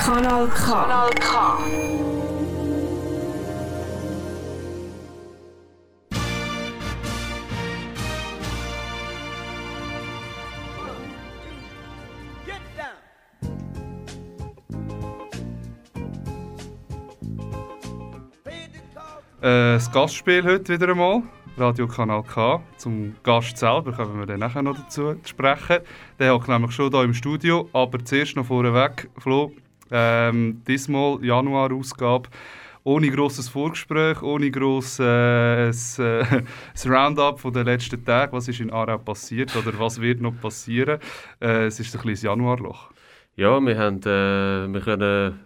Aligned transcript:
Kanal 0.00 0.48
K. 0.48 0.64
Kanal 0.64 1.10
K. 1.10 1.58
Äh, 19.42 19.74
das 19.74 19.92
Gastspiel 19.92 20.42
heute 20.44 20.72
wieder 20.72 20.88
einmal. 20.88 21.22
Radio 21.58 21.86
Kanal 21.86 22.22
K. 22.22 22.62
Zum 22.78 23.16
Gast 23.22 23.58
selber 23.58 23.92
kommen 23.92 24.18
wir 24.18 24.24
dann 24.24 24.40
nachher 24.40 24.62
noch 24.62 24.76
dazu 24.76 25.14
zu 25.16 25.28
sprechen. 25.28 25.80
Der 26.18 26.32
hockt 26.32 26.48
nämlich 26.48 26.72
schon 26.72 26.90
hier 26.90 27.02
im 27.02 27.12
Studio, 27.12 27.68
aber 27.74 28.02
zuerst 28.02 28.36
noch 28.36 28.46
vorweg, 28.46 29.10
Flo, 29.18 29.52
ähm, 29.90 30.62
diesmal 30.66 31.24
Januar-Ausgabe, 31.24 32.28
ohne 32.84 33.10
grosses 33.10 33.48
Vorgespräch, 33.48 34.22
ohne 34.22 34.50
grosses 34.50 35.98
äh, 35.98 36.20
äh, 36.20 36.42
Roundup 36.86 37.40
von 37.40 37.52
den 37.52 37.66
letzten 37.66 38.04
Tagen, 38.04 38.32
was 38.32 38.48
ist 38.48 38.60
in 38.60 38.70
Aarau 38.70 38.98
passiert 38.98 39.54
oder 39.56 39.78
was 39.78 40.00
wird 40.00 40.20
noch 40.20 40.38
passieren. 40.40 40.98
Äh, 41.40 41.66
es 41.66 41.78
ist 41.78 41.94
ein 41.94 42.00
kleines 42.00 42.22
Januarloch. 42.22 42.90
Ja, 43.36 43.60
wir, 43.60 43.78
haben, 43.78 44.00
äh, 44.00 44.72
wir 44.72 44.80
können 44.80 45.38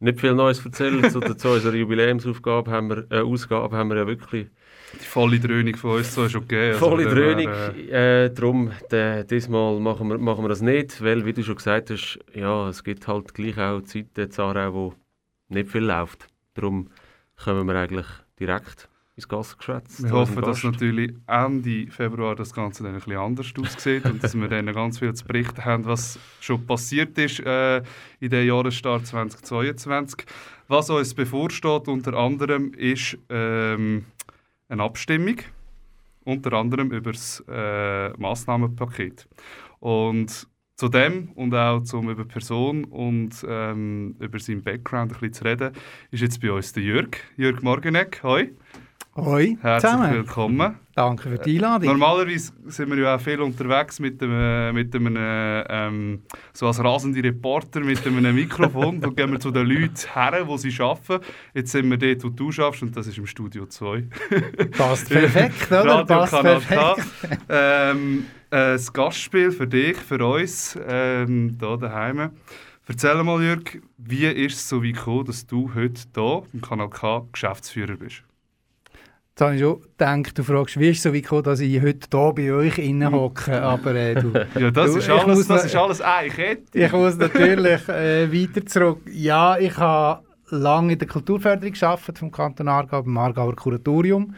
nicht 0.00 0.20
viel 0.20 0.34
Neues 0.34 0.64
erzählen. 0.64 1.10
zu, 1.10 1.20
zu 1.36 1.48
unserer 1.48 1.74
Jubiläumsaufgabe 1.74 2.70
haben 2.70 2.90
wir, 2.90 3.06
äh, 3.10 3.20
Ausgabe 3.20 3.76
haben 3.76 3.90
wir 3.90 3.96
ja 3.96 4.06
wirklich 4.06 4.48
die 5.00 5.06
volle 5.06 5.40
Dröhnung 5.40 5.76
von 5.76 5.96
uns 5.98 6.14
so 6.14 6.24
ist 6.24 6.34
okay. 6.34 6.72
Also 6.72 6.88
volle 6.88 7.04
Dröhnung. 7.04 7.52
Äh, 7.90 8.30
darum, 8.30 8.70
diesmal 8.90 9.80
machen 9.80 10.08
wir, 10.08 10.18
machen 10.18 10.44
wir 10.44 10.48
das 10.48 10.62
nicht, 10.62 11.02
weil, 11.02 11.24
wie 11.24 11.32
du 11.32 11.42
schon 11.42 11.56
gesagt 11.56 11.90
hast, 11.90 12.18
ja, 12.34 12.68
es 12.68 12.82
gibt 12.84 13.06
halt 13.06 13.34
gleich 13.34 13.58
auch 13.58 13.82
Zeiten 13.82 14.20
in 14.20 14.30
Aarau, 14.38 14.74
wo 14.74 14.94
nicht 15.48 15.70
viel 15.70 15.84
läuft. 15.84 16.26
Darum 16.54 16.90
kommen 17.36 17.66
wir 17.66 17.74
eigentlich 17.74 18.06
direkt 18.38 18.88
ins 19.16 19.28
Gassengeschwätz. 19.28 20.02
Wir 20.02 20.10
hoffen, 20.10 20.42
dass 20.42 20.62
natürlich 20.62 21.14
Ende 21.26 21.90
Februar 21.90 22.36
das 22.36 22.52
Ganze 22.52 22.82
dann 22.82 22.92
ein 22.92 23.00
bisschen 23.00 23.16
anders 23.16 23.52
aussieht 23.58 24.04
und 24.04 24.22
dass 24.22 24.34
wir 24.34 24.48
dann 24.48 24.66
ganz 24.72 24.98
viel 24.98 25.14
zu 25.14 25.24
berichten 25.24 25.64
haben, 25.64 25.86
was 25.86 26.18
schon 26.40 26.66
passiert 26.66 27.16
ist 27.16 27.40
äh, 27.40 27.78
in 28.20 28.30
den 28.30 28.46
Jahresstart 28.46 29.06
2022. 29.06 30.26
Was 30.68 30.90
uns 30.90 31.14
bevorsteht 31.14 31.88
unter 31.88 32.14
anderem 32.14 32.74
ist 32.74 33.16
ähm, 33.30 34.04
eine 34.68 34.82
Abstimmung, 34.82 35.36
unter 36.24 36.52
anderem 36.54 36.90
über 36.90 37.12
das 37.12 37.44
äh, 37.48 38.10
Massnahmenpaket. 38.10 39.28
Und 39.80 40.48
zu 40.76 40.88
dem 40.88 41.32
und 41.32 41.54
auch 41.54 41.82
zum 41.82 42.10
über 42.10 42.24
Person 42.24 42.84
und 42.84 43.44
ähm, 43.48 44.16
über 44.20 44.38
seinen 44.38 44.62
Background 44.62 45.12
ein 45.12 45.20
bisschen 45.20 45.32
zu 45.32 45.44
reden, 45.44 45.72
ist 46.10 46.20
jetzt 46.20 46.40
bei 46.40 46.52
uns 46.52 46.72
der 46.72 46.82
Jörg. 46.82 47.16
Jörg 47.36 47.62
Morgeneck, 47.62 48.22
hoi. 48.22 48.50
Hoi, 49.16 49.56
Herzlich 49.62 49.90
zusammen. 49.90 50.12
willkommen. 50.12 50.74
Danke 50.94 51.30
für 51.30 51.38
die 51.38 51.54
Einladung. 51.54 51.88
Normalerweise 51.88 52.52
sind 52.66 52.90
wir 52.90 52.98
ja 52.98 53.16
auch 53.16 53.20
viel 53.20 53.40
unterwegs 53.40 53.98
mit 53.98 54.22
einem, 54.22 54.74
mit 54.74 54.94
einem 54.94 55.16
ähm, 55.16 56.22
so 56.52 56.66
als 56.66 56.84
rasende 56.84 57.22
Reporter 57.22 57.80
mit 57.80 58.06
einem 58.06 58.34
Mikrofon. 58.34 59.00
da 59.00 59.08
gehen 59.08 59.32
wir 59.32 59.40
zu 59.40 59.50
den 59.50 59.68
Leuten 59.68 59.96
her, 60.12 60.42
wo 60.44 60.58
sie 60.58 60.70
arbeiten. 60.78 61.24
Jetzt 61.54 61.72
sind 61.72 61.88
wir 61.88 61.96
dort, 61.96 62.24
wo 62.24 62.28
du 62.28 62.52
schaffst 62.52 62.82
und 62.82 62.94
das 62.94 63.06
ist 63.06 63.16
im 63.16 63.26
Studio 63.26 63.64
2. 63.64 64.04
Passt 64.76 65.08
perfekt, 65.08 65.72
oder? 65.72 66.04
Passt 66.04 66.38
perfekt. 66.42 67.06
Ähm, 67.48 68.26
äh, 68.50 68.74
das 68.74 68.92
Gastspiel 68.92 69.50
für 69.50 69.66
dich, 69.66 69.96
für 69.96 70.22
uns, 70.22 70.78
ähm, 70.86 71.56
hier 71.58 71.78
daheim. 71.78 72.32
Erzähl 72.86 73.22
mal, 73.24 73.42
Jörg, 73.42 73.78
wie 73.96 74.26
ist 74.26 74.56
es 74.56 74.68
so 74.68 74.84
weit 74.84 74.94
gekommen, 74.94 75.24
dass 75.24 75.46
du 75.46 75.72
heute 75.74 76.02
hier 76.14 76.42
im 76.52 76.60
Kanal 76.60 76.90
K 76.90 77.26
Geschäftsführer 77.32 77.96
bist? 77.96 78.25
Jetzt 79.38 79.44
habe 79.44 79.54
ich 79.54 79.60
schon 79.60 79.80
gedacht, 79.82 80.38
du 80.38 80.42
fragst, 80.42 80.80
wie 80.80 80.88
ist 80.88 80.96
es 80.96 81.02
so 81.02 81.12
gekommen, 81.12 81.42
dass 81.42 81.60
ich 81.60 81.82
heute 81.82 82.08
hier 82.10 82.32
bei 82.32 82.52
euch 82.54 82.78
innen 82.78 83.12
hocke, 83.12 83.60
aber 83.60 83.94
äh, 83.94 84.14
du... 84.14 84.32
Ja, 84.58 84.70
das, 84.70 84.92
du, 84.92 84.98
ist, 84.98 85.10
alles, 85.10 85.36
muss 85.36 85.46
das 85.46 85.66
ist 85.66 85.76
alles 85.76 86.00
eine 86.00 86.30
Kette. 86.30 86.62
Ich 86.72 86.90
muss 86.90 87.18
natürlich 87.18 87.86
äh, 87.86 88.32
weiter 88.32 88.64
zurück. 88.64 89.02
Ja, 89.12 89.58
ich 89.58 89.76
habe 89.76 90.22
lange 90.48 90.94
in 90.94 90.98
der 90.98 91.06
Kulturförderung 91.06 91.74
gearbeitet 91.74 92.18
vom 92.18 92.30
Kanton 92.30 92.66
Aargau, 92.66 93.02
beim 93.02 93.18
Aargauer 93.18 93.54
Kuratorium. 93.54 94.34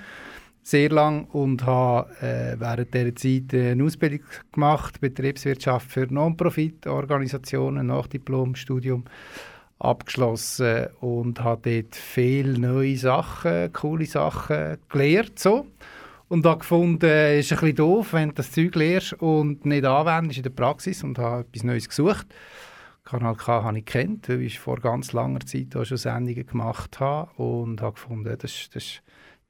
Sehr 0.65 0.91
lang 0.91 1.27
und 1.27 1.65
habe 1.65 2.11
äh, 2.21 2.57
während 2.59 2.93
dieser 2.93 3.15
Zeit 3.15 3.55
äh, 3.55 3.71
eine 3.71 3.85
Ausbildung 3.85 4.27
gemacht, 4.51 5.01
Betriebswirtschaft 5.01 5.93
für 5.93 6.13
Non-Profit-Organisationen, 6.13 7.87
Nachdiplom-Studium 7.87 9.05
abgeschlossen 9.79 10.89
und 11.01 11.41
habe 11.43 11.71
dort 11.83 11.95
viele 11.95 12.59
neue 12.59 12.97
Sachen, 12.97 13.73
coole 13.73 14.07
Sachen 14.07 14.79
gelernt. 14.89 15.39
So. 15.39 15.67
Und 16.29 16.45
habe 16.45 16.59
gefunden, 16.59 17.07
es 17.09 17.47
ist 17.47 17.53
ein 17.53 17.59
bisschen 17.61 17.77
doof, 17.77 18.13
wenn 18.13 18.29
du 18.31 18.35
das 18.35 18.53
Zeug 18.53 18.75
lernst 18.75 19.15
und 19.15 19.65
nicht 19.65 19.85
anwendest 19.85 20.39
in 20.39 20.43
der 20.43 20.51
Praxis 20.51 21.03
und 21.03 21.19
habe 21.19 21.41
etwas 21.41 21.65
Neues 21.65 21.89
gesucht. 21.89 22.27
Kanal 23.05 23.37
K 23.37 23.63
habe 23.63 23.79
ich 23.79 23.87
kennt, 23.87 24.29
weil 24.29 24.43
ich 24.43 24.59
vor 24.59 24.79
ganz 24.81 25.13
langer 25.15 25.41
Zeit 25.41 25.75
auch 25.75 25.85
schon 25.85 25.97
Sendungen 25.97 26.47
gemacht 26.47 27.01
habe 27.01 27.31
und 27.43 27.81
habe 27.81 27.95
gefunden, 27.95 28.37
das, 28.39 28.53
ist- 28.53 28.77
das, 28.77 29.01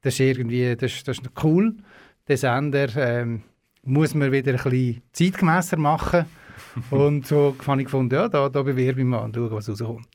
das 0.01 0.13
ist 0.13 0.19
irgendwie 0.21 0.75
das, 0.77 1.03
das 1.03 1.17
ist 1.17 1.29
cool. 1.43 1.75
Der 2.29 2.37
Sender 2.37 2.87
ähm, 2.95 3.43
muss 3.83 4.13
man 4.15 4.31
wieder 4.31 4.51
ein 4.53 4.57
bisschen 4.63 5.01
zeitgemässer 5.11 5.75
machen. 5.75 6.25
und 6.91 7.25
so 7.25 7.55
habe 7.65 7.81
ich 7.81 7.85
gefunden, 7.85 8.13
ja, 8.15 8.27
da, 8.27 8.49
da 8.49 8.63
bewerbe 8.63 9.01
ich 9.01 9.05
mich 9.05 9.19
und 9.19 9.35
schaue, 9.35 9.51
was 9.51 9.69
rauskommt. 9.69 10.07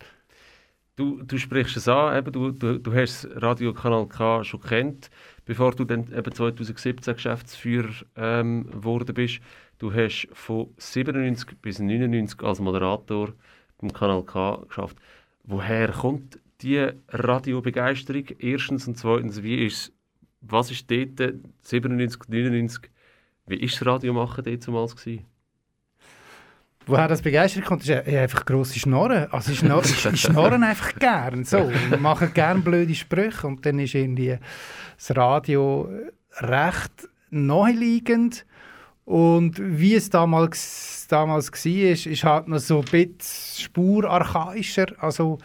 Du, 0.96 1.22
du 1.22 1.38
sprichst 1.38 1.76
es 1.76 1.88
an, 1.88 2.16
eben, 2.16 2.32
du, 2.32 2.52
du, 2.52 2.78
du 2.78 2.94
hast 2.94 3.28
Radio 3.34 3.74
Kanal 3.74 4.06
K 4.06 4.44
schon 4.44 4.60
kennt, 4.60 5.10
bevor 5.44 5.72
du 5.72 5.84
dann 5.84 6.12
eben 6.12 6.32
2017 6.32 7.14
Geschäftsführer 7.14 7.92
ähm, 8.16 8.70
geworden 8.70 9.12
bist. 9.12 9.40
Du 9.78 9.92
hast 9.92 10.28
von 10.32 10.68
97 10.76 11.58
bis 11.60 11.80
99 11.80 12.40
als 12.42 12.60
Moderator 12.60 13.32
beim 13.78 13.92
Kanal 13.92 14.22
K 14.22 14.62
geschafft. 14.68 14.96
Woher 15.42 15.88
kommt 15.90 16.38
die 16.62 16.88
Radiobegeisterung? 17.08 18.26
Erstens 18.38 18.86
und 18.86 18.96
zweitens, 18.96 19.42
wie 19.42 19.66
ist 19.66 19.92
was 20.46 20.70
ist 20.70 20.90
dort 20.90 21.20
äh, 21.20 21.34
97, 21.62 22.28
99, 22.28 22.90
wie 23.46 23.56
ist 23.56 23.80
das 23.80 23.86
Radio 23.86 24.12
machen 24.12 24.44
dort 24.44 24.66
damals 24.66 24.96
gewesen? 24.96 25.26
Woher 26.86 27.08
das 27.08 27.22
begeistert 27.22 27.64
kommt, 27.64 27.82
ist 27.88 27.90
einfach 28.06 28.44
grosse 28.44 28.78
Schnorren. 28.78 29.26
Also 29.32 29.52
ich, 29.52 29.58
schnor 29.60 29.82
ich, 29.84 30.04
ich 30.04 30.20
schnorren 30.20 30.62
einfach 30.62 30.94
gern. 30.96 31.44
So. 31.44 31.70
Wir 31.88 31.98
machen 31.98 32.30
gern 32.34 32.62
blöde 32.62 32.94
Sprüche 32.94 33.46
und 33.46 33.64
dann 33.64 33.78
ist 33.78 33.94
irgendwie 33.94 34.36
das 34.96 35.16
Radio 35.16 35.88
recht 36.40 37.08
naheliegend. 37.30 38.44
Und 39.06 39.56
wie 39.60 39.94
es 39.94 40.10
damals, 40.10 41.06
damals 41.08 41.50
war, 41.52 41.90
ist, 41.90 42.06
ist 42.06 42.24
halt 42.24 42.48
noch 42.48 42.58
so 42.58 42.78
ein 42.80 42.84
bisschen 42.84 43.64
spurarchaischer. 43.64 44.86
Also 44.98 45.38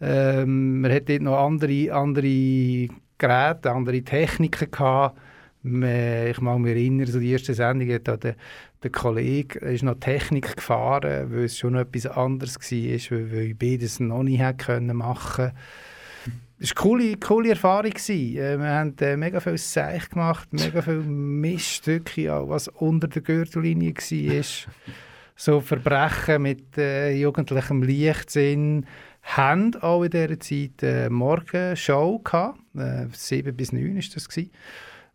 ähm, 0.00 0.80
man 0.80 0.92
hat 0.92 1.08
dort 1.08 1.22
noch 1.22 1.38
andere, 1.38 1.92
andere 1.92 2.88
Geräte, 3.18 3.70
andere 3.70 4.02
Techniken 4.02 4.70
gehabt. 4.70 5.18
Man- 5.62 6.26
Ich 6.28 6.40
mag 6.40 6.58
mich 6.58 6.72
erinnern, 6.72 7.06
so 7.06 7.20
die 7.20 7.30
erste 7.30 7.54
Sendung 7.54 7.88
hat 7.92 8.08
da 8.08 8.16
der, 8.16 8.34
der 8.82 8.90
Kollege 8.90 9.58
ist 9.60 9.82
noch 9.82 9.98
Technik 10.00 10.56
gefahren, 10.56 11.32
weil 11.32 11.44
es 11.44 11.58
schon 11.58 11.76
etwas 11.76 12.06
anderes 12.06 12.56
war, 12.56 13.18
weil, 13.18 13.32
weil 13.32 13.42
ich 13.42 13.58
beides 13.58 14.00
noch 14.00 14.22
nicht 14.22 14.58
können 14.58 14.96
machen 14.96 15.52
Es 16.58 16.74
war 16.74 16.82
eine 16.84 16.90
coole, 16.90 17.16
coole 17.16 17.50
Erfahrung. 17.50 17.92
Äh, 17.92 18.58
Wir 18.58 18.68
haben 18.68 18.96
äh, 19.00 19.16
mega 19.16 19.40
viel 19.40 19.58
Seich 19.58 20.08
gemacht, 20.10 20.48
mega 20.52 20.82
viele 20.82 21.02
Miststücke, 21.02 22.34
auch 22.34 22.48
was 22.48 22.68
unter 22.68 23.08
der 23.08 23.22
Gürtellinie 23.22 23.94
war. 23.94 24.44
so 25.36 25.60
Verbrechen 25.60 26.42
mit 26.42 26.76
äh, 26.76 27.12
jugendlichem 27.12 27.82
Leichtsinn. 27.82 28.86
Haben 29.22 29.76
auch 29.76 30.02
in 30.02 30.10
dieser 30.10 30.40
Zeit 30.40 30.82
eine 30.82 31.08
Morgenshow 31.08 32.18
gehabt. 32.18 32.58
Äh, 32.76 33.06
7 33.12 33.56
bis 33.56 33.72
9 33.72 33.94
war 33.94 34.02
das. 34.14 34.28
Gewesen. 34.28 34.50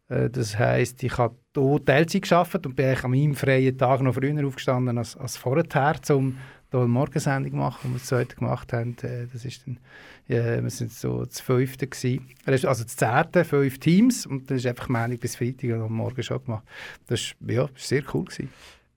Äh, 0.09 0.29
Das 0.29 0.57
heisst, 0.57 1.03
ich 1.03 1.17
habe 1.17 1.35
hier 1.55 1.85
Teilzeit 1.85 2.23
gearbeitet 2.23 2.65
und 2.65 2.75
bin 2.75 2.95
an 2.95 3.11
meinem 3.11 3.35
freien 3.35 3.77
Tag 3.77 4.01
noch 4.01 4.15
früher 4.15 4.45
aufgestanden 4.45 4.97
als, 4.97 5.15
als 5.17 5.37
vorher, 5.37 5.65
um 6.09 6.37
hier 6.69 6.79
eine 6.81 6.87
Morgensendung 6.89 7.51
zu 7.51 7.57
machen, 7.57 7.79
die 7.83 7.89
wir 7.89 7.99
das 7.99 8.07
zweite 8.07 8.35
gemacht 8.35 8.73
haben. 8.73 8.95
Äh, 9.01 9.27
Das 9.31 9.45
ist 9.45 9.65
dann, 9.65 9.79
ja, 10.27 10.61
wir 10.61 10.69
sind 10.69 10.91
so 10.91 11.23
das 11.23 11.39
fünfte 11.39 11.87
gewesen. 11.87 12.27
Also 12.45 12.83
das 12.83 12.95
zehnte, 12.95 13.45
fünf 13.45 13.79
Teams 13.79 14.25
und 14.25 14.49
dann 14.49 14.57
ist 14.57 14.65
einfach 14.65 14.89
Montag 14.89 15.19
bis 15.21 15.35
Freitag 15.35 15.71
am 15.71 15.93
Morgen 15.93 16.23
schon 16.23 16.43
gemacht. 16.43 16.65
Das 17.07 17.33
war 17.39 17.53
ja, 17.53 17.69
sehr 17.75 18.03
cool. 18.13 18.25
Gewesen. 18.25 18.49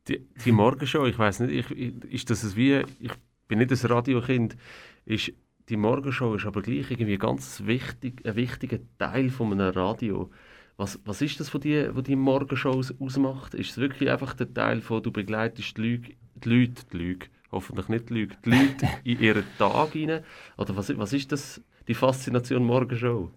Die, 0.09 0.27
die 0.45 0.53
Morgenshow, 0.53 1.07
ich 1.07 1.19
weiß 1.19 1.41
nicht, 1.41 1.71
ich, 1.71 2.05
ist 2.13 2.31
das 2.31 2.57
wie, 2.57 2.83
ich 2.99 3.13
bin 3.47 3.59
nicht 3.59 3.71
ein 3.71 3.91
Radiokind, 3.91 4.57
ist, 5.05 5.33
die 5.69 5.77
Morgenshow 5.77 6.35
ist 6.35 6.47
aber 6.47 6.63
gleich 6.63 6.91
irgendwie 6.91 7.19
ganz 7.19 7.63
wichtig, 7.65 8.27
ein 8.27 8.35
wichtiger 8.35 8.79
Teil 8.99 9.31
von 9.31 9.53
einem 9.53 9.71
Radio. 9.71 10.31
Was, 10.81 10.99
was 11.05 11.21
ist 11.21 11.39
das, 11.39 11.53
was 11.53 11.61
die, 11.61 11.89
was 11.95 12.05
die 12.05 12.17
Morgenshow 12.17 12.71
aus- 12.71 12.95
ausmacht? 12.99 13.53
Ist 13.53 13.73
es 13.73 13.77
wirklich 13.77 14.11
einfach 14.11 14.33
der 14.33 14.53
Teil 14.55 14.81
von, 14.81 15.03
du 15.03 15.11
begleitest 15.13 15.77
die 15.77 15.83
Leute, 15.83 16.13
die 16.43 16.49
Leute, 16.49 16.83
die 16.91 16.97
Leute 16.97 17.27
hoffentlich 17.53 17.89
nicht 17.89 18.09
lügt, 18.09 18.39
die 18.47 18.51
Leute 18.51 18.89
in 19.05 19.21
ihren 19.21 19.45
Tag 19.59 19.93
hinein? 19.93 20.25
Oder 20.57 20.75
was, 20.75 20.97
was 20.97 21.13
ist 21.13 21.31
das, 21.33 21.61
die 21.87 21.93
Faszination 21.93 22.65
Morgenshow? 22.65 23.31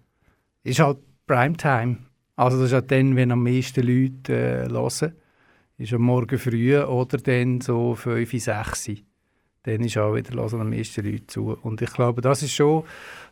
Ist 0.62 0.80
halt 0.80 0.98
Primetime. 1.26 1.98
Also 2.34 2.56
das 2.56 2.68
ist 2.68 2.72
halt 2.72 2.90
dann, 2.90 3.14
wenn 3.14 3.30
am 3.30 3.42
meisten 3.42 3.86
Leute 3.86 4.32
äh, 4.32 4.68
hören. 4.70 5.12
Ist 5.76 5.92
am 5.92 6.00
Morgen 6.02 6.38
früh 6.38 6.78
oder 6.78 7.18
dann 7.18 7.60
so 7.60 7.94
5, 7.94 8.30
6. 8.30 8.90
Dann 9.64 9.82
ist 9.82 9.98
auch 9.98 10.14
wieder 10.14 10.34
hören 10.34 10.60
am 10.60 10.70
meisten 10.70 11.04
Leute 11.04 11.26
zu. 11.26 11.58
Und 11.62 11.82
ich 11.82 11.92
glaube, 11.92 12.22
das 12.22 12.42
ist 12.42 12.54
schon, 12.54 12.84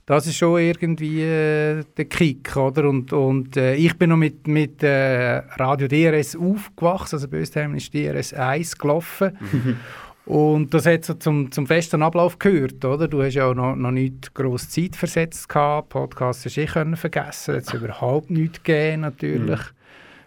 das 0.06 0.26
ist 0.26 0.36
schon 0.36 0.60
irgendwie 0.60 1.22
äh, 1.22 1.84
der 1.96 2.04
Kick, 2.06 2.56
oder? 2.56 2.88
Und, 2.88 3.12
und 3.12 3.56
äh, 3.56 3.74
ich 3.74 3.96
bin 3.96 4.10
noch 4.10 4.16
mit, 4.16 4.46
mit 4.48 4.82
äh, 4.82 5.38
Radio 5.56 5.86
DRS 5.86 6.36
aufgewachsen, 6.36 7.16
also 7.16 7.28
bei 7.28 7.38
uns 7.38 7.54
ist 7.54 7.94
DRS 7.94 8.34
1 8.34 8.78
gelaufen. 8.78 9.38
Und 10.24 10.72
das 10.72 10.86
hat 10.86 11.04
so 11.04 11.14
zum, 11.14 11.50
zum 11.50 11.66
festen 11.66 12.02
Ablauf 12.02 12.38
gehört, 12.38 12.84
oder? 12.84 13.08
Du 13.08 13.22
hast 13.22 13.34
ja 13.34 13.46
auch 13.46 13.54
noch, 13.54 13.74
noch 13.74 13.90
nicht 13.90 14.34
gross 14.34 14.68
Zeit 14.68 14.94
versetzt 14.94 15.48
gehabt. 15.48 15.88
Podcasts 15.88 16.44
hast 16.44 16.56
du 16.56 16.60
eh 16.60 16.66
können 16.66 16.96
vergessen. 16.96 17.56
Es 17.56 17.74
überhaupt 17.74 18.30
nichts 18.30 18.62
gegeben, 18.62 19.02
natürlich. 19.02 19.60
Mhm. 19.60 19.81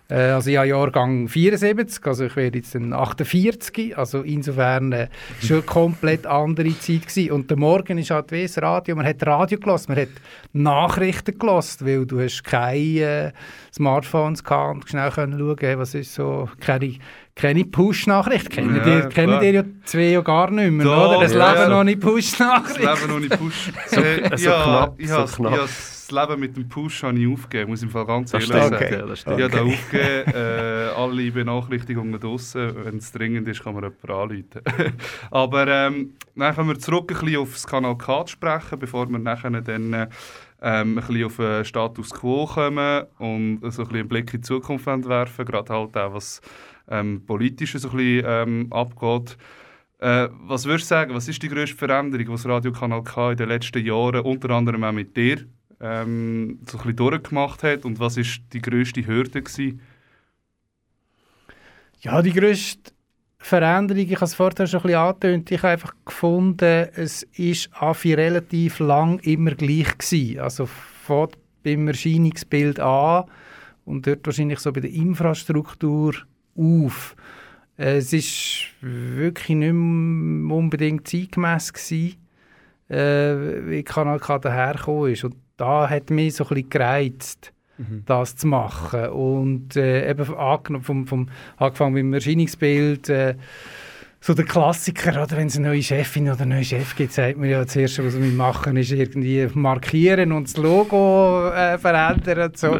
Äh, 0.10 0.16
also 0.16 0.50
ich 0.50 0.58
habe 0.58 0.68
Jahrgang 0.68 1.28
74, 1.28 2.06
also 2.06 2.26
ich 2.26 2.36
werde 2.36 2.58
jetzt 2.58 2.76
dann 2.76 2.94
48, 2.94 3.98
also 3.98 4.22
insofern 4.22 4.92
äh, 4.92 5.08
schon 5.42 5.66
komplett 5.66 6.26
andere 6.26 6.78
Zeit 6.80 7.08
gewesen. 7.08 7.32
Und 7.32 7.50
der 7.50 7.58
Morgen 7.58 7.98
ist 7.98 8.12
halt 8.12 8.32
wie 8.32 8.44
das 8.44 8.62
Radio, 8.62 8.96
man 8.96 9.06
hat 9.06 9.26
Radio 9.26 9.60
gelassen, 9.60 9.94
man 9.94 10.02
hat 10.02 10.10
Nachrichten 10.54 11.38
gelassen, 11.38 11.86
weil 11.86 12.06
du 12.06 12.22
hast 12.22 12.44
keine 12.44 13.00
äh, 13.00 13.32
Smartphones 13.74 14.44
gehabt 14.44 14.76
und 14.76 14.90
schnell 14.90 15.12
können 15.12 15.40
schauen, 15.40 15.80
was 15.80 15.96
ist 15.96 16.14
so, 16.14 16.50
keine, 16.60 16.96
keine 17.36 17.66
Push-Nachricht. 17.66 18.50
Kennen, 18.50 18.78
ja, 18.78 18.88
ihr, 18.88 19.10
kennen 19.10 19.42
ihr 19.44 19.52
ja 19.52 19.64
zwei 19.84 20.10
ja 20.12 20.22
gar 20.22 20.50
nicht 20.52 20.72
mehr, 20.72 20.86
da, 20.86 21.08
oder? 21.10 21.20
Das 21.20 21.34
ja, 21.34 21.68
Leben 21.68 21.86
nicht 21.86 22.00
Push-Nachricht. 22.00 22.84
Das 22.84 23.02
Leben 23.02 23.14
noch 23.14 23.20
nicht 23.20 23.38
Push. 23.38 23.72
so, 23.88 24.02
so 24.38 24.50
ja, 24.50 24.64
knapp, 24.64 24.96
ich 24.98 25.10
so 25.10 25.26
knapp 25.26 25.70
das 26.06 26.12
Leben 26.12 26.40
mit 26.40 26.56
dem 26.56 26.70
Push 26.70 27.04
habe 27.04 27.18
ich 27.18 27.28
aufgegeben, 27.28 27.72
muss 27.72 27.80
ich 27.80 27.86
im 27.86 27.90
Fall 27.90 28.06
ganz 28.06 28.34
ehrlich 28.34 28.48
sagen. 28.48 28.76
Okay. 28.76 29.00
Ja, 29.00 29.14
ich 29.14 29.26
habe 29.26 29.50
da 29.50 29.62
aufgegeben, 29.64 30.34
äh, 30.34 30.90
alle 30.96 31.32
Benachrichtigungen 31.32 32.20
draussen, 32.20 32.86
wenn 32.86 32.98
es 32.98 33.12
dringend 33.12 33.48
ist, 33.48 33.64
kann 33.64 33.74
man 33.74 33.84
jemanden 33.84 34.12
anrufen. 34.12 34.94
Aber 35.32 35.68
ähm, 35.68 36.14
dann 36.36 36.56
kommen 36.56 36.70
wir 36.70 36.80
zurück 36.80 37.12
ein 37.12 37.20
bisschen 37.20 37.38
auf 37.38 37.54
das 37.54 37.66
Kanal 37.66 37.98
K 37.98 38.28
sprechen, 38.28 38.80
bevor 38.80 39.10
wir 39.10 39.18
nachher 39.18 39.50
dann 39.50 39.94
ähm, 39.94 40.08
ein 40.62 40.96
bisschen 40.96 41.26
auf 41.26 41.38
den 41.38 41.66
Status 41.66 42.12
Quo 42.12 42.46
kommen 42.46 43.06
und 43.18 43.60
so 43.62 43.66
ein 43.66 43.88
bisschen 43.88 43.96
einen 43.96 44.08
Blick 44.08 44.34
in 44.34 44.42
die 44.42 44.48
Zukunft 44.48 44.86
werfen, 44.86 45.46
gerade 45.46 45.74
halt 45.74 45.98
auch, 45.98 46.14
was 46.14 46.42
ähm, 46.90 47.24
politisch 47.26 47.74
so 47.74 47.90
ein 47.90 47.98
bisschen 47.98 48.26
ähm, 48.28 48.68
abgeht. 48.72 49.38
Äh, 50.00 50.28
was 50.42 50.66
würdest 50.66 50.92
du 50.92 50.96
sagen, 50.96 51.14
was 51.14 51.28
ist 51.28 51.42
die 51.42 51.50
grösste 51.50 51.78
Veränderung, 51.78 52.26
die 52.26 52.32
das 52.32 52.46
Radiokanal 52.46 53.04
K 53.04 53.32
in 53.32 53.38
den 53.38 53.50
letzten 53.50 53.86
Jahren, 53.86 54.22
unter 54.22 54.50
anderem 54.52 54.84
auch 54.84 54.92
mit 54.92 55.16
dir, 55.16 55.46
ähm, 55.80 56.60
so 56.70 56.78
ein 56.78 56.84
bisschen 56.84 56.96
durchgemacht 56.98 57.64
hat 57.64 57.86
und 57.86 58.00
was 58.00 58.18
ist 58.18 58.42
die 58.54 58.62
grösste 58.62 59.06
Hürde 59.06 59.42
gewesen? 59.42 59.82
Ja, 62.02 62.22
die 62.22 62.34
grösste 62.34 62.92
Veränderung, 63.38 64.04
ich 64.04 64.16
habe 64.16 64.26
es 64.26 64.36
vorher 64.36 64.68
schon 64.68 64.80
ein 64.80 64.84
bisschen 64.84 65.00
angetönt, 65.00 65.52
ich 65.52 65.58
habe 65.60 65.74
einfach 65.74 65.94
gefunden, 66.06 66.90
es 66.96 67.24
ist 67.24 67.70
Afi 67.74 68.14
relativ 68.14 68.80
lang 68.80 69.20
immer 69.20 69.52
gleich 69.52 69.98
gewesen. 69.98 70.40
Also 70.40 70.66
von 70.66 71.30
beim 71.64 71.88
Erscheinungsbild 71.88 72.80
an 72.80 73.26
und 73.86 74.08
dort 74.08 74.26
wahrscheinlich 74.26 74.60
so 74.60 74.72
bei 74.72 74.82
der 74.82 74.92
Infrastruktur 74.92 76.16
auf. 76.58 77.16
Es 77.78 78.14
ist 78.14 78.68
wirklich 78.82 79.58
nicht 79.58 79.72
unbedingt 79.72 81.08
zeitgemäß 81.08 81.74
gewesen, 81.74 82.16
äh, 82.90 83.70
wie 83.70 83.84
Kanal 83.84 84.20
K 84.20 84.40
dahergekommen 84.40 85.12
ist. 85.12 85.24
Und 85.24 85.36
da 85.58 85.90
hat 85.90 86.10
mich 86.10 86.36
so 86.36 86.46
ein 86.46 86.50
bisschen 86.50 86.70
gereizt, 86.70 87.54
mhm. 87.78 88.04
das 88.06 88.36
zu 88.38 88.48
machen. 88.48 89.10
Und 89.10 89.76
äh, 89.76 90.10
eben 90.10 90.26
vom, 90.82 91.06
vom, 91.06 91.30
angefangen 91.58 91.94
mit 91.94 92.02
dem 92.02 92.14
Erscheinungsbild, 92.14 93.10
äh, 93.10 93.36
so 94.26 94.34
der 94.34 94.46
Klassiker, 94.46 95.22
oder 95.22 95.38
wenn 95.38 95.46
es 95.46 95.56
eine 95.56 95.68
neue 95.68 95.84
Chefin 95.84 96.28
oder 96.28 96.42
einen 96.42 96.54
neuen 96.54 96.64
Chef 96.64 96.96
gibt, 96.96 97.14
sagt 97.14 97.38
man 97.38 97.48
ja, 97.48 97.64
das 97.64 97.76
Erste, 97.76 98.04
was 98.04 98.20
wir 98.20 98.32
machen, 98.32 98.76
ist 98.76 98.92
irgendwie 98.92 99.48
markieren 99.54 100.32
und 100.32 100.48
das 100.48 100.58
Logo 100.58 101.50
äh, 101.50 101.78
verändern 101.78 102.50
und 102.50 102.58
so. 102.58 102.80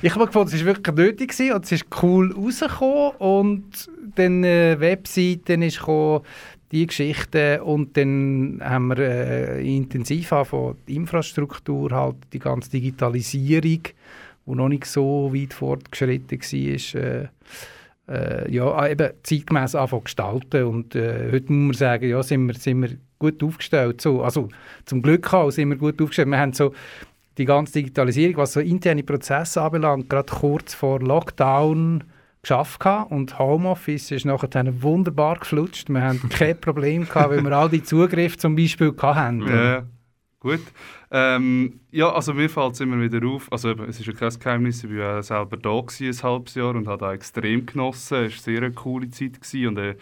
Ich 0.00 0.14
habe 0.14 0.24
gefunden, 0.24 0.54
es 0.54 0.60
war 0.60 0.74
wirklich 0.74 0.96
nötig 0.96 1.32
gewesen 1.32 1.52
und 1.52 1.66
es 1.66 1.72
ist 1.72 1.84
cool 2.02 2.32
rausgekommen 2.32 3.10
und 3.18 3.90
dann 4.14 4.42
äh, 4.44 4.80
Webseiten 4.80 5.60
ist 5.60 5.78
gekommen, 5.78 6.24
die 6.72 6.86
Geschichte 6.86 7.62
und 7.62 7.94
dann 7.98 8.58
haben 8.64 8.88
wir 8.88 8.98
äh, 8.98 9.76
intensiv 9.76 10.28
von 10.28 10.76
die 10.88 10.96
Infrastruktur, 10.96 11.90
halt 11.90 12.16
die 12.32 12.38
ganze 12.38 12.70
Digitalisierung, 12.70 13.82
die 13.82 14.54
noch 14.54 14.70
nicht 14.70 14.86
so 14.86 15.34
weit 15.34 15.52
fortgeschritten 15.52 16.40
war, 16.40 17.02
äh, 17.02 17.28
äh, 18.08 18.50
ja, 18.50 18.88
eben 18.88 19.10
zeitgemäß 19.22 19.74
anfangen 19.74 20.04
gestalten 20.04 20.64
und 20.64 20.94
äh, 20.94 21.30
heute 21.32 21.52
muss 21.52 21.66
man 21.66 21.74
sagen, 21.74 22.08
ja, 22.08 22.22
sind 22.22 22.46
wir, 22.46 22.54
sind 22.54 22.82
wir 22.82 22.90
gut 23.18 23.42
aufgestellt. 23.42 24.00
So, 24.00 24.22
also 24.22 24.48
zum 24.84 25.02
Glück 25.02 25.32
auch 25.32 25.50
sind 25.50 25.68
wir 25.70 25.76
gut 25.76 26.00
aufgestellt. 26.00 26.28
Wir 26.28 26.38
haben 26.38 26.52
so 26.52 26.72
die 27.36 27.44
ganze 27.44 27.74
Digitalisierung, 27.74 28.38
was 28.38 28.54
so 28.54 28.60
interne 28.60 29.02
Prozesse 29.02 29.62
anbelangt, 29.62 30.08
gerade 30.08 30.32
kurz 30.32 30.74
vor 30.74 31.00
Lockdown 31.00 32.04
geschafft 32.42 32.84
und 33.10 33.38
Homeoffice 33.38 34.10
ist 34.10 34.24
nachher 34.24 34.82
wunderbar 34.82 35.38
geflutscht. 35.38 35.88
Wir 35.88 36.02
haben 36.02 36.28
kein 36.28 36.60
Problem 36.60 37.06
gehabt, 37.06 37.30
weil 37.30 37.42
wir 37.42 37.52
all 37.52 37.68
die 37.68 37.82
Zugriffe 37.82 38.38
zum 38.38 38.56
Beispiel 38.56 38.94
hatten. 39.00 39.46
Ja, 39.46 39.84
gut. 40.40 40.60
Ähm, 41.10 41.80
ja, 41.90 42.10
also 42.12 42.34
mir 42.34 42.48
fällt 42.48 42.74
es 42.74 42.80
immer 42.80 43.00
wieder 43.00 43.26
auf, 43.26 43.50
also 43.52 43.70
es 43.70 44.00
ist 44.00 44.06
ja 44.06 44.12
kein 44.12 44.38
Geheimnis, 44.38 44.84
ich 44.84 44.96
war 44.96 45.22
selber 45.22 45.56
da 45.56 45.70
ein 45.70 46.22
halbes 46.22 46.54
Jahr 46.54 46.74
und 46.74 46.86
habe 46.86 46.98
da 46.98 47.12
extrem 47.12 47.66
genossen. 47.66 48.24
Es 48.24 48.46
war 48.46 48.54
eine 48.54 48.60
sehr 48.60 48.70
coole 48.72 49.10
Zeit 49.10 49.40
gewesen 49.40 49.68
und 49.68 49.78
äh, 49.78 49.96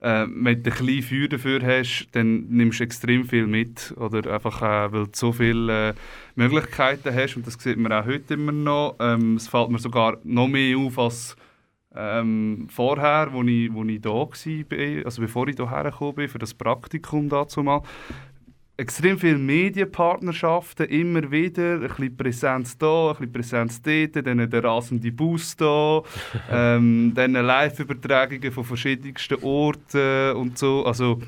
äh, 0.00 0.26
wenn 0.28 0.62
du 0.62 0.70
ein 0.70 0.86
bisschen 0.86 1.02
Feuer 1.02 1.28
dafür 1.28 1.60
hast, 1.62 2.08
dann 2.12 2.46
nimmst 2.48 2.80
du 2.80 2.84
extrem 2.84 3.24
viel 3.24 3.46
mit. 3.46 3.94
Oder 3.96 4.32
einfach, 4.32 4.60
äh, 4.60 4.92
weil 4.92 5.06
du 5.06 5.10
so 5.12 5.32
viele 5.32 5.90
äh, 5.90 5.94
Möglichkeiten 6.34 7.14
hast. 7.14 7.36
Und 7.36 7.46
das 7.46 7.54
sieht 7.54 7.78
man 7.78 7.92
auch 7.92 8.04
heute 8.04 8.34
immer 8.34 8.52
noch. 8.52 8.96
Ähm, 9.00 9.36
es 9.36 9.48
fällt 9.48 9.70
mir 9.70 9.78
sogar 9.78 10.18
noch 10.22 10.48
mehr 10.48 10.76
auf 10.76 10.98
als 10.98 11.36
ähm, 11.96 12.68
vorher, 12.70 13.32
wo 13.32 13.42
ich, 13.42 13.72
wo 13.72 13.82
ich 13.84 14.00
da 14.00 14.10
war, 14.10 15.04
also 15.06 15.22
bevor 15.22 15.48
ich 15.48 15.56
hierher 15.56 15.84
gekommen 15.84 16.14
bin, 16.14 16.28
für 16.28 16.38
das 16.38 16.52
Praktikum 16.52 17.30
dazu 17.30 17.62
mal, 17.62 17.82
extrem 18.76 19.18
viele 19.18 19.38
Medienpartnerschaften, 19.38 20.86
immer 20.86 21.30
wieder, 21.30 21.74
ein 21.74 21.80
bisschen 21.80 22.16
Präsenz 22.16 22.76
da, 22.76 23.10
ein 23.10 23.16
bisschen 23.16 23.32
Präsenz 23.32 23.82
dort, 23.82 24.26
dann 24.26 24.50
der 24.50 24.64
rasende 24.64 25.12
Bus 25.12 25.56
da, 25.56 26.02
ähm, 26.50 27.12
dann 27.14 27.32
Live-Übertragungen 27.32 28.52
von 28.52 28.64
verschiedensten 28.64 29.42
Orten 29.42 30.32
und 30.36 30.58
so, 30.58 30.84
also 30.84 31.20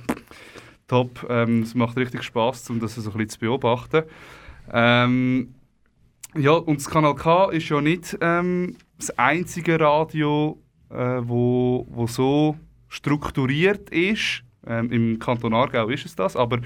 top, 0.86 1.26
ähm, 1.28 1.62
es 1.62 1.74
macht 1.74 1.96
richtig 1.96 2.22
Spaß, 2.22 2.70
um 2.70 2.80
das 2.80 2.94
so 2.96 3.02
ein 3.02 3.16
bisschen 3.16 3.28
zu 3.28 3.38
beobachten. 3.38 4.02
Ähm, 4.72 5.54
ja, 6.36 6.52
und 6.52 6.80
das 6.80 6.90
Kanal 6.90 7.14
K 7.14 7.50
ist 7.50 7.68
ja 7.68 7.80
nicht 7.80 8.16
ähm, 8.20 8.76
das 8.98 9.16
einzige 9.18 9.80
Radio, 9.80 10.60
äh, 10.90 11.20
wo, 11.22 11.86
wo 11.88 12.06
so 12.06 12.56
strukturiert 12.88 13.90
ist. 13.90 14.42
Ähm, 14.68 14.90
Im 14.92 15.18
Kanton 15.18 15.54
Aargau 15.54 15.88
ist 15.88 16.06
es 16.06 16.14
das, 16.14 16.36
aber 16.36 16.58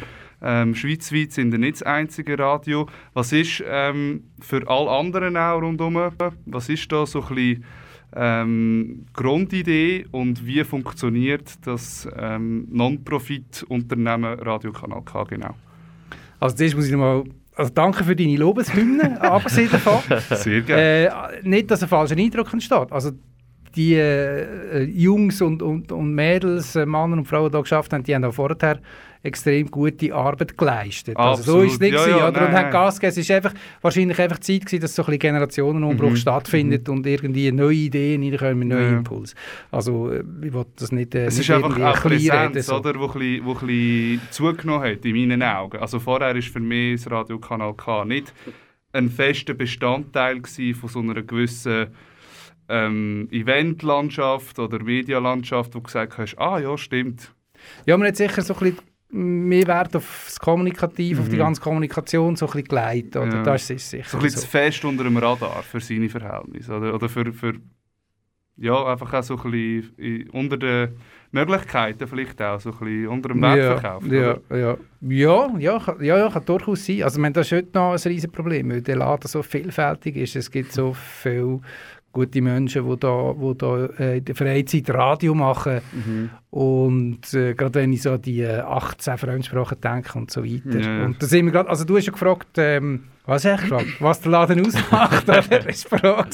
ähm, 0.43 0.75
schweizweit 0.75 1.33
sind 1.33 1.53
wir 1.53 1.59
nicht 1.59 1.75
das 1.75 1.83
einzige 1.83 2.39
Radio. 2.39 2.89
Was 3.15 3.33
ist 3.33 3.63
ähm, 3.67 4.25
für 4.41 4.69
alle 4.69 4.91
anderen 4.91 5.37
auch 5.37 5.63
rundherum, 5.63 6.11
was 6.47 6.69
ist 6.69 6.91
da 6.91 7.07
so 7.07 7.23
ein 7.23 7.35
bisschen 7.35 7.65
ähm, 8.15 9.07
Grundidee 9.13 10.07
und 10.11 10.45
wie 10.47 10.65
funktioniert 10.65 11.67
das 11.67 12.09
ähm, 12.17 12.67
Non-Profit-Unternehmen 12.71 14.39
Radiokanal 14.41 15.03
K 15.03 15.25
genau? 15.25 15.55
Also 16.41 16.57
das 16.57 16.75
muss 16.75 16.87
ich 16.87 16.93
nochmal 16.93 17.25
also 17.55 17.71
danke 17.75 18.03
für 18.05 18.17
deine 18.17 18.37
Lobeshymne, 18.37 19.21
abgesehen 19.21 19.71
davon. 19.71 20.01
Sehr 20.31 20.63
gerne. 20.63 21.43
Äh, 21.43 21.49
nicht, 21.49 21.71
dass 21.71 21.83
ein 21.83 21.89
falscher 21.89 22.17
Eindruck 22.17 22.53
entsteht. 22.53 22.91
Also 22.91 23.13
die 23.75 23.95
äh, 23.95 24.83
Jungs 24.83 25.41
und, 25.41 25.63
und, 25.63 25.93
und 25.93 26.15
Mädels, 26.15 26.77
äh, 26.77 26.87
Männer 26.87 27.17
und 27.19 27.25
Frauen, 27.27 27.51
die 27.51 27.57
hier 27.57 27.63
geschafft 27.63 27.93
haben, 27.93 28.05
die 28.05 28.15
haben 28.15 28.25
auch 28.25 28.35
vorher 28.35 28.81
extrem 29.23 29.71
gute 29.71 30.13
Arbeit 30.13 30.59
geleistet. 30.59 31.17
Also 31.17 31.43
so 31.43 31.61
ist 31.61 31.75
es 31.75 31.81
nicht 31.81 31.95
ja, 31.95 32.09
ja, 32.09 32.29
oder? 32.29 32.41
Nein, 32.41 32.51
und 32.51 32.57
haben 32.57 32.71
Gas 32.71 32.99
gegeben. 32.99 33.21
Es 33.21 33.29
war 33.29 33.37
einfach, 33.37 33.55
wahrscheinlich 33.81 34.21
einfach 34.21 34.39
Zeit 34.41 34.67
gewesen, 34.67 34.81
dass 34.81 34.95
so 34.95 35.03
ein 35.03 35.07
bisschen 35.07 35.21
Generationenumbruch 35.21 36.11
mhm. 36.11 36.17
stattfindet 36.17 36.89
mhm. 36.89 36.95
und 36.95 37.07
irgendwie 37.07 37.53
neue 37.53 37.75
Ideen 37.75 38.23
reinkommen, 38.35 38.69
neue 38.69 38.83
ja. 38.83 38.97
Impulse. 38.99 39.35
Also 39.71 40.11
äh, 40.11 40.25
ich 40.43 40.53
will 40.53 40.67
das 40.77 40.91
nicht 40.93 41.15
äh, 41.15 41.27
Es 41.27 41.39
nicht 41.39 41.49
ist 41.49 41.55
einfach 41.55 41.77
eine 41.77 41.93
Präsenz, 41.93 42.67
so. 42.67 42.77
oder, 42.77 42.99
wo 42.99 43.07
ein, 43.07 43.13
bisschen, 43.13 43.45
wo 43.45 43.53
ein 43.53 43.67
bisschen 43.67 44.21
zugenommen 44.31 44.91
hat, 44.91 45.05
in 45.05 45.17
meinen 45.17 45.43
Augen. 45.43 45.79
Also 45.79 46.01
vorher 46.01 46.35
ist 46.35 46.49
für 46.49 46.61
mich 46.61 47.03
das 47.03 47.11
Radiokanal 47.11 47.75
K 47.75 48.05
nicht 48.05 48.33
ein 48.93 49.09
fester 49.09 49.55
Bestandteil 49.55 50.43
von 50.79 50.89
so 50.89 50.99
einer 50.99 51.23
gewissen 51.23 51.87
ähm, 52.73 53.29
Eventlandschaft 53.31 54.59
oder 54.59 54.83
Medialandschaft, 54.83 55.75
wo 55.75 55.79
du 55.79 55.85
gesagt 55.85 56.17
hast, 56.19 56.37
ah 56.39 56.59
ja, 56.59 56.77
stimmt, 56.79 57.33
Ja, 57.87 57.97
man 57.97 58.09
hat 58.09 58.17
sicher 58.17 58.43
so 58.43 58.55
ein 58.55 58.61
bisschen 58.61 58.79
mehr 59.11 59.67
Wert 59.67 59.95
auf 59.95 60.23
das 60.27 60.41
Kommunikativ, 60.41 61.21
auf 61.21 61.29
die 61.29 61.35
Mhm. 61.37 61.41
ganze 61.41 61.61
Kommunikation 61.61 62.35
so 62.35 62.47
ein 62.47 62.53
bisschen 62.53 62.69
gelegt. 62.69 63.15
Oder? 63.17 63.37
Ja. 63.37 63.43
Das 63.43 63.69
ist 63.71 63.91
sicher 63.91 64.09
So 64.09 64.17
ein 64.17 64.23
bisschen 64.23 64.41
so. 64.41 64.47
fest 64.47 64.85
unter 64.85 65.05
dem 65.05 65.17
Radar 65.19 65.63
für 65.63 65.81
seine 65.81 66.09
Verhältnisse. 66.09 66.73
Oder, 66.75 66.95
oder 66.95 67.09
für, 67.11 67.31
für 67.33 67.53
ja, 68.57 68.85
einfach 68.87 69.13
auch 69.13 69.23
so 69.23 69.37
ein 69.39 69.51
bisschen 69.51 70.31
unter 70.31 70.57
den 70.57 70.97
Möglichkeiten 71.31 72.07
vielleicht 72.07 72.41
auch, 72.43 72.61
so 72.61 72.71
ein 72.71 72.79
bisschen 72.79 73.09
unter 73.09 73.29
dem 73.31 73.43
Wert 73.43 73.59
ja, 73.59 73.77
verkauft. 73.79 74.07
ja, 74.13 74.37
oder? 74.49 74.59
ja. 74.59 74.77
Ja, 75.01 75.59
ja, 75.59 75.79
kann, 75.79 76.03
ja, 76.05 76.19
ja, 76.19 76.29
kann 76.31 76.45
durchaus 76.45 76.85
sein. 76.87 77.03
Also, 77.03 77.17
ich 77.19 77.23
meine, 77.23 77.33
das 77.35 77.47
ist 77.47 77.53
heute 77.53 77.71
noch 77.75 77.93
ein 77.93 77.99
riesiges 77.99 78.31
Problem, 78.31 78.71
weil 78.71 78.83
der 78.83 78.97
Laden 78.97 79.27
so 79.29 79.43
vielfältig 79.43 80.17
ist. 80.17 80.37
Es 80.37 80.51
gibt 80.51 80.73
so 80.73 80.93
viele 80.95 81.61
gute 82.13 82.41
Menschen, 82.43 82.89
die 82.89 82.97
da, 82.99 83.35
die 83.35 83.59
da 83.59 83.87
äh, 83.99 84.19
in 84.19 84.25
der 84.25 84.35
Freizeit 84.35 84.91
Radio 84.91 85.35
machen. 85.35 85.81
Mhm. 85.93 86.31
Und 86.51 87.33
äh, 87.35 87.55
gerade 87.55 87.75
wenn 87.81 87.93
ich 87.93 88.03
so 88.03 88.17
die 88.19 88.41
äh, 88.43 88.59
18 88.61 89.17
Fremdsprachen 89.19 89.81
denke 89.81 90.19
und 90.19 90.31
so 90.31 90.45
weiter. 90.45 90.79
Ja. 90.81 91.05
Und 91.07 91.23
da 91.23 91.27
sind 91.27 91.47
wir 91.47 91.53
grad, 91.53 91.69
also 91.69 91.85
du 91.85 91.97
hast 91.97 92.07
ja 92.07 92.13
gefragt, 92.13 92.49
ähm, 92.59 93.05
was 93.25 93.45
hast 93.45 93.63
du 93.65 93.69
gefragt? 93.69 93.87
Was 94.01 94.21
der 94.21 94.33
Laden 94.33 94.67
ausmacht, 94.67 95.23
oder? 95.29 95.69
Ist 95.69 95.89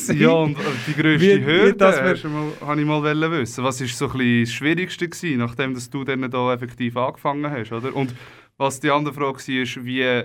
die. 0.09 0.15
Ja, 0.15 0.31
und 0.31 0.53
äh, 0.59 0.63
die 0.89 0.95
grösste 0.95 1.27
Wie- 1.27 1.41
wie 1.41 1.45
Hürde 1.45 1.75
das 1.75 1.97
wir- 1.97 2.67
habe 2.67 2.81
ich 2.81 2.87
mal 2.87 3.03
wollen 3.03 3.31
wissen. 3.33 3.63
Was 3.63 3.81
war 3.81 3.87
so 3.87 4.07
ein 4.07 4.13
bisschen 4.19 4.41
das 4.45 4.53
Schwierigste, 4.53 5.09
gewesen, 5.09 5.39
nachdem 5.39 5.75
dass 5.75 5.89
du 5.91 6.03
dann 6.03 6.29
da 6.31 6.53
effektiv 6.53 6.97
angefangen 6.97 7.49
hast? 7.51 7.71
Oder? 7.73 7.95
Und 7.95 8.15
was 8.57 8.81
die 8.81 8.91
andere 8.91 9.15
Frage 9.15 9.39
war, 9.39 9.85
wie, 9.85 10.23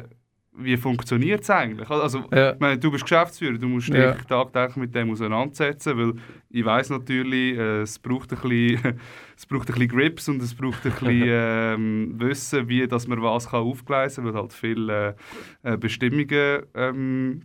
wie 0.56 0.78
funktioniert 0.78 1.42
es 1.42 1.50
eigentlich? 1.50 1.90
Also, 1.90 2.26
Ja. 2.32 2.54
ich 2.54 2.60
meine, 2.60 2.78
du 2.78 2.92
bist 2.92 3.04
Geschäftsführer, 3.04 3.58
du 3.58 3.68
musst 3.68 3.88
dich 3.88 3.96
Ja. 3.96 4.14
tagtäglich 4.14 4.76
mit 4.78 4.96
dem 4.96 5.12
auseinandersetzen, 5.12 5.98
weil 5.98 6.14
ich 6.50 6.64
weiß 6.64 6.92
natürlich, 6.92 7.58
äh, 7.58 7.82
es, 7.82 7.98
braucht 7.98 8.32
ein 8.34 8.40
bisschen, 8.40 9.00
es 9.38 9.46
braucht 9.46 9.70
ein 9.70 9.74
bisschen 9.74 9.88
Grips 9.90 10.30
und 10.30 10.42
es 10.42 10.54
braucht 10.54 10.86
ein 10.86 10.92
bisschen 10.92 11.08
ähm, 11.28 12.14
Wissen, 12.18 12.68
wie 12.70 12.88
dass 12.88 13.08
man 13.08 13.22
was 13.22 13.50
kann 13.50 13.62
aufgleisen 13.62 14.24
kann, 14.24 14.34
weil 14.34 14.42
halt 14.42 14.54
viele 14.54 15.16
äh, 15.64 15.74
äh, 15.74 15.78
Bestimmungen 15.78 16.64
ähm, 16.76 17.42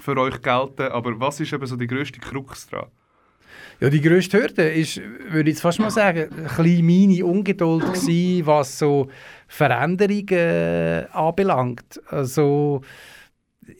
für 0.00 0.16
euch 0.16 0.40
gelten. 0.42 0.90
Aber 0.90 1.18
was 1.20 1.38
ist 1.40 1.52
eben 1.52 1.66
so 1.66 1.76
die 1.76 1.86
grösste 1.86 2.18
Krux 2.18 2.66
dran? 2.68 2.86
Ja, 3.82 3.90
die 3.90 4.00
grösste 4.00 4.40
Hürde 4.40 4.62
ist, 4.70 5.00
würde 5.28 5.50
ich 5.50 5.56
jetzt 5.56 5.60
fast 5.60 5.80
mal 5.80 5.90
sagen, 5.90 6.28
ein 6.56 6.86
meine 6.86 7.26
Ungeduld 7.26 7.82
gewesen, 7.82 8.46
was 8.46 8.78
so 8.78 9.08
Veränderungen 9.48 11.06
anbelangt. 11.10 12.00
Also 12.06 12.82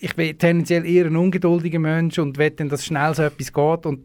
ich 0.00 0.16
bin 0.16 0.37
tendenziell 0.37 0.85
eher 0.85 1.06
ein 1.06 1.14
ungeduldiger 1.14 1.78
Mensch 1.78 2.18
und 2.18 2.37
will 2.37 2.50
dann, 2.50 2.68
dass 2.68 2.85
schnell 2.85 3.14
so 3.14 3.23
etwas 3.23 3.52
geht 3.52 3.87
und 3.87 4.00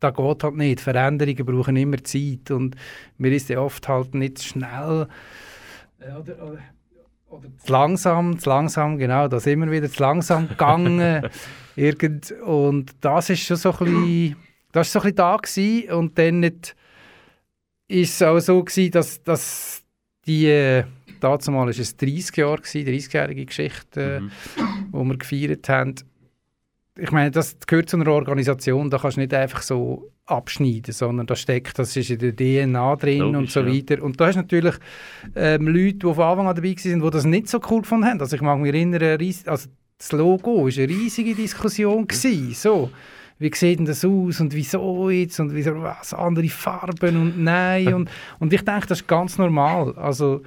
da 0.00 0.08
geht 0.08 0.42
halt 0.42 0.56
nicht. 0.56 0.80
Veränderungen 0.80 1.44
brauchen 1.44 1.76
immer 1.76 2.02
Zeit 2.02 2.50
und 2.50 2.74
mir 3.18 3.32
ist 3.32 3.50
ja 3.50 3.60
oft 3.60 3.86
halt 3.88 4.14
nicht 4.14 4.42
schnell 4.42 5.06
äh, 6.00 6.18
oder, 6.18 6.42
oder, 6.44 6.58
oder 7.28 7.48
zu 7.58 7.70
langsam, 7.70 8.38
zu 8.38 8.48
langsam, 8.48 8.96
genau, 8.96 9.28
das 9.28 9.46
immer 9.46 9.70
wieder 9.70 9.90
zu 9.90 10.02
langsam 10.02 10.48
gegangen. 10.48 11.28
Irgend, 11.76 12.32
und 12.40 12.92
das 13.02 13.28
ist 13.28 13.42
schon 13.42 13.58
so 13.58 13.72
ein 13.72 13.78
bisschen, 13.84 14.36
das 14.72 14.94
war 14.94 15.00
so 15.02 15.06
ein 15.08 15.14
bisschen 15.14 15.16
da 15.16 15.36
gewesen. 15.36 15.90
und 15.92 16.18
dann 16.18 16.40
nicht, 16.40 16.74
ist 17.88 18.14
es 18.14 18.22
auch 18.22 18.38
so 18.40 18.62
gewesen, 18.64 18.90
dass, 18.92 19.22
dass 19.22 19.82
die, 20.26 20.46
äh, 20.46 20.84
dazu 21.20 21.50
mal 21.50 21.68
ist 21.68 21.78
es 21.78 21.96
30 21.96 22.36
Jahre 22.36 22.56
gewesen, 22.62 22.86
30-jährige 22.86 23.44
Geschichte, 23.46 24.00
äh, 24.16 24.20
Mhm. 24.20 24.30
wo 24.92 25.04
wir 25.04 25.16
gefeiert 25.16 25.68
haben. 25.68 25.94
Ich 26.98 27.10
meine, 27.10 27.30
das 27.30 27.56
gehört 27.66 27.88
zu 27.88 27.96
einer 27.96 28.08
Organisation, 28.10 28.90
da 28.90 28.98
kannst 28.98 29.16
du 29.16 29.20
nicht 29.22 29.32
einfach 29.32 29.62
so 29.62 30.10
abschneiden, 30.26 30.92
sondern 30.92 31.26
da 31.26 31.34
steckt, 31.34 31.78
das 31.78 31.96
ist 31.96 32.10
in 32.10 32.18
der 32.18 32.36
DNA 32.36 32.96
drin 32.96 33.22
und 33.22 33.32
Logisch, 33.32 33.52
so 33.52 33.60
ja. 33.60 33.66
weiter. 33.74 34.02
Und 34.02 34.20
da 34.20 34.26
hast 34.26 34.34
du 34.36 34.40
natürlich 34.40 34.74
ähm, 35.34 35.66
Leute, 35.68 35.94
die 35.94 36.14
von 36.14 36.20
Anfang 36.20 36.46
an 36.48 36.54
dabei 36.54 36.74
waren, 36.76 37.02
die 37.02 37.10
das 37.10 37.24
nicht 37.24 37.48
so 37.48 37.60
cool 37.70 37.80
gefunden 37.82 38.06
haben. 38.06 38.20
Also 38.20 38.36
ich 38.36 38.42
mag 38.42 38.58
mich 38.58 38.72
erinnern, 38.72 39.02
also 39.46 39.68
das 39.98 40.12
Logo 40.12 40.58
war 40.64 40.66
eine 40.66 40.88
riesige 40.88 41.34
Diskussion. 41.34 42.06
Gewesen, 42.06 42.52
so. 42.54 42.90
Wie 43.42 43.54
sieht 43.54 43.80
denn 43.80 43.86
das 43.86 44.04
aus 44.04 44.40
und 44.40 44.54
wieso 44.54 45.10
jetzt 45.10 45.40
und 45.40 45.54
wieso, 45.54 45.82
was, 45.82 46.14
andere 46.14 46.48
Farben 46.48 47.16
und 47.16 47.42
nein. 47.42 47.92
und, 47.92 48.10
und 48.38 48.52
ich 48.52 48.62
denke, 48.62 48.86
das 48.86 49.00
ist 49.00 49.08
ganz 49.08 49.36
normal. 49.36 49.94
Also, 49.96 50.42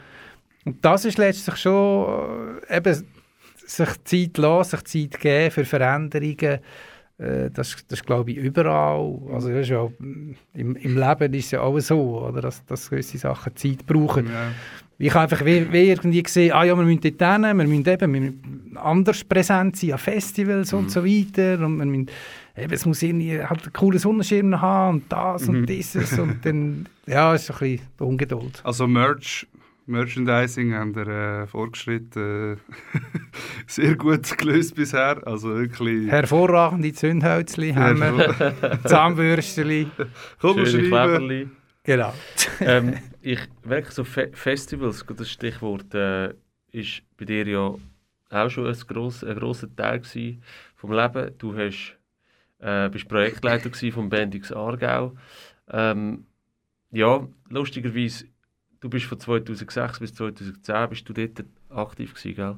und 0.63 0.83
das 0.83 1.05
ist 1.05 1.17
letztlich 1.17 1.57
schon 1.57 2.61
äh, 2.69 2.77
eben 2.77 3.03
sich 3.65 4.03
Zeit 4.03 4.37
lassen, 4.37 4.77
sich 4.85 5.11
Zeit 5.11 5.21
geben 5.21 5.51
für 5.51 5.65
Veränderungen. 5.65 6.59
Äh, 7.17 7.49
das, 7.53 7.75
das 7.87 8.03
glaube 8.03 8.31
ich 8.31 8.37
überall. 8.37 9.19
Also 9.31 9.49
das 9.49 9.69
ja, 9.69 9.87
im, 10.53 10.75
im 10.75 10.97
Leben 10.97 11.33
ist 11.33 11.45
es 11.45 11.51
ja 11.51 11.61
auch 11.61 11.79
so, 11.79 12.25
oder? 12.27 12.41
Dass, 12.41 12.65
dass 12.65 12.89
gewisse 12.89 13.17
Sachen 13.17 13.55
Zeit 13.55 13.85
brauchen. 13.85 14.27
Ja. 14.27 14.51
Ich 14.97 15.13
habe 15.13 15.23
einfach 15.23 15.45
wie, 15.45 15.71
wie 15.71 15.89
irgendwie 15.89 16.23
gesehen, 16.23 16.53
ah 16.53 16.63
ja, 16.63 16.75
wir 16.75 16.83
müssen 16.83 17.01
dort 17.01 17.33
hin, 17.33 17.43
wir 17.43 17.53
müssen 17.53 17.87
eben 17.87 18.13
wir 18.13 18.21
müssen 18.21 18.77
anders 18.77 19.23
präsent 19.23 19.75
sein 19.75 19.91
an 19.91 19.97
Festivals 19.97 20.71
und 20.73 20.89
so 20.89 21.05
weiter. 21.05 21.65
Und 21.65 21.77
wir 21.77 21.85
müssen, 21.85 22.09
eben, 22.57 22.73
es 22.73 22.85
muss 22.85 23.01
irgendwie 23.01 23.41
halt 23.41 23.63
einen 23.63 23.73
coolen 23.73 23.99
Sonnenschirm 23.99 24.59
haben 24.61 24.97
und 24.97 25.11
das 25.11 25.47
und 25.47 25.65
dieses. 25.65 26.17
Und 26.17 26.39
dann, 26.45 26.87
ja, 27.05 27.33
ist 27.33 27.47
so 27.47 27.53
ein 27.53 27.59
bisschen 27.59 27.87
die 27.99 28.03
Ungeduld. 28.03 28.61
Also 28.63 28.87
Merch, 28.87 29.47
Merchandising 29.87 30.73
haben 30.73 30.95
wir 30.95 31.07
äh, 31.07 31.47
fortgeschritten 31.47 32.53
äh, 32.53 32.57
sehr 33.67 33.95
gut 33.95 34.37
gelöst 34.37 34.75
bisher. 34.75 35.21
Also 35.27 35.55
wirklich... 35.55 36.09
Hervorragende 36.09 36.91
Zündhölzli 36.93 37.73
haben 37.73 37.99
wir, 37.99 38.33
schreiben. 40.65 40.89
Kleberli. 40.89 41.49
genau. 41.83 42.13
ähm, 42.61 42.95
ich 43.21 43.39
merke 43.63 43.91
so 43.91 44.03
Fe 44.03 44.29
Festivals, 44.33 45.05
das 45.15 45.31
Stichwort, 45.31 45.93
äh, 45.93 46.33
ist 46.71 47.01
bei 47.17 47.25
dir 47.25 47.47
ja 47.47 47.75
auch 48.29 48.49
schon 48.49 48.67
ein, 48.67 48.77
gross, 48.87 49.23
ein 49.23 49.35
grosser 49.35 49.73
Teil 49.75 49.99
gewesen 49.99 50.41
vom 50.75 50.91
Leben. 50.93 51.31
Du 51.37 51.55
hast, 51.55 51.94
äh, 52.65 52.89
bist 52.89 53.07
Projektleiter 53.07 53.69
vom 53.91 54.09
Bendix 54.09 54.51
Aargau. 54.51 55.13
Ähm, 55.71 56.25
ja, 56.91 57.27
lustigerweise, 57.49 58.25
du 58.81 58.89
bist 58.89 59.05
von 59.05 59.19
2006 59.19 59.99
bis 59.99 60.13
2010 60.15 60.89
bist 60.89 61.07
du 61.09 61.13
dort 61.13 61.43
aktiv 61.69 62.13
gewesen, 62.13 62.35
gell? 62.35 62.57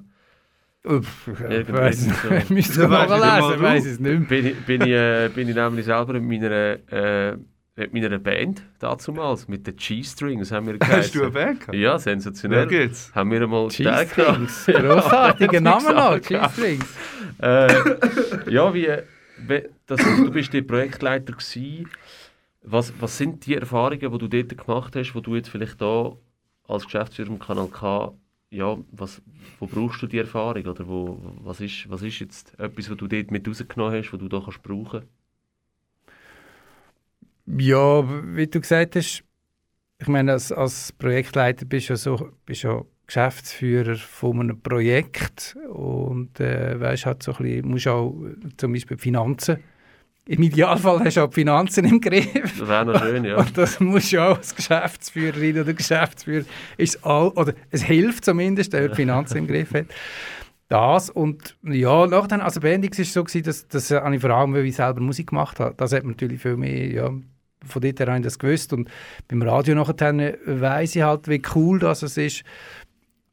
Uff, 0.83 1.27
ich 1.27 1.73
weiss 1.73 2.05
so. 2.05 2.53
nicht. 2.53 2.75
Ja, 2.77 3.53
ich 3.53 3.61
weiss 3.61 3.85
es 3.85 3.99
nicht 3.99 4.19
mehr. 4.19 4.27
bin, 4.27 4.45
ich, 4.45 4.65
bin, 4.65 4.81
ich, 4.81 4.87
äh, 4.89 5.29
bin 5.33 5.49
ich 5.49 5.55
nämlich 5.55 5.85
selber 5.85 6.13
mit 6.13 6.23
meiner, 6.41 6.77
äh, 6.91 7.37
mit 7.75 7.93
meiner 7.93 8.17
Band 8.19 8.63
damals, 8.79 9.47
mit 9.47 9.67
den 9.67 9.75
G-Strings 9.75 10.51
haben 10.51 10.67
wir 10.67 10.77
Hast 10.87 11.13
du 11.15 11.23
eine. 11.23 11.31
Band 11.31 11.59
gehabt? 11.61 11.73
Ja, 11.75 11.81
Ja, 11.91 11.99
sensationell. 11.99 12.67
geht's. 12.67 13.11
haben 13.13 13.31
wir 13.31 13.41
einmal 13.41 13.67
G-Strings, 13.67 14.65
grossartiger 14.67 15.59
Name 15.61 15.93
noch, 15.93 16.21
G-Strings. 16.21 16.85
äh, 17.41 17.67
Ja, 18.51 18.73
wie, 18.73 18.83
wie 18.83 18.87
das, 19.85 19.99
du 19.99 20.31
bist 20.31 20.53
der 20.53 20.61
Projektleiter 20.61 21.33
gewesen. 21.33 21.89
Was, 22.61 22.93
was 22.99 23.17
sind 23.17 23.45
die 23.45 23.55
Erfahrungen, 23.55 24.11
die 24.11 24.17
du 24.17 24.27
dort 24.27 24.57
gemacht 24.57 24.95
hast, 24.95 25.13
wo 25.15 25.19
du 25.21 25.35
jetzt 25.35 25.49
vielleicht 25.49 25.81
da 25.81 26.15
als 26.67 26.83
Geschäftsführer 26.83 27.29
im 27.29 27.39
Kanal 27.39 27.67
K, 27.67 28.13
ja, 28.49 28.77
was, 28.91 29.21
wo 29.59 29.67
brauchst 29.67 30.01
du 30.01 30.07
die 30.07 30.17
Erfahrung 30.17 30.65
oder 30.65 30.87
wo, 30.87 31.19
was, 31.41 31.61
ist, 31.61 31.89
was 31.89 32.01
ist 32.01 32.19
jetzt 32.19 32.59
etwas, 32.59 32.89
was 32.89 32.97
du 32.97 33.07
dort 33.07 33.31
mit 33.31 33.47
rausgenommen 33.47 33.93
hast, 33.93 34.11
was 34.11 34.19
du 34.19 34.27
da 34.27 34.41
kannst 34.41 34.63
brauchen? 34.63 35.03
Ja, 37.45 38.03
wie 38.35 38.47
du 38.47 38.59
gesagt 38.59 38.95
hast, 38.95 39.23
ich 39.99 40.07
meine, 40.07 40.33
als, 40.33 40.51
als 40.51 40.91
Projektleiter 40.91 41.65
bist 41.65 41.89
du 41.89 41.93
ja, 41.93 41.97
so, 41.97 42.31
bist 42.45 42.63
ja 42.63 42.83
Geschäftsführer 43.07 43.95
von 43.95 44.41
einem 44.41 44.61
Projekt 44.61 45.55
und 45.69 46.39
äh, 46.39 46.79
weißt 46.79 47.05
halt 47.05 47.23
so 47.23 47.31
ein 47.33 47.43
bisschen, 47.43 47.67
musst 47.67 47.87
auch 47.87 48.13
zum 48.57 48.73
Beispiel 48.73 48.97
die 48.97 49.03
Finanzen, 49.03 49.57
im 50.27 50.43
Idealfall 50.43 50.99
hast 51.05 51.15
du 51.15 51.21
auch 51.21 51.29
die 51.29 51.35
Finanzen 51.35 51.85
im 51.85 52.01
Griff. 52.01 52.59
Das 52.59 52.67
wäre 52.67 52.85
noch 52.85 53.01
schön, 53.01 53.23
ja. 53.23 53.37
Und 53.37 53.57
das 53.57 53.79
muss 53.79 54.11
ja 54.11 54.27
auch 54.27 54.37
als 54.37 54.53
Geschäftsführerin 54.53 55.61
oder 55.61 55.73
Geschäftsführer, 55.73 56.43
ist 56.75 57.03
all, 57.05 57.29
oder 57.29 57.53
es 57.71 57.83
hilft 57.83 58.25
zumindest, 58.25 58.73
der 58.73 58.89
die 58.89 58.95
Finanzen 58.95 59.37
im 59.37 59.47
Griff 59.47 59.73
hat. 59.73 59.85
Das 60.67 61.09
und 61.09 61.55
ja, 61.63 62.05
nachher, 62.07 62.43
also 62.43 62.59
Bendix 62.59 62.97
war 62.97 63.03
es 63.03 63.13
so, 63.13 63.23
gewesen, 63.23 63.43
dass, 63.43 63.67
dass 63.69 63.89
äh, 63.89 64.01
ich 64.13 64.19
vor 64.19 64.31
allem, 64.31 64.53
weil 64.53 64.65
ich 64.65 64.75
selber 64.75 64.99
Musik 64.99 65.27
gemacht 65.27 65.61
habe, 65.61 65.73
das 65.77 65.93
hat 65.93 66.03
man 66.03 66.11
natürlich 66.11 66.41
viel 66.41 66.57
mehr, 66.57 66.91
ja, 66.91 67.09
von 67.65 67.81
dort 67.81 67.99
her 67.99 68.07
habe 68.07 68.17
ich 68.17 68.23
das 68.25 68.37
gewusst 68.37 68.73
und 68.73 68.89
beim 69.29 69.41
Radio 69.41 69.75
nachher 69.75 70.35
weiss 70.45 70.93
ich 70.93 71.03
halt, 71.03 71.29
wie 71.29 71.41
cool 71.55 71.79
das 71.79 72.03
es 72.03 72.17
ist, 72.17 72.43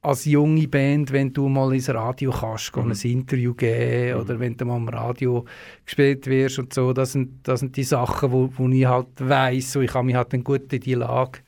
als 0.05 0.25
junge 0.27 0.69
Band, 0.69 1.13
wenn 1.13 1.33
du 1.33 1.49
mal 1.49 1.75
ins 1.75 1.89
Radio 1.89 2.31
kannst, 2.31 2.77
mhm. 2.77 2.91
ein 2.93 3.11
Interview 3.11 3.55
geben 3.55 4.15
Mhm. 4.17 4.21
oder 4.21 4.39
wenn 4.41 4.57
du 4.57 4.65
mal 4.65 4.77
am 4.77 4.89
Radio 4.89 5.45
gespielt 5.85 6.27
wirst 6.27 6.59
und 6.59 6.73
so, 6.75 6.93
das 6.93 7.13
sind, 7.13 7.47
das 7.49 7.61
sind 7.61 7.77
die 7.77 7.85
Sachen, 7.85 8.31
wo, 8.31 8.51
wo 8.57 8.69
ich 8.69 8.87
halt 8.87 9.09
weiss, 9.19 9.73
so, 9.73 9.81
ich 9.81 9.93
habe 9.95 10.05
mich 10.07 10.15
halt 10.15 10.33
dann 10.33 10.45
gut 10.45 10.73
in 10.73 10.81
die 10.81 10.95
Lage 10.95 11.41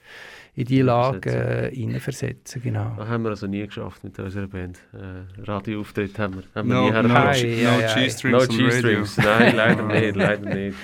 in 0.59 0.65
die 0.65 0.81
Lage 0.81 1.69
äh, 1.71 1.75
hineinversetzen. 1.75 2.63
Genau. 2.63 2.95
Das 2.97 3.07
haben 3.09 3.25
wir 3.25 3.29
also 3.29 3.47
nie 3.47 3.67
geschafft 3.67 4.03
mit 4.03 4.19
unserer 4.19 4.47
Band. 4.47 4.79
Äh, 4.95 5.43
Radioauftritt 5.43 6.19
haben 6.19 6.37
wir, 6.37 6.43
haben 6.55 6.69
No, 6.71 6.75
wir 6.77 6.81
nie 6.81 6.89
no, 6.89 6.95
hergebracht. 6.95 7.41
G- 7.43 7.63
Ja, 7.63 7.75
no 7.77 7.81
ja. 7.83 7.95
G-Strings 7.95 8.49
No. 8.49 8.57
G-Strings, 8.57 9.17
nein, 9.19 9.55
leider 9.55 9.83
nicht, 9.87 10.17
leider 10.17 10.55
nicht. 10.55 10.77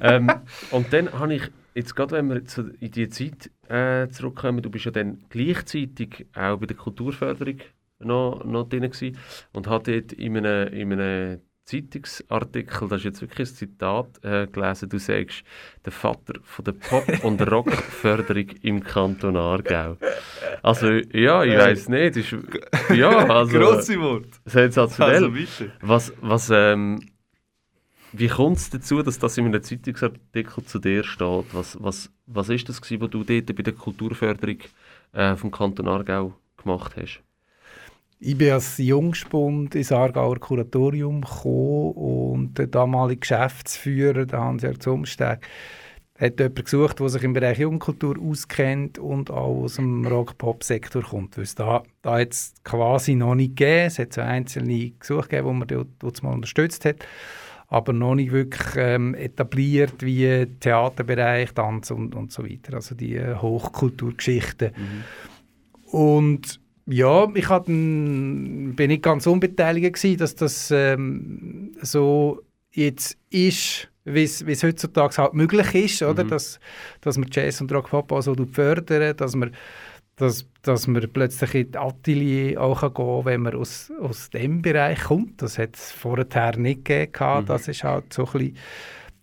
ähm, 0.00 0.30
und 0.70 0.90
dann 0.90 1.12
habe 1.12 1.34
ich, 1.34 1.42
jetzt 1.74 1.94
gerade 1.94 2.12
wenn 2.12 2.30
wir 2.30 2.46
zu, 2.46 2.70
in 2.80 2.90
die 2.92 3.10
Zeit 3.10 3.50
äh, 3.70 4.08
zurückkommen, 4.10 4.62
du 4.62 4.70
bist 4.70 4.84
ja 4.84 4.90
dann 4.90 5.24
gleichzeitig 5.30 6.26
auch 6.34 6.58
bei 6.58 6.66
der 6.66 6.76
Kulturförderung 6.76 7.58
noch, 8.00 8.44
noch 8.44 8.68
drin 8.68 8.82
gewesen 8.90 9.16
und 9.52 9.66
habe 9.68 9.92
dort 9.92 10.12
in 10.12 10.36
einem, 10.36 10.72
in 10.72 10.92
einem 10.92 11.40
Zeitungsartikel, 11.66 12.88
das 12.88 12.98
ist 13.00 13.04
jetzt 13.04 13.20
wirklich 13.20 13.48
ein 13.48 13.54
Zitat, 13.54 14.24
äh, 14.24 14.46
gelesen, 14.48 14.88
du 14.88 14.98
sagst, 14.98 15.44
der 15.84 15.92
Vater 15.92 16.34
von 16.42 16.64
der 16.64 16.72
Pop- 16.72 17.06
und 17.24 17.40
Rockförderung 17.50 18.46
im 18.62 18.82
Kanton 18.82 19.36
Aargau. 19.36 19.96
Also, 20.62 20.90
ja, 20.90 21.44
ich 21.44 21.56
weiß 21.56 21.88
nicht, 21.90 22.16
ist, 22.16 22.34
ja, 22.94 23.10
also, 23.30 23.58
Grosse 23.58 24.00
Wort. 24.00 24.40
sensationell. 24.46 25.14
Also 25.16 25.30
bitte. 25.30 25.72
Was, 25.82 26.12
was, 26.20 26.50
ähm, 26.52 27.00
wie 28.12 28.28
kommt 28.28 28.56
es 28.56 28.70
dazu, 28.70 29.02
dass 29.02 29.18
das 29.18 29.38
in 29.38 29.46
einem 29.46 29.62
Zeitungsartikel 29.62 30.64
zu 30.64 30.78
dir 30.78 31.04
steht? 31.04 31.46
Was, 31.52 31.76
was, 31.80 32.10
was 32.26 32.46
das, 32.48 32.80
gewesen, 32.80 33.00
was 33.00 33.10
du 33.10 33.24
dort 33.24 33.56
bei 33.56 33.62
der 33.62 33.72
Kulturförderung 33.72 34.58
äh, 35.12 35.36
vom 35.36 35.50
Kanton 35.50 35.88
Aargau 35.88 36.34
gemacht 36.56 36.94
hast? 36.96 37.22
Ich 38.22 38.36
bin 38.36 38.52
als 38.52 38.76
Jungspund 38.76 39.74
ins 39.74 39.92
Aargauer 39.92 40.38
Kuratorium 40.38 41.22
gekommen 41.22 41.92
und 41.92 42.58
der 42.58 42.66
damalige 42.66 43.20
Geschäftsführer, 43.20 44.26
der 44.26 44.40
Hans-Jörg 44.40 44.78
Zumsteg, 44.78 45.48
hat 46.18 46.38
jemanden 46.38 46.64
gesucht, 46.64 47.00
der 47.00 47.08
sich 47.08 47.22
im 47.22 47.32
Bereich 47.32 47.58
Jugendkultur 47.60 48.16
auskennt 48.20 48.98
und 48.98 49.30
auch 49.30 49.62
aus 49.62 49.76
dem 49.76 50.06
Rock-Pop-Sektor 50.06 51.02
kommt. 51.02 51.38
Weil 51.38 51.46
da, 51.54 51.82
da 52.02 52.18
hat 52.18 52.32
es 52.32 52.52
quasi 52.62 53.14
noch 53.14 53.34
nicht 53.34 53.56
gegeben. 53.56 53.86
Es 53.86 53.98
hat 53.98 54.12
so 54.12 54.20
einzelne 54.20 54.90
gesucht 54.90 55.32
die 55.32 55.40
man 55.40 55.66
dort 55.66 56.22
mal 56.22 56.34
unterstützt 56.34 56.84
hat, 56.84 56.96
aber 57.70 57.92
noch 57.92 58.16
nicht 58.16 58.32
wirklich 58.32 58.74
ähm, 58.76 59.14
etabliert 59.14 59.94
wie 60.00 60.46
Theaterbereich, 60.58 61.54
Tanz 61.54 61.92
und, 61.92 62.16
und 62.16 62.32
so 62.32 62.44
weiter. 62.44 62.74
Also 62.74 62.96
die 62.96 63.14
äh, 63.14 63.36
Hochkulturgeschichten. 63.36 64.72
Und 65.92 66.60
ja, 66.86 67.28
ich 67.32 67.48
hat 67.48 67.66
bin 67.66 68.74
nicht 68.76 69.02
ganz 69.02 69.26
unbeteiligt 69.28 69.94
gewesen, 69.94 70.18
dass 70.18 70.34
das 70.34 70.72
ähm, 70.72 71.72
so 71.80 72.42
jetzt 72.72 73.16
ist, 73.30 73.88
wie 74.04 74.24
es 74.24 74.62
heutzutage 74.64 75.18
halt 75.18 75.34
möglich 75.34 75.74
ist, 75.74 76.02
oder? 76.02 76.24
Mhm. 76.24 76.28
Dass, 76.30 76.58
dass 77.00 77.18
man 77.18 77.28
Jazz 77.30 77.60
und 77.60 77.72
Rock 77.72 77.90
Pop 77.90 78.12
so 78.20 78.34
fördern, 78.50 79.16
dass 79.16 79.36
man 79.36 79.52
dass, 80.20 80.46
dass 80.62 80.86
man 80.86 81.08
plötzlich 81.12 81.54
in 81.54 81.72
die 81.72 81.78
Atelier 81.78 82.60
auch 82.60 82.80
gehen 82.80 82.94
kann, 82.94 83.24
wenn 83.24 83.42
man 83.42 83.54
aus, 83.54 83.90
aus 84.00 84.28
dem 84.30 84.60
Bereich 84.60 85.04
kommt. 85.04 85.40
Das 85.40 85.58
hat 85.58 85.76
es 85.76 85.92
vorher 85.92 86.56
nicht 86.58 86.84
gegeben. 86.84 87.40
Mhm. 87.42 87.46
Das 87.46 87.68
ist 87.68 87.84
halt 87.84 88.12
so 88.12 88.26
ein 88.26 88.32
bisschen 88.32 88.56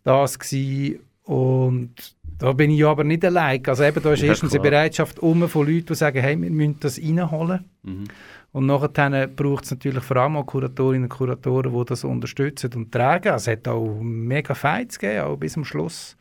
das 0.03 0.39
gewesen. 0.39 0.99
Und 1.23 1.93
da 2.39 2.53
bin 2.53 2.71
ich 2.71 2.83
aber 2.85 3.03
nicht 3.03 3.23
allein. 3.25 3.61
Also 3.67 3.83
eben, 3.83 4.01
da 4.01 4.13
ist 4.13 4.21
Ja, 4.21 4.29
erstens 4.29 4.53
eine 4.53 4.61
klar. 4.61 4.71
Bereitschaft 4.71 5.19
um 5.19 5.47
von 5.47 5.67
Leuten, 5.67 5.87
die 5.87 5.95
sagen, 5.95 6.19
hey, 6.19 6.41
wir 6.41 6.49
müssen 6.49 6.79
das 6.79 6.97
reinholen. 6.99 7.65
Mhm. 7.83 8.05
Und 8.53 8.65
nachher 8.65 9.27
braucht 9.27 9.65
es 9.65 9.71
natürlich 9.71 10.03
vor 10.03 10.17
allem 10.17 10.37
auch 10.37 10.45
Kuratorinnen 10.45 11.03
und 11.03 11.09
Kuratoren, 11.09 11.77
die 11.77 11.85
das 11.85 12.03
unterstützen 12.03 12.73
und 12.73 12.91
tragen. 12.91 13.29
Also 13.29 13.51
es 13.51 13.57
hat 13.57 13.67
auch 13.67 13.99
mega 14.01 14.55
Fights 14.55 14.97
gegeben, 14.97 15.25
auch 15.25 15.37
bis 15.37 15.53
zum 15.53 15.65
Schluss. 15.65 16.17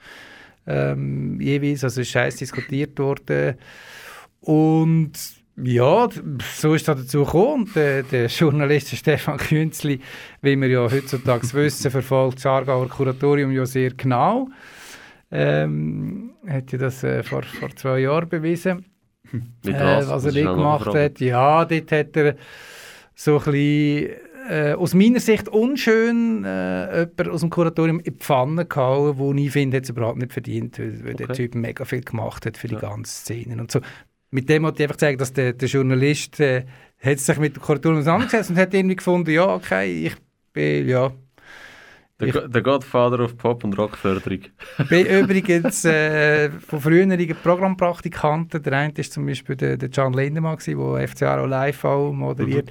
Ähm, 0.67 1.41
jeweils, 1.41 1.85
also 1.85 2.01
es 2.01 2.09
ist 2.09 2.15
heiß 2.15 2.37
diskutiert 2.37 2.99
worden. 2.99 3.57
Und 4.47 5.13
ja, 5.57 6.09
so 6.55 6.75
ist 6.75 6.87
es 6.89 6.97
dazu 6.97 7.25
gekommen. 7.25 7.69
Der, 7.75 8.03
der 8.05 8.27
Journalist 8.27 8.95
Stefan 8.97 9.39
Künzli, 9.39 10.01
wie 10.41 10.57
wir 10.61 10.69
ja 10.69 10.91
heutzutage 10.91 11.53
wissen, 11.55 11.91
verfolgt 11.91 12.39
das 12.39 12.47
Aargauer 12.47 12.89
Kuratorium 12.89 13.51
ja 13.51 13.67
sehr 13.67 13.91
genau. 13.95 14.49
Ähm, 15.31 16.35
hat 16.47 16.71
ja 16.71 16.79
das 16.79 17.03
äh, 17.03 17.23
vor, 17.25 17.43
vor 17.43 17.75
zwei 17.75 17.99
Jahren 18.01 18.29
bewiesen 18.29 18.85
äh, 19.67 19.73
was? 19.73 20.07
Das 20.09 20.37
er 20.37 20.45
noch 20.45 20.55
gemacht 20.55 20.95
hat. 20.95 21.19
Ja, 21.21 21.65
dort 21.65 21.91
hat 21.91 22.17
er 22.17 22.37
so 23.15 23.39
ein 23.39 23.45
bisschen, 23.45 24.11
äh, 24.49 24.75
aus 24.75 24.95
meiner 24.95 25.19
Sicht 25.19 25.49
unschön 25.49 26.45
äh, 26.45 27.01
jemand 27.01 27.29
aus 27.31 27.41
dem 27.41 27.51
Kuratorium 27.51 27.99
in 27.99 28.05
die 28.05 28.11
Pfanne 28.13 28.67
gehauen, 28.67 29.19
wo 29.19 29.33
ich 29.35 29.51
finde, 29.51 29.79
hat 29.79 29.85
es 29.85 29.91
überhaupt 29.91 30.19
nicht 30.19 30.33
verdient, 30.33 30.79
weil, 30.79 31.05
weil 31.05 31.15
der 31.15 31.31
Okay. 31.31 31.49
Typ 31.49 31.55
mega 31.57 31.85
viel 31.85 32.03
gemacht 32.03 32.47
hat 32.47 32.57
für 32.57 32.69
die 32.69 32.75
Ja. 32.75 32.81
ganze 32.81 33.13
Szene 33.13 33.61
und 33.61 33.73
so. 33.73 33.81
Mit 34.31 34.49
dem 34.49 34.65
wollte 34.65 34.83
ich 34.83 34.89
einfach 34.89 34.99
sagen, 35.01 35.19
dass 35.19 35.33
der, 35.33 35.53
der 35.53 35.69
Journalist 35.69 36.41
äh, 36.41 36.65
hat 37.03 37.19
sich 37.19 37.39
mit 37.39 37.57
dem 37.57 37.63
Kuratorium 37.63 38.01
auseinandergesetzt 38.01 38.51
und 38.51 38.57
hat 38.57 38.75
irgendwie 38.75 38.97
gefunden, 38.97 39.31
ja, 39.31 39.47
okay, 39.47 40.07
ich 40.07 40.15
bin, 40.53 40.89
ja, 40.89 41.13
Der, 42.19 42.33
Go- 42.33 42.49
der 42.49 42.63
Godfather 42.63 43.21
of 43.21 43.37
Pop- 43.37 43.63
und 43.65 43.77
Rockförderung. 43.79 44.41
bin 44.89 45.07
übrigens 45.07 45.85
äh, 45.85 46.51
von 46.51 46.81
früheren 46.81 47.37
Programmpraktikanten, 47.43 48.63
der 48.63 48.73
eine 48.73 48.97
war 48.97 49.05
zum 49.05 49.27
Beispiel 49.27 49.55
der, 49.57 49.77
der 49.77 49.91
John 49.91 50.13
Lindemann, 50.15 50.57
der 50.67 51.09
FC 51.09 51.23
Aarau 51.23 51.47
Live 51.47 51.85
auch 51.85 52.13
moderiert. 52.13 52.71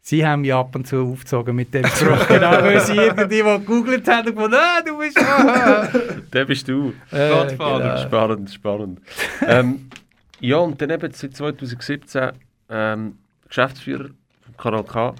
Sie 0.00 0.24
haben 0.24 0.42
mich 0.42 0.52
ab 0.52 0.74
und 0.76 0.86
zu 0.86 0.98
aufgezogen 1.00 1.56
mit 1.56 1.72
dem 1.72 1.86
Spruch, 1.86 2.26
genau, 2.28 2.50
weil 2.62 2.78
sie 2.80 2.94
irgendwie 2.94 3.38
gegoogelt 3.38 4.06
haben 4.06 4.28
und 4.28 4.34
gefunden, 4.36 4.56
ah, 4.60 4.80
du 4.84 4.98
bist... 4.98 5.18
Ah. 5.18 5.88
Der 6.32 6.44
bist 6.44 6.68
du. 6.68 6.92
Äh, 7.10 7.30
Godfather. 7.30 7.78
genau. 7.82 8.02
Spannend, 8.02 8.50
spannend. 8.50 9.00
ähm, 9.46 9.88
ja, 10.48 10.56
und 10.58 10.80
dann 10.80 10.90
eben 10.90 11.12
seit 11.12 11.34
2017 11.36 12.32
ähm, 12.68 13.18
Geschäftsführer 13.48 14.10
vom 14.42 14.56
Kanal 14.56 14.84
K. 14.84 15.10
Äh, 15.10 15.14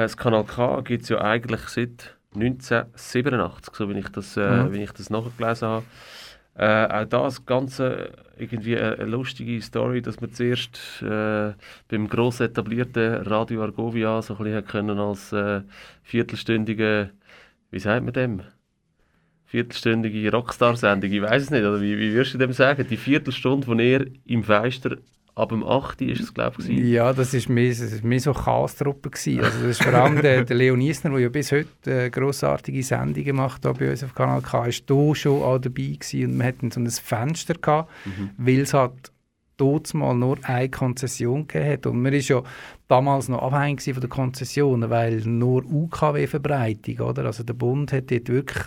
das 0.00 0.16
Kanal 0.16 0.44
K 0.44 0.80
gibt 0.82 1.02
es 1.04 1.08
ja 1.10 1.20
eigentlich 1.20 1.60
seit 1.68 2.16
1987, 2.34 3.74
so 3.74 3.88
wie 3.88 3.98
ich 3.98 4.08
das, 4.08 4.36
äh, 4.36 4.64
Mhm. 4.64 4.74
ich 4.74 4.92
das 4.92 5.10
nachgelesen 5.10 5.68
habe. 5.68 5.84
Äh, 6.56 6.86
auch 6.86 7.08
das 7.08 7.44
Ganze 7.46 8.12
irgendwie 8.38 8.76
eine, 8.78 8.94
eine 8.94 9.04
lustige 9.10 9.60
Story, 9.60 10.02
dass 10.02 10.20
man 10.20 10.32
zuerst 10.32 11.02
äh, 11.02 11.52
beim 11.88 12.08
gross 12.08 12.40
etablierten 12.40 13.14
Radio 13.26 13.62
Argovia 13.62 14.22
so 14.22 14.36
ein 14.36 14.44
bisschen 14.44 14.64
können 14.66 14.98
als 14.98 15.32
äh, 15.32 15.62
viertelstündige, 16.02 17.10
wie 17.70 17.78
sagt 17.80 18.04
man 18.04 18.12
dem? 18.14 18.42
Viertelstündige 19.54 20.32
Rockstar-Sendung, 20.32 21.12
ich 21.12 21.22
weiß 21.22 21.44
es 21.44 21.50
nicht, 21.50 21.62
oder 21.62 21.80
wie, 21.80 21.96
wie 21.96 22.12
würdest 22.12 22.34
du 22.34 22.38
dem 22.38 22.52
sagen? 22.52 22.84
Die 22.90 22.96
Viertelstunde, 22.96 23.68
wo 23.68 23.74
er 23.74 24.04
im 24.24 24.42
Feister 24.42 24.96
ab 25.36 25.50
dem 25.50 25.62
8. 25.62 26.00
ist 26.00 26.22
es, 26.22 26.34
glaube 26.34 26.56
ich. 26.60 26.68
Ja, 26.68 27.12
das 27.12 27.32
war 27.32 27.54
mehr, 27.54 27.68
das 27.68 27.78
ist 27.78 28.02
mehr 28.02 28.18
so 28.18 28.32
Chaos-Truppe. 28.32 29.10
Also 29.14 29.40
das 29.40 29.62
ist 29.62 29.84
vor 29.84 29.94
allem 29.94 30.20
der, 30.20 30.42
der 30.42 30.56
Leon 30.56 30.80
Isner, 30.80 31.10
der 31.10 31.20
ja 31.20 31.28
bis 31.28 31.52
heute 31.52 31.68
äh, 31.86 32.10
grossartige 32.10 32.82
Sendungen 32.82 33.36
macht 33.36 33.62
hier 33.62 33.74
bei 33.74 33.92
uns 33.92 34.02
auf 34.02 34.12
Kanal 34.12 34.42
K, 34.42 34.66
ist 34.66 34.84
hier 34.88 35.14
schon 35.14 35.40
auch 35.40 35.58
dabei 35.58 35.96
gewesen 36.00 36.32
und 36.32 36.38
wir 36.38 36.46
hatten 36.46 36.72
so 36.72 36.80
ein 36.80 36.90
Fenster 36.90 37.54
gehabt, 37.54 37.92
weil 38.36 38.60
es 38.60 38.74
halt 38.74 39.12
dort 39.56 39.94
mal 39.94 40.14
nur 40.14 40.36
eine 40.42 40.68
Konzession 40.68 41.46
gegeben 41.46 41.72
hat. 41.72 41.86
Und 41.86 42.02
man 42.02 42.12
ist 42.12 42.26
ja 42.26 42.42
damals 42.88 43.28
noch 43.28 43.40
abhängig 43.40 43.84
von 43.84 44.00
den 44.00 44.10
Konzessionen, 44.10 44.90
weil 44.90 45.18
nur 45.18 45.64
UKW-Verbreitung, 45.64 47.06
oder? 47.06 47.26
Also 47.26 47.44
der 47.44 47.54
Bund 47.54 47.92
hat 47.92 48.10
dort 48.10 48.28
wirklich 48.28 48.64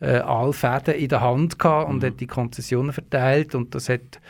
äh, 0.00 0.16
alle 0.18 0.52
Fäden 0.52 0.94
in 0.94 1.08
der 1.08 1.20
Hand 1.20 1.58
gehabt 1.58 1.90
und 1.90 2.04
hat 2.04 2.20
die 2.20 2.26
Konzessionen 2.26 2.92
verteilt. 2.92 3.54
Und 3.54 3.74
das 3.74 3.88
hat 3.88 4.20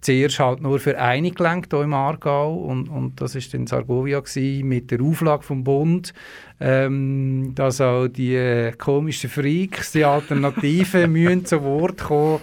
zuerst 0.00 0.38
halt 0.40 0.60
nur 0.62 0.78
für 0.78 0.98
eine 0.98 1.30
gelenkt 1.30 1.72
hier 1.72 1.82
im 1.82 1.94
Aargau. 1.94 2.54
Und, 2.54 2.88
und 2.88 3.20
das 3.20 3.34
ist 3.34 3.52
dann 3.52 3.66
Sargovia 3.66 4.20
gewesen, 4.20 4.68
mit 4.68 4.90
der 4.90 5.02
Auflage 5.02 5.42
vom 5.42 5.64
Bund, 5.64 6.14
ähm, 6.58 7.52
dass 7.54 7.80
auch 7.80 8.08
die 8.08 8.34
äh, 8.34 8.72
komischen 8.72 9.30
Freaks, 9.30 9.92
die 9.92 10.04
Alternativen, 10.04 11.12
müssen 11.12 11.44
zu 11.44 11.62
Wort 11.62 11.98
kommen. 11.98 12.40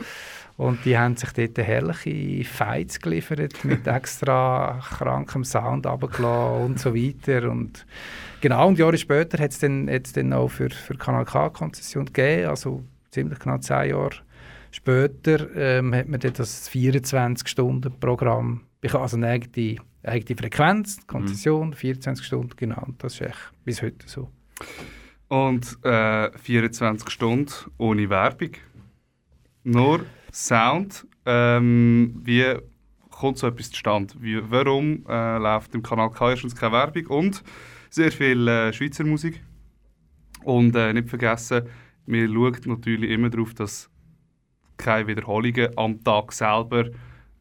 Und 0.58 0.86
die 0.86 0.98
haben 0.98 1.16
sich 1.16 1.32
dort 1.34 1.58
herrliche 1.60 2.44
Fights 2.44 3.00
geliefert 3.00 3.64
mit 3.64 3.86
extra 3.86 4.80
krankem 4.98 5.44
Sound 5.44 5.86
runtergelassen 5.86 6.66
und 6.66 6.80
so 6.80 6.96
weiter. 6.96 7.50
Und 7.50 7.86
genau, 8.42 8.68
und 8.68 8.78
Jahre 8.78 8.98
später 8.98 9.42
hat 9.42 9.52
es 9.52 9.60
dann, 9.60 9.90
hat's 9.90 10.14
dann 10.14 10.34
auch 10.34 10.50
für, 10.50 10.70
für 10.70 10.96
Kanal 10.96 11.26
K 11.26 11.50
Konzession 11.50 12.06
gegeben, 12.06 12.50
also 12.50 12.84
ziemlich 13.12 13.40
genau 13.40 13.58
zehn 13.58 13.90
Jahre 13.90 14.18
Später 14.72 15.56
ähm, 15.56 15.96
hat 15.96 16.08
man 16.08 16.20
dann 16.20 16.34
das 16.34 16.70
24-Stunden-Programm 16.70 18.62
bekommen, 18.82 19.02
also 19.02 19.18
eine 19.18 19.28
eigene, 19.30 19.78
eigene 20.04 20.38
Frequenz, 20.38 21.00
Konzession, 21.08 21.74
24 21.74 22.26
Stunden, 22.26 22.56
genau. 22.56 22.84
Und 22.86 23.04
das 23.04 23.14
ist 23.16 23.22
echt 23.22 23.52
bis 23.64 23.82
heute 23.82 24.08
so. 24.08 24.30
Und 25.30 25.84
äh, 25.84 26.30
24 26.38 27.10
Stunden 27.10 27.52
ohne 27.78 28.10
Werbung. 28.10 28.52
Nur 29.64 30.06
Sound. 30.32 31.08
Ähm, 31.26 32.22
wie 32.24 32.56
kommt 33.10 33.38
so 33.38 33.48
etwas 33.48 33.72
zustande? 33.72 34.14
Wie, 34.20 34.40
warum 34.50 35.06
äh, 35.10 35.38
läuft 35.38 35.74
im 35.76 35.84
Kanal 35.84 36.12
K 36.12 36.30
erstens 36.30 36.56
keine 36.56 36.74
Werbung 36.74 37.08
und 37.08 37.44
sehr 37.90 38.12
viel 38.12 38.48
äh, 38.48 38.74
Schweizer 38.74 39.04
Musik? 39.04 39.44
Und 40.44 40.76
äh, 40.76 40.94
nicht 40.94 41.10
vergessen, 41.10 41.64
wir 42.06 42.28
schauen 42.28 42.58
natürlich 42.66 43.12
immer 43.12 43.30
darauf, 43.30 43.54
dass 43.54 43.90
keine 44.78 45.08
Wiederholungen 45.08 45.78
am 45.78 46.04
Tag 46.04 46.32
selber 46.32 46.86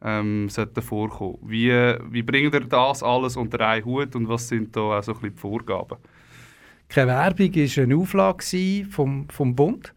ähm, 0.03 0.49
sollten 0.49 0.81
vorkommen. 0.81 1.37
Wie, 1.43 1.69
wie 1.69 2.23
bringt 2.23 2.53
ihr 2.53 2.61
das 2.61 3.03
alles 3.03 3.37
unter 3.37 3.61
einen 3.61 3.85
Hut 3.85 4.15
und 4.15 4.27
was 4.27 4.47
sind 4.47 4.75
da 4.75 4.81
auch 4.81 5.03
so 5.03 5.13
ein 5.13 5.19
bisschen 5.19 5.35
die 5.35 5.39
Vorgaben? 5.39 5.97
Keine 6.89 7.11
Werbung 7.11 7.55
war 7.55 7.83
eine 7.83 7.95
Auflage 7.97 8.85
vom, 8.89 9.29
vom 9.29 9.55
Bund, 9.55 9.93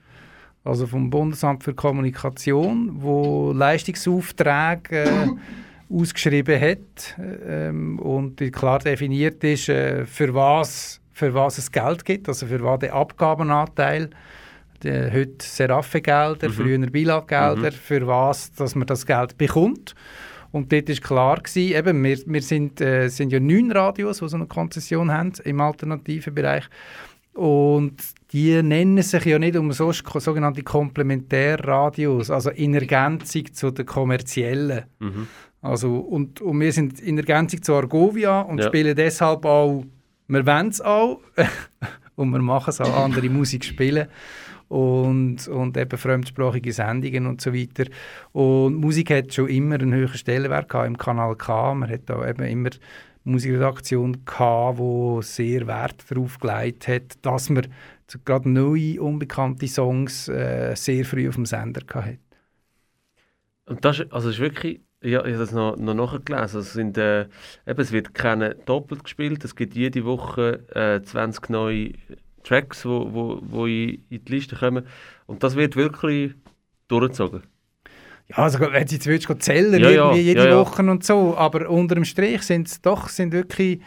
also 0.65 0.87
vom 0.87 1.11
Bundesamt 1.11 1.65
für 1.65 1.75
Kommunikation, 1.75 2.91
wo 3.03 3.53
Leistungsaufträge 3.53 5.05
äh, 5.05 5.29
ausgeschrieben 5.91 6.61
hat 6.61 7.17
ähm, 7.19 7.99
und 7.99 8.37
klar 8.53 8.79
definiert 8.79 9.43
ist, 9.45 9.69
äh, 9.69 10.07
für, 10.07 10.33
was, 10.35 11.01
für 11.13 11.35
was 11.35 11.59
es 11.59 11.71
Geld 11.71 12.05
gibt, 12.05 12.29
also 12.29 12.47
für 12.47 12.63
was 12.63 12.79
der 12.79 12.95
Abgabenanteil 12.95 14.11
die, 14.83 14.91
heute 14.91 15.45
Seraphe-Gelder, 15.45 16.49
mhm. 16.49 16.53
früher 16.53 16.79
Bilaggelder, 16.79 17.71
mhm. 17.71 17.75
für 17.75 18.07
was 18.07 18.53
dass 18.53 18.75
man 18.75 18.87
das 18.87 19.05
Geld 19.05 19.37
bekommt. 19.37 19.95
Und 20.53 20.73
dort 20.73 20.89
war 20.89 20.97
klar, 20.97 21.37
gewesen, 21.37 21.77
eben, 21.77 22.03
wir, 22.03 22.19
wir 22.27 22.43
sind, 22.43 22.81
äh, 22.81 23.09
sind 23.09 23.33
ja 23.33 23.39
neun 23.39 23.71
Radios, 23.71 24.19
die 24.19 24.29
so 24.29 24.37
eine 24.37 24.47
Konzession 24.47 25.13
haben 25.13 25.33
im 25.45 25.61
alternativen 25.61 26.35
Bereich. 26.35 26.65
Und 27.35 27.95
die 28.33 28.61
nennen 28.61 29.01
sich 29.03 29.25
ja 29.25 29.39
nicht 29.39 29.57
um 29.57 29.71
so, 29.71 29.93
sogenannte 29.93 30.65
Komplementärradios, 30.65 32.31
also 32.31 32.51
in 32.51 32.75
Ergänzung 32.75 33.53
zu 33.53 33.71
den 33.71 33.87
kommerziellen. 33.87 34.85
Mhm. 34.99 35.29
Also, 35.63 35.99
und, 35.99 36.41
und 36.41 36.59
wir 36.59 36.73
sind 36.73 37.01
in 37.01 37.19
Ergänzung 37.19 37.63
zu 37.63 37.75
Argovia 37.75 38.41
und 38.43 38.59
ja. 38.59 38.67
spielen 38.67 38.97
deshalb 38.97 39.45
auch, 39.45 39.85
wir 40.27 40.47
wollen 40.47 40.69
es 40.69 40.81
auch 40.81 41.21
und 42.17 42.31
wir 42.31 42.39
machen 42.41 42.71
es 42.71 42.81
auch, 42.81 43.05
andere 43.05 43.29
Musik 43.29 43.65
spielen 43.65 44.09
und, 44.69 45.49
und 45.49 45.77
eben 45.77 45.99
fremdsprachige 45.99 46.73
Sendungen 46.73 47.27
und 47.27 47.41
so 47.41 47.53
weiter. 47.53 47.85
Und 48.33 48.77
Musik 48.77 49.11
hat 49.11 49.35
schon 49.35 49.49
immer 49.49 49.75
einen 49.75 49.93
höheren 49.93 50.17
Stellenwert 50.17 50.73
im 50.87 50.97
Kanal 50.97 51.37
K. 51.37 51.75
Man 51.75 51.91
hat 51.91 52.03
da 52.07 52.27
eben 52.27 52.45
immer 52.45 52.71
Musikredaktion 53.25 54.25
gehabt, 54.25 54.79
die 54.79 55.23
sehr 55.23 55.67
Wert 55.67 56.05
darauf 56.09 56.39
gelegt 56.39 56.89
hat, 56.89 57.19
dass 57.23 57.51
man 57.51 57.67
gerade 58.25 58.49
neue, 58.49 59.01
unbekannte 59.03 59.69
Songs 59.69 60.29
äh, 60.29 60.75
sehr 60.75 61.05
früh 61.05 61.29
auf 61.29 61.35
dem 61.35 61.47
Sender 61.47 61.83
hatte. 61.93 62.19
Und 63.67 63.85
das, 63.85 64.03
also 64.11 64.31
ist 64.31 64.39
wirklich, 64.39 64.81
ja, 65.03 65.25
ich 65.25 65.33
habe 65.33 65.39
das 65.39 65.53
noch, 65.53 65.77
noch 65.77 65.95
nachgelesen, 65.95 66.61
es, 66.61 66.73
sind, 66.75 66.99
äh, 66.99 67.23
eben, 67.67 67.81
es 67.81 67.91
wird 67.91 68.13
keine 68.13 68.55
doppelt 68.55 69.05
gespielt, 69.05 69.45
es 69.45 69.57
gibt 69.57 69.75
jede 69.75 70.05
Woche 70.05 70.61
äh, 70.75 71.03
20 71.03 71.49
neue 71.49 71.93
Tracks, 72.45 72.83
die 72.83 72.89
wo, 72.89 73.09
wo, 73.13 73.39
wo 73.43 73.67
in, 73.67 74.05
in 74.11 74.25
die 74.25 74.33
Liste 74.33 74.57
kommen. 74.57 74.87
Und 75.27 75.43
das 75.43 75.57
wird 75.57 75.77
wirklich 75.77 76.35
durchgezogen. 76.89 77.43
Ja, 78.29 78.37
also 78.37 78.61
wenn 78.61 78.87
du 78.87 78.95
jetzt 78.95 79.07
willst, 79.07 79.29
zählen 79.43 79.81
ja, 79.81 79.91
ja, 79.91 80.15
jede 80.15 80.49
ja, 80.49 80.57
Woche 80.57 80.83
und 80.83 81.03
so, 81.03 81.37
aber 81.37 81.69
unter 81.71 81.95
dem 81.95 82.05
Strich 82.05 82.43
sind 82.43 82.69
es 82.69 82.81
doch 82.81 83.09
sind 83.09 83.33
wirklich, 83.33 83.81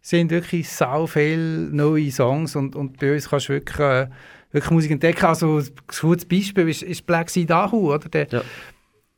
sind 0.00 0.30
wirklich 0.30 0.68
sau 0.68 1.06
viele 1.06 1.70
neue 1.70 2.10
Songs 2.10 2.54
und, 2.56 2.76
und 2.76 2.98
bei 2.98 3.12
uns 3.12 3.28
kannst 3.28 3.48
du 3.48 3.54
wirklich, 3.54 3.78
äh, 3.80 4.08
wirklich 4.52 4.70
Musik 4.70 4.92
entdecken. 4.92 5.26
Also 5.26 5.58
ein 5.58 5.68
gutes 6.00 6.24
Beispiel 6.24 6.68
ist, 6.68 6.82
ist 6.82 7.04
Black 7.04 7.30
Sea 7.30 7.44
Dahu, 7.44 7.92
oder? 7.92 8.08
Der, 8.08 8.28
ja 8.28 8.42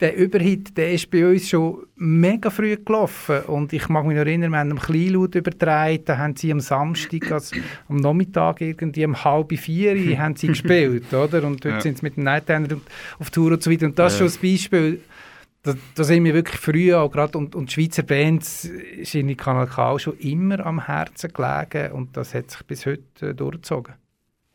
der 0.01 0.17
Überhit, 0.17 0.77
der 0.77 0.93
ist 0.93 1.11
bei 1.11 1.25
uns 1.27 1.49
schon 1.49 1.87
mega 1.95 2.51
früh 2.51 2.77
gelaufen 2.77 3.43
und 3.43 3.73
ich 3.73 3.89
mag 3.89 4.05
mich 4.05 4.17
noch 4.17 4.25
erinnern, 4.25 4.51
wir 4.51 4.59
haben 4.59 4.73
am 4.73 4.81
Kleinlaut 4.81 5.37
übertragen, 5.37 6.03
da 6.05 6.19
haben 6.19 6.35
sie 6.35 6.51
am 6.51 6.59
Samstag, 6.59 7.31
also 7.31 7.57
am 7.89 7.97
Nachmittag 7.97 8.61
irgendwie 8.61 9.05
um 9.05 9.25
halb 9.25 9.57
vier 9.57 10.19
haben 10.19 10.35
sie 10.35 10.49
gespielt, 10.49 11.15
oder? 11.15 11.45
Und 11.45 11.65
heute 11.65 11.69
ja. 11.69 11.81
sind 11.81 11.99
sie 11.99 12.07
mit 12.07 12.17
dem 12.17 12.25
Nightender 12.25 12.77
auf 13.21 13.31
Tour 13.31 13.53
und 13.53 13.63
so 13.63 13.71
weiter 13.71 13.87
und 13.87 13.99
das 13.99 14.19
ja. 14.19 14.27
ist 14.27 14.35
schon 14.35 14.49
ein 14.49 14.53
Beispiel, 14.53 15.01
da, 15.63 15.75
da 15.95 16.05
sind 16.05 16.25
wir 16.25 16.35
wirklich 16.35 16.61
früh 16.61 16.93
auch 16.93 17.11
gerade 17.11 17.39
und, 17.39 17.55
und 17.55 17.71
die 17.71 17.75
Schweizer 17.75 18.03
Bands 18.03 18.69
sind 19.03 19.29
in 19.29 19.37
Kanal 19.37 19.67
K 19.67 19.99
schon 19.99 20.19
immer 20.19 20.65
am 20.67 20.87
Herzen 20.87 21.33
gelegen 21.33 21.93
und 21.93 22.17
das 22.17 22.35
hat 22.35 22.51
sich 22.51 22.63
bis 22.65 22.85
heute 22.85 23.29
äh, 23.29 23.35
durchgezogen. 23.35 23.95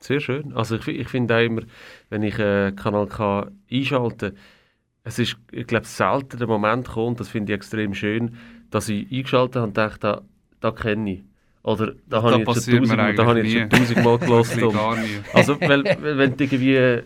Sehr 0.02 0.20
schön. 0.20 0.54
Also 0.54 0.76
ich, 0.76 0.88
ich 0.88 1.08
finde 1.08 1.36
auch 1.36 1.44
immer, 1.44 1.62
wenn 2.10 2.24
ich 2.24 2.38
äh, 2.38 2.74
Kanal 2.74 3.08
K 3.08 3.50
einschalte, 3.72 4.36
es 5.04 5.20
ist, 5.20 5.38
ich 5.52 5.68
glaube, 5.68 5.86
selten 5.86 6.38
der 6.38 6.48
Moment 6.48 6.88
kommt, 6.88 7.20
das 7.20 7.30
finde 7.30 7.52
ich 7.52 7.58
extrem 7.58 7.94
schön, 7.94 8.36
dass 8.70 8.90
ich 8.90 9.12
eingeschaltet 9.12 9.56
habe 9.58 9.68
und 9.68 9.78
dachte, 9.78 10.00
da, 10.00 10.22
da 10.60 10.72
kenne 10.72 11.14
ich. 11.14 11.24
Oder 11.64 11.94
da, 12.08 12.24
habe 12.24 12.42
ich 12.42 12.48
jetzt 12.48 12.70
schon 12.70 12.84
tausend, 12.86 13.20
da 13.20 13.26
habe 13.26 13.42
ich 13.42 13.54
jetzt 13.54 13.62
schon 13.62 13.70
tausendmal 13.70 14.18
gelassen. 14.20 14.64
also, 15.34 15.60
weil, 15.62 15.84
wenn 15.84 16.38
du 16.38 16.44
irgendwie 16.44 17.04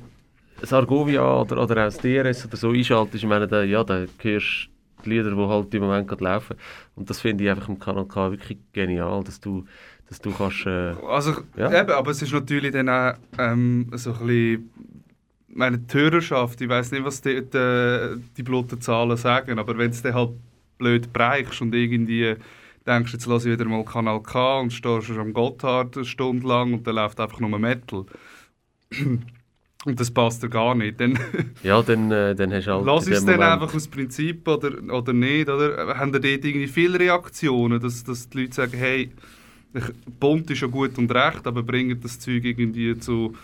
das 0.62 0.72
Argovia 0.72 1.42
oder, 1.42 1.62
oder 1.62 1.72
auch 1.72 1.92
das 1.92 1.98
DRS 1.98 2.46
oder 2.46 2.58
so 2.58 2.70
einschaltest, 2.70 3.24
ich 3.24 3.30
meine, 3.30 3.48
da, 3.48 3.64
ja, 3.64 3.84
da 3.84 4.06
hörst 4.20 4.70
die 5.06 5.10
Lieder, 5.10 5.32
die 5.32 5.38
halt 5.38 5.74
im 5.74 5.82
Moment 5.82 6.08
gerade 6.08 6.24
laufen. 6.24 6.56
Und 6.96 7.10
das 7.10 7.20
finde 7.20 7.44
ich 7.44 7.50
einfach 7.50 7.68
im 7.68 7.80
Kanal 7.80 8.06
K 8.06 8.32
wirklich 8.32 8.58
genial, 8.72 9.24
dass 9.24 9.40
du, 9.40 9.66
dass 10.08 10.22
du 10.22 10.32
kannst... 10.32 10.66
Äh, 10.66 10.94
also, 11.08 11.34
ja. 11.58 11.82
eben, 11.82 11.92
aber 11.92 12.12
es 12.12 12.22
ist 12.22 12.32
natürlich 12.32 12.72
dann 12.72 12.90
auch 12.90 13.14
ähm, 13.38 13.90
so 13.94 14.14
ein 14.14 14.28
bisschen 14.28 14.70
meine 15.56 15.78
die 15.78 15.98
Hörerschaft, 15.98 16.62
ich 16.62 16.70
weiß 16.70 16.92
nicht, 16.92 17.04
was 17.04 17.22
die, 17.22 17.42
die, 17.42 18.22
die 18.38 18.44
Blutenzahlen 18.44 19.18
sagen, 19.18 19.60
aber 19.60 19.78
wenn 19.78 19.92
du 19.92 20.14
halt 20.14 20.32
blöd 20.78 21.14
bereichst 21.14 21.62
und 21.62 21.74
irgendwie 21.74 22.36
denkst, 22.86 23.14
jetzt 23.14 23.26
lasse 23.26 23.50
ich 23.50 23.60
wieder 23.60 23.70
mal 23.70 23.86
Kanal 23.86 24.22
K 24.22 24.60
und 24.60 24.74
stehst 24.74 25.12
am 25.12 25.34
Gotthard 25.34 25.96
eine 25.96 26.06
Stunde 26.06 26.48
lang 26.48 26.74
und 26.74 26.88
dann 26.88 26.96
läuft 26.96 27.20
einfach 27.20 27.40
nur 27.40 27.58
Metal. 27.60 28.06
Und 29.86 30.00
das 30.00 30.12
passt 30.12 30.42
dir 30.42 30.48
gar 30.48 30.76
nicht. 30.76 30.98
Dann 31.02 31.20
ja, 31.64 31.82
dann, 31.82 32.10
äh, 32.10 32.34
dann 32.34 32.54
hast 32.54 32.68
du 32.68 32.72
halt... 32.72 32.86
Lass 32.86 33.06
es 33.06 33.26
dann 33.26 33.42
einfach 33.42 33.76
aus 33.76 33.86
Prinzip 33.90 34.48
oder, 34.48 34.82
oder 34.94 35.12
nicht? 35.12 35.50
Oder 35.50 35.98
haben 35.98 36.14
da 36.14 36.20
dort 36.20 36.46
irgendwie 36.46 36.70
viele 36.70 36.98
Reaktionen, 36.98 37.82
dass, 37.82 38.02
dass 38.06 38.30
die 38.30 38.44
Leute 38.44 38.54
sagen, 38.54 38.78
hey, 38.78 39.12
Bund 40.22 40.50
ist 40.50 40.62
ja 40.62 40.68
gut 40.68 40.98
und 40.98 41.14
recht, 41.14 41.46
aber 41.46 41.64
bringen 41.64 42.00
das 42.00 42.18
Zeug 42.18 42.46
irgendwie 42.46 42.98
zu 42.98 43.36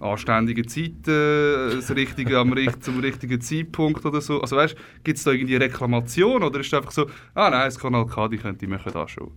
anständigen 0.00 0.68
Zeiten, 0.68 1.76
das 1.76 1.90
Richtige 1.94 2.38
am, 2.38 2.54
zum 2.80 3.00
richtigen 3.00 3.40
Zeitpunkt 3.40 4.04
oder 4.04 4.20
so. 4.20 4.40
Also 4.40 4.56
weißt, 4.56 4.76
gibt 5.02 5.18
es 5.18 5.24
da 5.24 5.32
irgendwie 5.32 5.56
Reklamation 5.56 6.42
oder 6.42 6.60
ist 6.60 6.66
es 6.68 6.74
einfach 6.74 6.90
so, 6.90 7.06
ah 7.34 7.50
nein, 7.50 7.66
das 7.66 7.78
Kanal 7.78 8.06
K, 8.06 8.28
die, 8.28 8.38
können, 8.38 8.58
die 8.58 8.66
machen 8.66 8.92
das 8.92 9.10
schon. 9.10 9.30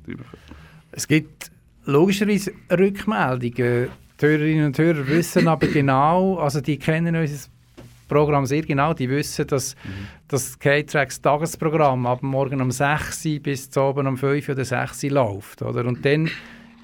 Es 0.92 1.08
gibt 1.08 1.52
logischerweise 1.86 2.54
Rückmeldungen. 2.72 3.90
Die 4.20 4.26
Hörerinnen 4.26 4.66
und 4.66 4.78
Hörer 4.78 5.08
wissen 5.08 5.48
aber 5.48 5.68
genau, 5.68 6.38
also 6.38 6.60
die 6.60 6.78
kennen 6.78 7.16
unser 7.16 7.50
Programm 8.08 8.46
sehr 8.46 8.62
genau, 8.62 8.94
die 8.94 9.10
wissen, 9.10 9.46
dass 9.48 9.76
mhm. 9.76 10.08
das 10.28 10.58
K-Tracks 10.58 11.22
Tagesprogramm 11.22 12.06
ab 12.06 12.24
morgen 12.24 12.62
um 12.62 12.72
6 12.72 13.26
Uhr 13.26 13.40
bis 13.40 13.70
zu 13.70 13.82
oben 13.82 14.08
um 14.08 14.18
5 14.18 14.50
oder 14.50 14.64
6 14.64 15.04
Uhr 15.04 15.10
läuft. 15.12 15.62
Oder? 15.62 15.86
Und 15.86 16.06
dann 16.06 16.30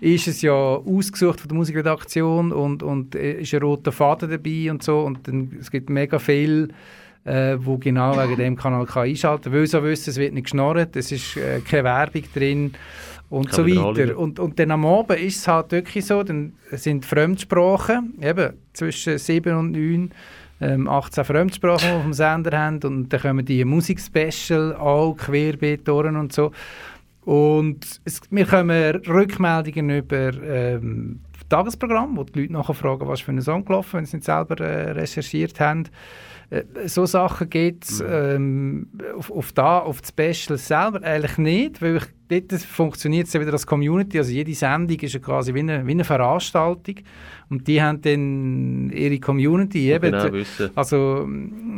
ist 0.04 0.28
es 0.28 0.42
ja 0.42 0.54
ausgesucht 0.54 1.40
von 1.40 1.48
der 1.48 1.58
Musikredaktion 1.58 2.52
und, 2.52 2.84
und 2.84 3.16
ist 3.16 3.54
ein 3.54 3.62
roter 3.62 3.92
Faden 3.92 4.30
dabei 4.30 4.70
und 4.70 4.84
so 4.84 5.02
und 5.02 5.28
dann, 5.28 5.58
es 5.60 5.72
gibt 5.72 5.90
mega 5.90 6.20
viel 6.20 6.70
äh, 7.26 7.56
wo 7.58 7.78
genau 7.78 8.18
wegen 8.18 8.36
dem 8.36 8.56
Kanal 8.58 8.86
kann 8.86 9.04
einschalten 9.04 9.46
kann, 9.46 9.54
weil 9.54 9.68
sie 9.68 9.84
wissen, 9.84 10.10
es 10.10 10.18
wird 10.18 10.34
nicht 10.34 10.44
geschnorrt, 10.44 10.96
es 10.96 11.12
ist 11.12 11.38
äh, 11.38 11.62
keine 11.62 11.86
Werbung 11.86 12.24
drin 12.34 12.74
und 13.30 13.50
kann 13.50 13.56
so 13.56 13.66
weiter. 13.66 14.18
Und, 14.18 14.40
und 14.40 14.60
dann 14.60 14.72
am 14.72 14.86
Abend 14.86 15.20
ist 15.20 15.38
es 15.38 15.48
halt 15.48 15.72
wirklich 15.72 16.06
so, 16.06 16.22
dann 16.24 16.54
sind 16.72 17.06
Fremdsprachen, 17.06 18.16
eben 18.22 18.54
zwischen 18.74 19.18
7 19.18 19.56
und 19.56 19.72
9 19.72 20.12
ähm, 20.62 20.88
18 20.88 21.24
Fremdsprachen, 21.24 21.88
die 21.88 21.92
wir 21.92 21.98
auf 21.98 22.04
dem 22.04 22.14
Sender 22.14 22.58
haben 22.58 22.80
und 22.84 23.10
dann 23.10 23.22
kommen 23.22 23.46
die 23.46 23.64
Musikspecial 23.66 24.76
auch 24.76 25.16
querbeet 25.16 25.88
und 25.90 26.34
so. 26.34 26.52
Und 27.26 28.02
es, 28.04 28.22
wir 28.30 28.46
bekommen 28.46 28.96
Rückmeldungen 29.08 29.90
über 29.90 30.34
ähm, 30.44 31.22
Tagesprogramm, 31.50 32.18
wo 32.18 32.24
die 32.24 32.42
Leute 32.42 32.54
nachher 32.54 32.74
fragen, 32.74 33.08
was 33.08 33.22
für 33.22 33.32
einen 33.32 33.42
Song 33.42 33.64
gelaufen, 33.64 33.98
wenn 33.98 34.06
sie 34.06 34.18
nicht 34.18 34.26
selber 34.26 34.60
äh, 34.60 34.92
recherchiert 34.92 35.60
haben. 35.60 35.86
Äh, 36.54 36.88
so 36.88 37.06
Sachen 37.06 37.50
geht 37.50 37.84
es 37.84 38.04
ähm, 38.08 38.88
auf, 39.18 39.32
auf, 39.32 39.52
da, 39.54 39.80
auf 39.80 40.02
das 40.02 40.10
Special 40.10 40.58
selber 40.58 41.02
eigentlich 41.04 41.38
nicht, 41.38 41.82
weil 41.82 41.98
ich, 41.98 42.04
dort 42.48 42.62
funktioniert 42.62 43.28
es 43.28 43.34
ja 43.34 43.42
wieder 43.42 43.54
als 43.54 43.66
Community, 43.66 44.18
also 44.18 44.32
jede 44.32 44.54
Sendung 44.54 45.00
ist 45.00 45.14
ja 45.14 45.20
quasi 45.20 45.54
wie 45.54 45.60
eine, 45.60 45.86
wie 45.86 45.92
eine 45.92 46.04
Veranstaltung 46.04 46.96
und 47.50 47.68
die 47.68 47.82
haben 47.82 48.02
dann 48.02 48.92
ihre 48.92 49.20
Community. 49.20 49.92
Eben, 49.92 50.12
genau, 50.12 50.44
also 50.76 51.28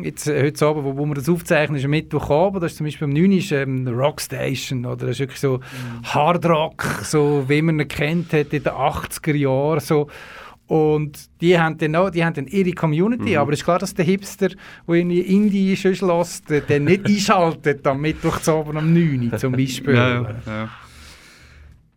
jetzt, 0.03 0.27
äh, 0.27 0.43
heute 0.43 0.65
Abend, 0.65 0.83
wo, 0.83 0.97
wo 0.97 1.05
wir 1.05 1.15
das 1.15 1.29
aufzeichnen, 1.29 1.77
ist 1.77 1.85
am 1.85 1.91
Mittwochabend, 1.91 2.63
das 2.63 2.73
ist 2.73 2.77
zum 2.77 2.85
Beispiel 2.85 3.05
am 3.05 3.13
9. 3.13 3.31
ist 3.31 3.51
ähm, 3.51 3.87
Rockstation 3.87 4.85
oder 4.85 5.07
das 5.07 5.15
ist 5.15 5.19
wirklich 5.19 5.39
so 5.39 5.57
mhm. 5.57 6.03
Hardrock, 6.03 6.83
so 7.03 7.45
wie 7.47 7.61
man 7.61 7.79
ihn 7.79 7.87
kennt 7.87 8.33
hat 8.33 8.53
in 8.53 8.63
den 8.63 8.73
80er 8.73 9.35
Jahren, 9.35 9.79
so 9.79 10.07
und 10.67 11.29
die 11.41 11.59
haben 11.59 11.77
dann, 11.77 11.95
auch, 11.95 12.09
die 12.09 12.25
haben 12.25 12.33
dann 12.33 12.47
ihre 12.47 12.71
Community, 12.71 13.31
mhm. 13.31 13.37
aber 13.37 13.53
es 13.53 13.59
ist 13.59 13.65
klar, 13.65 13.79
dass 13.79 13.93
der 13.93 14.05
Hipster, 14.05 14.49
der 14.49 14.95
in 14.95 15.11
Indie 15.11 15.75
schon 15.77 15.93
lässt, 15.93 16.45
dann 16.67 16.85
nicht 16.85 17.05
einschaltet 17.05 17.85
am 17.85 18.01
Mittwoch 18.01 18.39
zu 18.39 18.51
Abend 18.51 18.77
um 18.77 18.93
9 18.93 19.31
Uhr 19.31 19.37
zum 19.37 19.53
Beispiel. 19.53 19.95
Ja, 19.95 20.21
ja. 20.45 20.69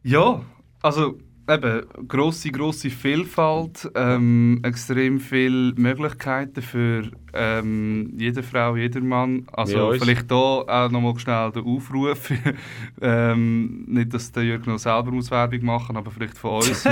ja, 0.03 0.43
also 0.83 1.19
eben, 1.49 1.83
grosse, 2.07 2.51
grosse 2.51 2.91
Vielfalt, 2.91 3.91
ähm, 3.95 4.61
extrem 4.63 5.19
viele 5.19 5.73
Möglichkeiten 5.75 6.63
für 6.63 7.11
ähm, 7.33 8.13
jede 8.17 8.43
Frau, 8.43 8.77
jeder 8.77 9.01
Mann. 9.01 9.47
Also 9.53 9.93
vielleicht 9.93 10.31
da 10.31 10.35
auch 10.35 10.91
nochmal 10.91 11.19
schnell 11.19 11.51
der 11.53 11.63
Aufruf. 11.63 12.31
ähm, 13.01 13.85
nicht, 13.87 14.13
dass 14.13 14.31
der 14.33 14.45
Jürgen 14.45 14.71
noch 14.71 14.79
selber 14.79 15.11
muss 15.11 15.31
Werbung 15.31 15.65
machen, 15.65 15.97
aber 15.97 16.11
vielleicht 16.11 16.37
von 16.37 16.63
uns. 16.63 16.85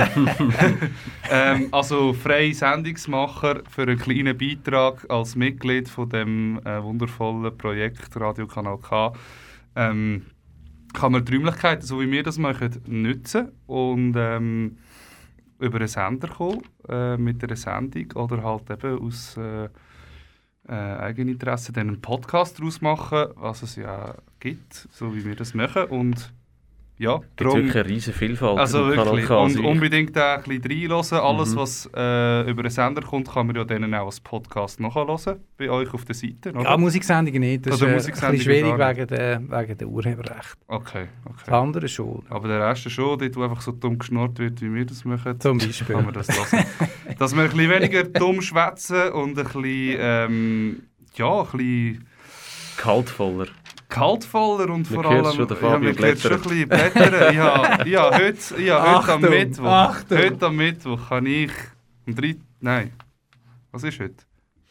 ähm, 1.29 1.67
also 1.71 2.13
freie 2.13 2.53
Sendungsmacher 2.53 3.61
für 3.69 3.83
einen 3.83 3.97
kleinen 3.97 4.37
Beitrag 4.37 5.05
als 5.09 5.35
Mitglied 5.35 5.89
von 5.89 6.09
dem 6.09 6.59
äh, 6.65 6.81
wundervollen 6.81 7.55
Projekt 7.57 8.19
Radio 8.19 8.47
Kanal 8.47 8.77
K. 8.79 9.13
Ähm, 9.75 10.23
kann 10.97 11.11
man 11.11 11.23
die 11.23 11.35
Räumlichkeiten, 11.35 11.85
so 11.85 12.01
wie 12.01 12.09
wir 12.09 12.23
das 12.23 12.39
machen, 12.39 12.81
nutzen 12.87 13.51
und 13.67 14.15
ähm, 14.17 14.77
über 15.59 15.77
einen 15.77 15.87
Sender 15.87 16.27
kommen 16.27 16.63
äh, 16.89 17.17
mit 17.17 17.43
einer 17.43 17.55
Sendung 17.55 18.11
oder 18.13 18.41
halt 18.41 18.71
eben 18.71 18.99
aus 18.99 19.37
äh, 19.37 19.65
äh, 20.67 20.71
Eigeninteresse 20.71 21.71
dann 21.71 21.89
einen 21.89 22.01
Podcast 22.01 22.59
daraus 22.59 22.81
machen, 22.81 23.27
was 23.35 23.61
es 23.61 23.75
ja 23.75 24.15
gibt, 24.39 24.87
so 24.91 25.13
wie 25.15 25.23
wir 25.23 25.35
das 25.35 25.53
machen 25.53 25.83
und 25.83 26.33
ja, 26.99 27.15
Es 27.15 27.21
gibt 27.35 27.53
wirklich 27.53 27.75
eine 27.75 27.85
riesige 27.85 28.17
Vielfalt. 28.17 28.57
also 28.57 28.87
wirklich. 28.87 29.29
Und 29.29 29.37
Also 29.37 29.61
unbedingt 29.63 30.17
auch 30.17 30.37
ein 30.37 30.43
bisschen 30.61 30.89
reinhören. 30.91 31.19
Alles, 31.19 31.53
Mhm. 31.53 31.57
was 31.59 31.85
äh, 31.95 32.49
über 32.49 32.61
einen 32.61 32.69
Sender 32.71 33.01
kommt, 33.03 33.31
kann 33.31 33.45
man 33.47 33.55
ja 33.55 33.63
dann 33.63 33.93
auch 33.93 34.05
als 34.07 34.19
Podcast 34.19 34.79
nachhören. 34.79 35.37
Bei 35.57 35.69
euch 35.69 35.93
auf 35.93 36.05
der 36.05 36.15
Seite. 36.15 36.51
Oder? 36.53 36.63
Ja, 36.63 36.77
Musiksendungen 36.77 37.39
nicht. 37.41 37.65
Das 37.67 37.75
Oder 37.75 37.75
ist 37.75 37.81
äh, 37.81 37.87
ein 37.87 37.95
Musiksendungen 37.97 38.37
bisschen 38.37 38.65
schwierig 38.77 38.97
wegen 38.97 39.07
der, 39.07 39.41
wegen 39.61 39.77
der 39.77 39.87
Urheberrecht. 39.87 40.57
Okay, 40.67 41.07
Das 41.25 41.43
okay. 41.43 41.51
andere 41.55 41.87
schon, 41.87 42.23
Aber 42.29 42.47
der 42.47 42.67
Rest 42.67 42.89
schon, 42.89 43.19
dort 43.19 43.35
wo 43.35 43.43
einfach 43.43 43.61
so 43.61 43.71
dumm 43.73 43.99
geschnurrt 43.99 44.39
wird, 44.39 44.59
wie 44.61 44.73
wir 44.73 44.85
das 44.85 45.05
machen, 45.05 45.39
zum 45.39 45.59
kann 45.59 45.67
Beispiel. 45.67 45.95
man 45.97 46.13
das 46.13 46.27
lassen. 46.27 46.57
Dass 47.19 47.35
wir 47.35 47.43
ein 47.43 47.49
bisschen 47.49 47.69
weniger 47.69 48.03
dumm 48.03 48.41
schwätzen 48.41 49.11
und 49.11 49.37
ein 49.37 49.43
bisschen, 49.45 49.63
ähm, 49.99 50.83
ja, 51.15 51.41
ein 51.41 51.45
bisschen 51.57 52.07
Kaltvoller. 52.77 53.47
Kaltvoller 53.89 54.69
und 54.69 54.85
vor 54.85 55.05
allem... 55.05 55.25
schon 55.33 55.47
Fabio 55.47 55.93
man 55.93 55.97
hört 55.97 56.19
schon 56.19 56.33
ein 56.33 56.39
blättern. 56.39 56.41
bisschen 56.41 56.69
blättern. 56.69 57.33
ja, 57.35 57.85
ja, 57.85 58.13
heute, 58.17 58.61
ja, 58.61 58.81
heute 58.81 59.13
am 59.13 59.23
Achtung, 59.23 59.29
Mittwoch. 59.29 59.65
Achtung. 59.65 60.17
Heute 60.17 60.45
am 60.45 60.55
Mittwoch 60.55 61.09
kann 61.09 61.25
ich... 61.25 61.51
Am 62.05 62.15
3... 62.15 62.35
Nein. 62.59 62.91
Was 63.71 63.83
ist 63.83 63.99
heute? 63.99 64.15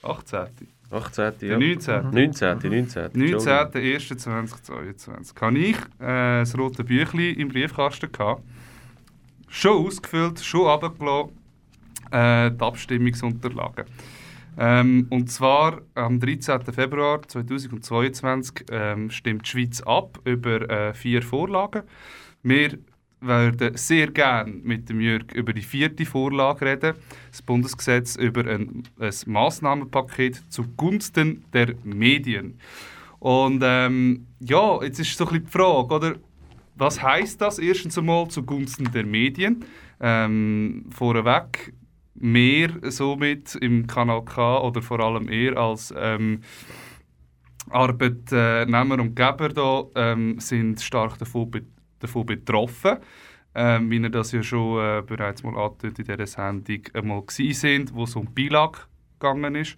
18. 0.02 0.46
18. 0.90 1.32
Der 1.40 1.48
Ja. 1.50 1.58
19. 1.58 2.10
19. 2.10 2.58
19. 2.58 3.12
19.01.2022 3.12 5.34
kann 5.34 5.56
ich 5.56 5.76
äh, 6.00 6.38
das 6.40 6.56
rote 6.56 6.84
Büchlein 6.84 7.34
im 7.34 7.48
Briefkasten 7.48 8.10
gehabt. 8.12 8.42
Schon 9.48 9.86
ausgefüllt, 9.86 10.40
schon 10.40 10.66
runtergelassen, 10.66 11.30
äh, 12.10 12.50
die 12.50 12.60
Abstimmungsunterlagen. 12.60 13.84
Ähm, 14.58 15.06
und 15.10 15.30
zwar 15.30 15.82
am 15.94 16.18
13. 16.18 16.62
Februar 16.72 17.20
2022 17.26 18.66
ähm, 18.70 19.10
stimmt 19.10 19.46
die 19.46 19.50
Schweiz 19.50 19.80
ab 19.82 20.18
über 20.24 20.68
äh, 20.70 20.94
vier 20.94 21.22
Vorlagen. 21.22 21.82
Wir 22.42 22.78
würden 23.20 23.76
sehr 23.76 24.08
gerne 24.08 24.52
mit 24.62 24.88
dem 24.88 25.00
Jürg 25.00 25.32
über 25.34 25.52
die 25.52 25.62
vierte 25.62 26.06
Vorlage 26.06 26.64
reden, 26.64 26.94
das 27.30 27.42
Bundesgesetz 27.42 28.16
über 28.16 28.46
ein, 28.46 28.84
ein 28.98 29.12
Massnahmenpaket 29.26 30.42
zugunsten 30.50 31.44
der 31.52 31.74
Medien. 31.84 32.58
Und 33.18 33.62
ähm, 33.64 34.26
ja, 34.40 34.82
jetzt 34.82 35.00
ist 35.00 35.16
so 35.16 35.24
ein 35.24 35.30
bisschen 35.30 35.44
die 35.46 35.50
Frage, 35.50 35.94
oder? 35.94 36.14
Was 36.78 37.02
heißt 37.02 37.40
das 37.40 37.58
erstens 37.58 37.96
einmal 37.96 38.28
zugunsten 38.28 38.92
der 38.92 39.06
Medien? 39.06 39.64
Ähm, 39.98 40.84
vorweg, 40.90 41.72
mehr 42.18 42.70
somit 42.84 43.54
im 43.56 43.86
Kanal 43.86 44.24
K 44.24 44.60
oder 44.60 44.82
vor 44.82 45.00
allem 45.00 45.28
eher 45.28 45.56
als 45.56 45.92
ähm, 45.96 46.40
Arbeitnehmer 47.70 49.00
und 49.00 49.14
Geber 49.16 49.48
da, 49.48 49.84
ähm, 49.94 50.38
sind 50.38 50.80
stark 50.80 51.18
davon, 51.18 51.50
be 51.50 51.62
davon 51.98 52.26
betroffen. 52.26 52.98
Ähm, 53.54 53.90
wie 53.90 53.96
ihr 53.96 54.10
das 54.10 54.32
ja 54.32 54.42
schon 54.42 54.78
äh, 54.78 55.02
bereits 55.02 55.42
mal 55.42 55.56
angedeutet 55.56 56.00
in 56.00 56.04
dieser 56.04 56.26
Sendung 56.26 56.82
einmal 56.92 57.22
gewesen 57.22 57.54
sind, 57.54 57.94
wo 57.94 58.04
es 58.04 58.14
um 58.14 58.28
die 58.34 58.48
Beilage 58.48 58.80
gegangen 59.18 59.54
ist. 59.54 59.76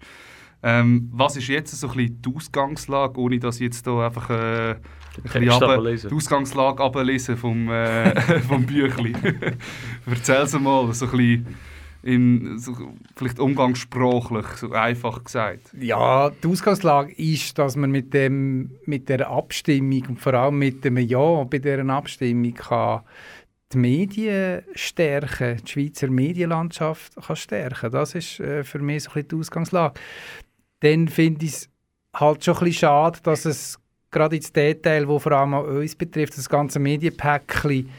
Ähm, 0.61 1.09
was 1.13 1.37
ist 1.37 1.47
jetzt 1.47 1.71
so 1.71 1.87
ein 1.87 1.95
bisschen 1.95 2.21
die 2.21 2.35
Ausgangslage, 2.35 3.17
ohne 3.17 3.39
dass 3.39 3.55
ich 3.55 3.61
jetzt 3.61 3.85
hier 3.85 3.93
einfach 3.93 4.29
äh, 4.29 4.71
ein 4.71 4.81
bisschen 5.23 5.49
runter- 5.49 5.75
die 6.09 6.15
Ausgangslage 6.15 6.83
ablesen 6.83 7.37
vom, 7.37 7.69
äh, 7.69 8.19
vom 8.41 8.65
Büchli. 8.65 9.13
Erzähl 10.05 10.41
es 10.41 10.59
mal, 10.59 10.93
so 10.93 11.05
ein 11.05 11.11
bisschen 11.11 11.47
in, 12.01 12.57
so, 12.59 12.73
vielleicht 13.15 13.39
umgangssprachlich, 13.39 14.45
so 14.55 14.71
einfach 14.71 15.23
gesagt. 15.23 15.73
Ja, 15.79 16.29
die 16.29 16.47
Ausgangslage 16.47 17.13
ist, 17.13 17.57
dass 17.57 17.75
man 17.75 17.91
mit, 17.91 18.13
dem, 18.13 18.71
mit 18.85 19.09
der 19.09 19.29
Abstimmung 19.29 20.05
und 20.07 20.19
vor 20.19 20.33
allem 20.33 20.59
mit 20.59 20.85
dem 20.85 20.97
Ja 20.97 21.43
bei 21.43 21.59
dieser 21.59 21.87
Abstimmung 21.89 22.53
kann 22.53 23.01
die 23.73 23.77
Medien 23.77 24.63
stärken, 24.73 25.57
die 25.63 25.71
Schweizer 25.71 26.09
Medienlandschaft 26.09 27.15
kann 27.15 27.35
stärken. 27.35 27.91
Das 27.91 28.15
ist 28.15 28.39
äh, 28.39 28.63
für 28.63 28.79
mich 28.79 29.03
so 29.03 29.11
ein 29.13 29.27
die 29.27 29.35
Ausgangslage. 29.35 29.99
Dann 30.79 31.07
finde 31.07 31.45
ich 31.45 31.51
es 31.51 31.69
halt 32.13 32.43
schon 32.43 32.55
ein 32.55 32.59
bisschen 32.63 32.79
schade, 32.79 33.19
dass 33.23 33.45
es 33.45 33.77
gerade 34.11 34.37
ins 34.37 34.51
Detail, 34.51 35.07
wo 35.07 35.19
vor 35.19 35.33
allem 35.33 35.53
auch 35.53 35.65
uns 35.65 35.95
betrifft, 35.95 36.37
das 36.37 36.49
ganze 36.49 36.79
Medienpäckchen, 36.79 37.89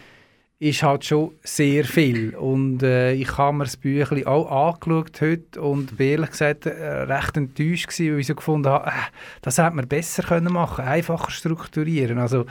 ist 0.61 0.83
halt 0.83 1.07
schon 1.07 1.33
sehr 1.43 1.85
viel. 1.85 2.37
Und 2.37 2.83
äh, 2.83 3.15
ich 3.15 3.39
habe 3.39 3.57
mir 3.57 3.65
das 3.65 3.79
Büchlein 3.79 4.27
auch 4.27 4.75
angeschaut 4.75 5.19
heute 5.23 5.61
und 5.61 5.97
bin 5.97 6.09
ehrlich 6.09 6.31
gesagt 6.31 6.67
äh, 6.67 6.71
recht 6.71 7.37
enttäuscht 7.39 7.89
gewesen, 7.89 8.13
weil 8.13 8.21
ich 8.21 8.27
so 8.27 8.35
gefunden 8.35 8.69
habe, 8.69 8.89
äh, 8.89 8.93
das 9.41 9.57
hätte 9.57 9.75
man 9.75 9.89
besser 9.89 10.23
können 10.23 10.53
machen 10.53 10.85
einfacher 10.85 11.31
strukturieren. 11.31 12.19
Also, 12.19 12.45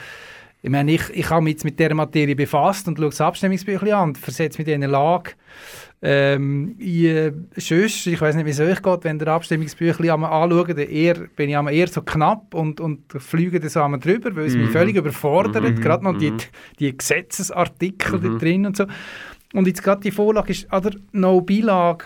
ich 0.62 0.70
meine, 0.70 0.92
ich, 0.92 1.10
ich 1.14 1.30
habe 1.30 1.42
mich 1.42 1.54
jetzt 1.54 1.64
mit 1.64 1.80
dieser 1.80 1.94
Materie 1.94 2.36
befasst 2.36 2.88
und 2.88 2.98
schaue 2.98 3.10
das 3.10 3.22
Abstimmungsbüchlein 3.22 3.94
an 3.94 4.08
und 4.10 4.18
versetze 4.18 4.58
mich 4.60 4.68
in 4.68 4.76
eine 4.76 4.88
Lage, 4.88 5.32
ähm, 6.02 6.76
ich, 6.80 7.04
äh, 7.06 7.32
sonst, 7.58 8.08
ich 8.08 8.20
weiß 8.20 8.36
nicht, 8.36 8.46
wie 8.46 8.52
es 8.52 8.60
euch 8.60 8.82
geht, 8.82 9.04
wenn 9.04 9.20
ihr 9.20 9.28
Abstimmungsbüchlein 9.28 10.12
einmal 10.12 10.32
anschaut, 10.44 10.78
eher, 10.78 11.16
bin 11.36 11.50
ich 11.50 11.58
einmal 11.58 11.74
eher 11.74 11.88
so 11.88 12.02
knapp 12.02 12.54
und, 12.54 12.80
und 12.80 13.12
fliege 13.22 13.60
das 13.60 13.76
einmal 13.78 14.00
drüber, 14.00 14.36
weil 14.36 14.46
es 14.46 14.56
mich 14.56 14.68
Mhm. 14.68 14.72
völlig 14.72 14.96
überfordert, 14.96 15.64
Mhm, 15.64 15.80
gerade 15.82 16.04
noch 16.04 16.18
die, 16.18 16.32
mhm. 16.32 16.38
die 16.80 16.98
Gesetzesartikel 16.98 18.20
da 18.20 18.28
Mhm. 18.30 18.40
drin 18.40 18.66
und 18.66 18.78
so. 18.78 18.86
Und 19.54 19.68
jetzt 19.68 19.84
gerade 19.84 20.02
die 20.02 20.12
Vorlage 20.12 20.52
ist, 20.52 20.72
oder 20.74 20.92
No-Beilage 21.12 22.06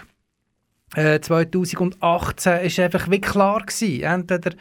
äh, 0.95 1.19
2018 1.19 2.61
ist 2.61 2.79
einfach 2.79 3.09
wie 3.09 3.19
klar 3.21 3.61
gewesen. 3.61 4.03
Entweder 4.03 4.51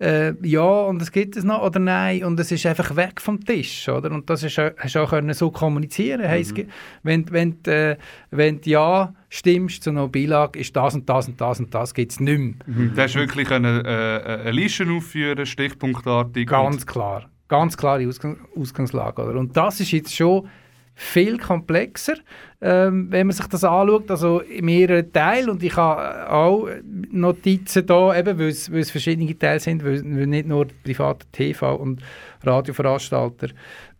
äh, 0.00 0.32
ja 0.42 0.62
und 0.62 1.00
es 1.02 1.12
gibt 1.12 1.36
es 1.36 1.44
noch 1.44 1.62
oder 1.62 1.78
nein 1.78 2.24
und 2.24 2.40
es 2.40 2.50
ist 2.50 2.64
einfach 2.66 2.96
weg 2.96 3.20
vom 3.20 3.44
Tisch, 3.44 3.88
oder? 3.88 4.10
Und 4.10 4.28
das 4.30 4.42
ist, 4.42 4.56
hast 4.58 4.94
du 4.94 5.00
auch 5.00 5.10
können 5.10 5.34
so 5.34 5.50
kommunizieren. 5.50 6.22
Hey, 6.22 6.42
gibt- 6.42 6.70
wenn, 7.02 7.30
wenn, 7.30 7.62
äh, 7.66 7.96
wenn 8.30 8.60
du 8.60 8.70
ja 8.70 9.14
stimmst 9.28 9.82
zu 9.84 9.92
No-Beilage, 9.92 10.58
ist 10.58 10.74
das 10.74 10.94
und 10.94 11.08
das 11.08 11.28
und 11.28 11.40
das 11.40 11.60
und 11.60 11.74
das 11.74 11.94
gibt 11.94 12.12
es 12.12 12.20
nicht 12.20 12.38
mehr. 12.38 12.54
Du 12.66 13.00
hast 13.00 13.14
wirklich 13.14 13.46
können, 13.46 13.84
äh, 13.84 14.40
eine 14.40 14.50
Liste 14.50 14.86
aufführen, 14.90 15.44
stichpunktartig. 15.46 16.48
Ganz 16.48 16.86
klar. 16.86 17.28
Ganz 17.48 17.76
klare 17.76 18.06
Ausgang 18.08 18.38
Ausgangslage. 18.56 19.22
Oder? 19.22 19.38
Und 19.38 19.56
das 19.56 19.80
ist 19.80 19.90
jetzt 19.92 20.14
schon 20.14 20.48
viel 20.94 21.38
komplexer, 21.38 22.14
ähm, 22.60 23.06
wenn 23.10 23.26
man 23.26 23.34
sich 23.34 23.46
das 23.46 23.64
anschaut, 23.64 24.10
also 24.10 24.40
in 24.40 24.66
mehreren 24.66 25.10
Teilen. 25.12 25.50
Und 25.50 25.62
ich 25.62 25.74
habe 25.76 26.30
auch 26.30 26.68
Notizen 27.12 27.86
da, 27.86 28.16
eben, 28.16 28.38
weil 28.38 28.48
es, 28.48 28.90
verschiedene 28.90 29.38
Teile 29.38 29.60
sind, 29.60 29.84
weil, 29.84 30.02
nicht 30.02 30.48
nur 30.48 30.66
private 30.84 31.26
TV- 31.34 31.76
und 31.76 32.02
Radioveranstalter 32.42 33.48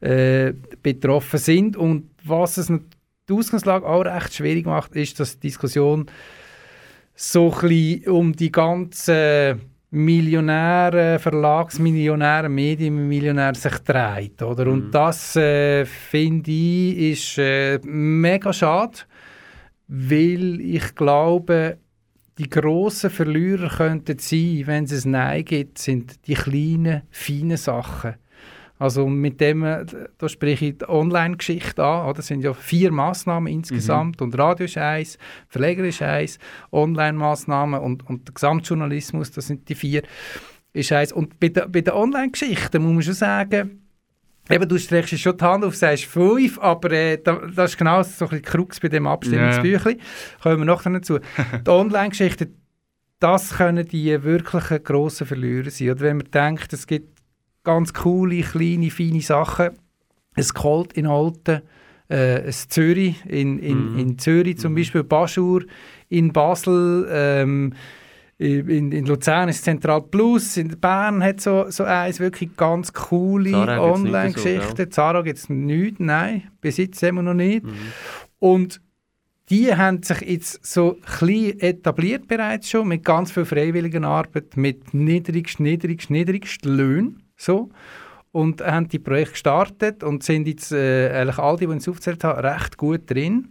äh, 0.00 0.52
betroffen 0.82 1.38
sind. 1.38 1.76
Und 1.76 2.10
was 2.24 2.56
es 2.56 2.72
die 3.28 3.32
Ausgangslage 3.32 3.86
auch 3.86 4.04
recht 4.04 4.34
schwierig 4.34 4.66
macht, 4.66 4.96
ist, 4.96 5.20
dass 5.20 5.38
die 5.38 5.48
Diskussion 5.48 6.06
so 7.14 7.54
ein 7.62 8.02
um 8.06 8.34
die 8.34 8.50
ganzen 8.50 9.60
Millionäre, 9.92 11.18
Verlagsmillionäre, 11.18 12.48
Medienmillionäre 12.48 13.56
sich 13.56 13.78
dreht. 13.80 14.40
Oder? 14.40 14.66
Mhm. 14.66 14.72
Und 14.72 14.90
das, 14.92 15.34
äh, 15.36 15.84
finde 15.84 16.50
ich, 16.50 16.96
ist 16.96 17.38
äh, 17.38 17.80
mega 17.82 18.52
schade, 18.52 18.98
weil 19.88 20.60
ich 20.60 20.94
glaube, 20.94 21.78
die 22.40 22.48
grossen 22.48 23.10
Verlierer 23.10 23.68
könnten 23.68 24.18
sein, 24.18 24.62
wenn 24.64 24.84
es 24.84 25.04
ein 25.04 25.10
Nein 25.12 25.44
gibt, 25.44 25.76
sind 25.78 26.26
die 26.26 26.34
kleinen, 26.34 27.02
feinen 27.10 27.58
Sachen. 27.58 28.14
Also 28.78 29.06
mit 29.06 29.42
dem, 29.42 29.62
äh, 29.62 29.84
da 30.16 30.26
spreche 30.26 30.64
ich 30.64 30.78
die 30.78 30.88
Online-Geschichte 30.88 31.84
an. 31.84 32.06
Oder? 32.06 32.14
Das 32.14 32.28
sind 32.28 32.40
ja 32.42 32.54
vier 32.54 32.90
Massnahmen 32.92 33.46
insgesamt. 33.52 34.22
Und 34.22 34.38
Radio 34.38 34.64
ist 34.64 34.78
eins, 34.78 35.18
Verleger 35.48 35.84
ist 35.84 36.00
eins, 36.00 36.38
Online-Massnahmen 36.72 37.78
und, 37.78 38.08
und 38.08 38.26
der 38.26 38.32
Gesamtjournalismus, 38.32 39.32
das 39.32 39.48
sind 39.48 39.68
die 39.68 39.74
vier, 39.74 40.02
ist 40.72 40.92
eins. 40.92 41.12
Und 41.12 41.38
bei, 41.38 41.50
der- 41.50 41.68
bei 41.68 41.82
den 41.82 41.92
Online-Geschichten 41.92 42.82
muss 42.82 42.92
man 42.94 43.02
schon 43.02 43.12
sagen, 43.14 43.82
Eben, 44.50 44.68
du 44.68 44.78
streckst 44.78 45.18
schon 45.18 45.36
die 45.36 45.44
Hand 45.44 45.64
auf, 45.64 45.76
sagst 45.76 46.04
fünf, 46.04 46.58
aber 46.58 46.90
äh, 46.90 47.18
da, 47.22 47.40
das 47.54 47.72
ist 47.72 47.78
genau 47.78 48.02
so 48.02 48.24
ein 48.24 48.30
bisschen 48.30 48.44
Krux 48.44 48.80
bei 48.80 48.88
dem 48.88 49.06
Abstimmungsbüchlein. 49.06 50.00
Kommen 50.42 50.58
wir 50.58 50.64
noch 50.64 50.82
dazu. 50.82 51.18
die 51.66 51.70
Online-Geschichte, 51.70 52.50
das 53.20 53.56
können 53.56 53.86
die 53.86 54.22
wirklichen 54.22 54.82
grossen 54.82 55.26
Verlierer 55.26 55.70
sein. 55.70 55.90
Oder 55.90 56.00
wenn 56.00 56.16
man 56.16 56.30
denkt, 56.32 56.72
es 56.72 56.86
gibt 56.86 57.20
ganz 57.62 57.92
coole, 57.92 58.40
kleine, 58.40 58.90
feine 58.90 59.20
Sachen, 59.20 59.70
es 60.34 60.54
Colt 60.54 60.94
in 60.94 61.06
Alten, 61.06 61.62
äh, 62.08 62.42
ein 62.42 62.52
Zürich, 62.52 63.24
in, 63.26 63.58
in, 63.58 63.92
mhm. 63.92 63.98
in 63.98 64.18
Zürich 64.18 64.58
zum 64.58 64.72
mhm. 64.72 64.76
Beispiel, 64.76 65.04
Baschur, 65.04 65.64
in 66.08 66.32
Basel, 66.32 67.08
ähm, 67.10 67.74
in, 68.40 68.90
in 68.90 69.04
Luzern 69.04 69.50
ist 69.50 69.64
Zentral 69.64 70.00
Plus, 70.00 70.56
in 70.56 70.68
Bern 70.80 71.22
hat 71.22 71.42
so, 71.42 71.66
so 71.68 71.84
eins 71.84 72.20
wirklich 72.20 72.56
ganz 72.56 72.90
coole 72.90 73.54
Online-Geschichten. 73.54 74.76
So, 74.76 74.86
Zara 74.86 75.20
gibt 75.20 75.38
es 75.38 75.50
nicht, 75.50 76.00
nein, 76.00 76.44
bis 76.62 76.78
jetzt 76.78 77.02
immer 77.02 77.20
noch 77.20 77.34
nicht. 77.34 77.64
Mhm. 77.64 77.72
Und 78.38 78.80
die 79.50 79.74
haben 79.74 80.02
sich 80.02 80.22
jetzt 80.22 80.64
so 80.64 80.96
klein 81.18 81.60
etabliert 81.60 82.28
bereits 82.28 82.70
schon, 82.70 82.88
mit 82.88 83.04
ganz 83.04 83.30
viel 83.30 83.44
freiwilligen 83.44 84.04
Arbeit, 84.04 84.56
mit 84.56 84.94
niedrigst, 84.94 85.60
niedrigst, 85.60 86.08
niedrigst 86.08 86.64
Löhnen, 86.64 87.22
so. 87.36 87.68
Und 88.32 88.62
haben 88.62 88.88
die 88.88 89.00
Projekte 89.00 89.32
gestartet 89.32 90.02
und 90.02 90.22
sind 90.22 90.46
jetzt, 90.46 90.72
äh, 90.72 91.10
eigentlich 91.10 91.38
all 91.38 91.58
die, 91.58 91.66
die 91.66 91.76
ich 91.76 91.88
aufgezählt 91.88 92.24
habe, 92.24 92.42
recht 92.42 92.78
gut 92.78 93.10
drin. 93.10 93.48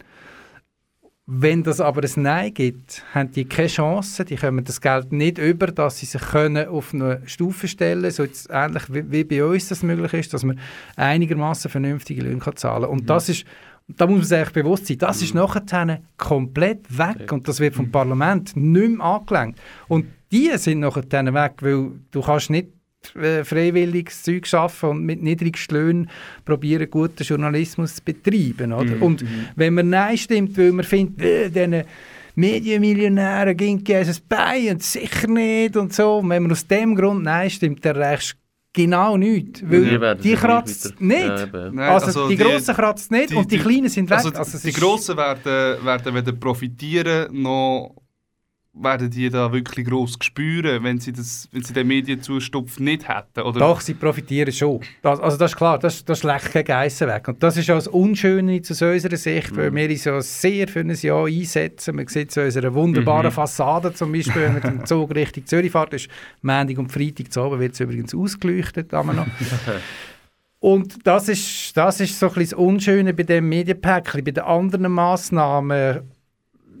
Wenn 1.32 1.62
das 1.62 1.80
aber 1.80 2.02
ein 2.02 2.22
Nein 2.22 2.52
gibt, 2.52 3.04
haben 3.14 3.30
die 3.30 3.44
keine 3.44 3.68
Chance, 3.68 4.24
die 4.24 4.34
kommen 4.34 4.64
das 4.64 4.80
Geld 4.80 5.12
nicht 5.12 5.38
über, 5.38 5.68
dass 5.68 5.98
sie 5.98 6.06
sich 6.06 6.20
können 6.20 6.66
auf 6.66 6.92
eine 6.92 7.22
Stufe 7.24 7.68
stellen 7.68 8.00
können, 8.00 8.10
so 8.10 8.24
jetzt 8.24 8.48
ähnlich 8.50 8.82
wie, 8.92 9.12
wie, 9.12 9.22
bei 9.22 9.44
uns 9.44 9.68
das 9.68 9.84
möglich 9.84 10.12
ist, 10.12 10.34
dass 10.34 10.42
man 10.42 10.58
einigermaßen 10.96 11.70
vernünftige 11.70 12.22
Löhne 12.22 12.40
kann 12.40 12.56
zahlen 12.56 12.82
kann. 12.82 12.90
Und 12.90 13.02
mhm. 13.02 13.06
das 13.06 13.28
ist, 13.28 13.44
da 13.86 14.08
muss 14.08 14.16
man 14.16 14.24
sich 14.24 14.38
eigentlich 14.38 14.52
bewusst 14.54 14.86
sein, 14.88 14.98
das 14.98 15.18
mhm. 15.18 15.24
ist 15.24 15.34
nachher 15.34 16.00
komplett 16.16 16.98
weg 16.98 17.16
okay. 17.20 17.34
und 17.34 17.46
das 17.46 17.60
wird 17.60 17.76
vom 17.76 17.86
mhm. 17.86 17.92
Parlament 17.92 18.56
nicht 18.56 18.96
mehr 18.96 19.06
angelenkt. 19.06 19.60
Und 19.86 20.06
die 20.32 20.50
sind 20.56 20.80
nachher 20.80 21.04
weg, 21.32 21.52
weil 21.60 21.92
du 22.10 22.22
kannst 22.22 22.50
nicht 22.50 22.70
freiwilliges 23.02 24.22
Zeug 24.22 24.46
schaffen 24.46 24.90
und 24.90 25.04
mit 25.04 25.22
niedrigsten 25.22 25.76
Löhnen 25.76 26.10
probieren, 26.44 26.88
guten 26.90 27.22
Journalismus 27.22 27.96
zu 27.96 28.02
betreiben. 28.04 28.72
Oder? 28.72 28.96
Mhm. 28.96 29.02
Und 29.02 29.22
mhm. 29.22 29.48
wenn 29.56 29.74
man 29.74 29.90
Nein 29.90 30.18
stimmt, 30.18 30.56
weil 30.58 30.72
man 30.72 30.84
findet, 30.84 31.22
äh, 31.22 31.50
diesen 31.50 31.84
Medienmillionären 32.34 33.56
ging 33.56 33.82
es 33.86 34.20
bei 34.20 34.70
und 34.70 34.82
sicher 34.82 35.28
nicht 35.28 35.76
und 35.76 35.92
so, 35.92 36.18
und 36.18 36.28
wenn 36.28 36.42
man 36.42 36.52
aus 36.52 36.66
dem 36.66 36.94
Grund 36.94 37.24
Nein 37.24 37.50
stimmt, 37.50 37.84
dann 37.84 37.96
reicht 37.96 38.36
genau 38.72 39.16
nichts. 39.16 39.62
Weil 39.68 40.16
die, 40.16 40.22
die 40.22 40.34
kratzt 40.34 41.00
nicht. 41.00 41.26
Ja, 41.26 41.46
Nein, 41.52 41.78
also, 41.78 42.06
also, 42.06 42.28
die, 42.28 42.36
die 42.36 42.42
Grossen 42.44 42.74
kratzt 42.74 43.10
nicht 43.10 43.30
die, 43.30 43.34
und 43.34 43.50
die, 43.50 43.58
Kleinen 43.58 43.88
sind 43.88 44.08
weg. 44.08 44.18
Also, 44.18 44.30
also 44.30 44.58
die 44.58 44.72
Grossen 44.72 45.16
werden, 45.16 45.84
werden 45.84 46.14
weder 46.14 46.32
profitieren 46.32 47.42
noch 47.42 47.94
werden 48.72 49.10
die 49.10 49.28
da 49.28 49.52
wirklich 49.52 49.86
gross 49.86 50.16
spüren, 50.20 50.84
wenn 50.84 51.00
sie, 51.00 51.12
das, 51.12 51.48
wenn 51.50 51.62
sie 51.62 51.72
den 51.72 51.88
Medienzustupf 51.88 52.78
nicht 52.78 53.08
hätten? 53.08 53.40
Oder? 53.40 53.58
Doch, 53.58 53.80
sie 53.80 53.94
profitieren 53.94 54.52
schon. 54.52 54.80
Das, 55.02 55.18
also 55.18 55.36
das 55.36 55.52
ist 55.52 55.56
klar, 55.56 55.78
das, 55.78 56.04
das 56.04 56.20
schlägt 56.20 56.52
keine 56.52 56.64
Geissen 56.64 57.08
weg. 57.08 57.26
Und 57.26 57.42
das 57.42 57.56
ist 57.56 57.68
auch 57.70 57.74
das 57.74 57.88
Unschöne 57.88 58.60
aus 58.60 58.82
unserer 58.82 59.16
Sicht, 59.16 59.52
mhm. 59.52 59.56
weil 59.56 59.74
wir 59.74 59.90
uns 59.90 60.04
ja 60.04 60.20
sehr 60.20 60.68
für 60.68 60.80
ein 60.80 60.90
Jahr 60.90 61.26
einsetzen. 61.26 61.96
Man 61.96 62.06
sieht 62.06 62.30
es 62.30 62.36
in 62.36 62.44
unserer 62.44 62.72
wunderbaren 62.72 63.26
mhm. 63.26 63.32
Fassade 63.32 63.92
zum 63.92 64.12
Beispiel, 64.12 64.42
wenn 64.42 64.52
man 64.52 64.62
den 64.62 64.86
Zug 64.86 65.14
Richtung 65.14 65.46
Zürich 65.46 65.72
fährt, 65.72 65.92
ist 65.94 66.08
Montag 66.42 66.78
und 66.78 66.92
Freitag 66.92 67.32
zu 67.32 67.42
Abend 67.42 67.60
wird 67.60 67.74
es 67.74 67.80
übrigens 67.80 68.14
ausgeleuchtet. 68.14 68.92
noch. 68.92 69.26
Und 70.62 71.06
das 71.06 71.30
ist, 71.30 71.74
das 71.74 72.00
ist 72.00 72.18
so 72.18 72.26
ein 72.26 72.34
bisschen 72.34 72.58
das 72.58 72.66
Unschöne 72.66 73.14
bei 73.14 73.22
dem 73.22 73.48
Medienpäckchen. 73.48 74.22
Bei 74.22 74.30
den 74.30 74.44
anderen 74.44 74.92
Massnahmen 74.92 76.02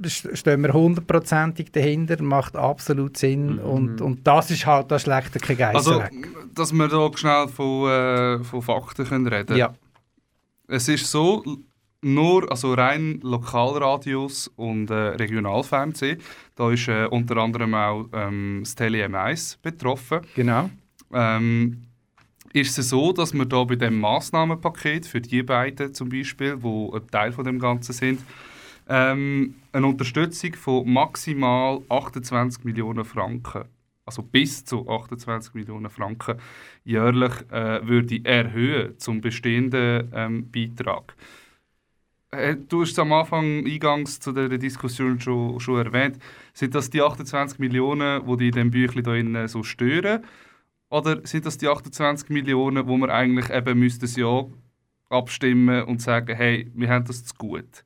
stehen 0.08 0.62
wir 0.62 0.72
hundertprozentig 0.72 1.72
dahinter, 1.72 2.22
macht 2.22 2.56
absolut 2.56 3.16
Sinn 3.16 3.54
mhm. 3.54 3.58
und, 3.60 4.00
und 4.00 4.26
das 4.26 4.50
ist 4.50 4.66
halt, 4.66 4.90
das 4.90 5.02
schlägt 5.02 5.40
kein 5.42 5.56
Geist 5.56 5.76
Also, 5.76 6.00
weg. 6.00 6.28
dass 6.54 6.72
wir 6.72 6.88
hier 6.88 7.10
schnell 7.16 7.48
von, 7.48 7.88
äh, 7.88 8.44
von 8.44 8.62
Fakten 8.62 9.06
können 9.06 9.26
reden 9.26 9.56
Ja. 9.56 9.74
Es 10.68 10.88
ist 10.88 11.10
so, 11.10 11.42
nur 12.02 12.50
also 12.50 12.74
rein 12.74 13.20
Lokalradios 13.22 14.48
und 14.56 14.90
äh, 14.90 14.94
Regionalfernsehen, 14.94 16.20
da 16.54 16.70
ist 16.70 16.88
äh, 16.88 17.06
unter 17.06 17.36
anderem 17.36 17.74
auch 17.74 18.06
ähm, 18.12 18.60
das 18.64 18.74
Tele 18.74 19.06
M1 19.06 19.58
betroffen. 19.60 20.20
Genau. 20.34 20.70
Ähm, 21.12 21.82
ist 22.52 22.78
es 22.78 22.88
so, 22.88 23.12
dass 23.12 23.32
wir 23.32 23.44
da 23.44 23.62
bei 23.64 23.76
dem 23.76 24.00
Maßnahmenpaket 24.00 25.06
für 25.06 25.20
die 25.20 25.42
beiden 25.42 25.94
zum 25.94 26.08
Beispiel, 26.08 26.60
wo 26.60 26.92
ein 26.92 27.06
Teil 27.08 27.32
von 27.32 27.44
dem 27.44 27.58
Ganzen 27.58 27.92
sind, 27.92 28.20
ähm, 28.90 29.54
eine 29.72 29.86
Unterstützung 29.86 30.54
von 30.54 30.92
maximal 30.92 31.80
28 31.88 32.64
Millionen 32.64 33.04
Franken, 33.04 33.64
also 34.04 34.22
bis 34.22 34.64
zu 34.64 34.88
28 34.88 35.54
Millionen 35.54 35.88
Franken 35.88 36.38
jährlich, 36.84 37.32
äh, 37.52 37.86
würde 37.86 38.20
erhöhen 38.24 38.98
zum 38.98 39.20
bestehenden 39.20 40.10
ähm, 40.12 40.50
Beitrag. 40.50 41.14
Äh, 42.32 42.56
du 42.68 42.82
hast 42.82 42.90
es 42.90 42.98
am 42.98 43.12
Anfang 43.12 43.64
eingangs 43.64 44.18
zu 44.18 44.32
der 44.32 44.48
Diskussion 44.58 45.20
schon, 45.20 45.60
schon 45.60 45.86
erwähnt. 45.86 46.18
Sind 46.52 46.74
das 46.74 46.90
die 46.90 47.00
28 47.00 47.60
Millionen, 47.60 48.26
die 48.26 48.48
in 48.48 48.52
diesem 48.52 48.70
Büchlein 48.72 49.46
so 49.46 49.62
stören? 49.62 50.24
Oder 50.88 51.24
sind 51.24 51.46
das 51.46 51.58
die 51.58 51.68
28 51.68 52.28
Millionen, 52.30 52.88
wo 52.88 52.96
man 52.96 53.10
eigentlich 53.10 53.50
eben 53.50 53.78
müsste 53.78 54.06
ja 54.20 54.46
abstimmen 55.10 55.84
und 55.84 56.02
sagen, 56.02 56.34
hey, 56.34 56.68
wir 56.74 56.88
haben 56.88 57.04
das 57.04 57.24
zu 57.24 57.34
gut? 57.36 57.84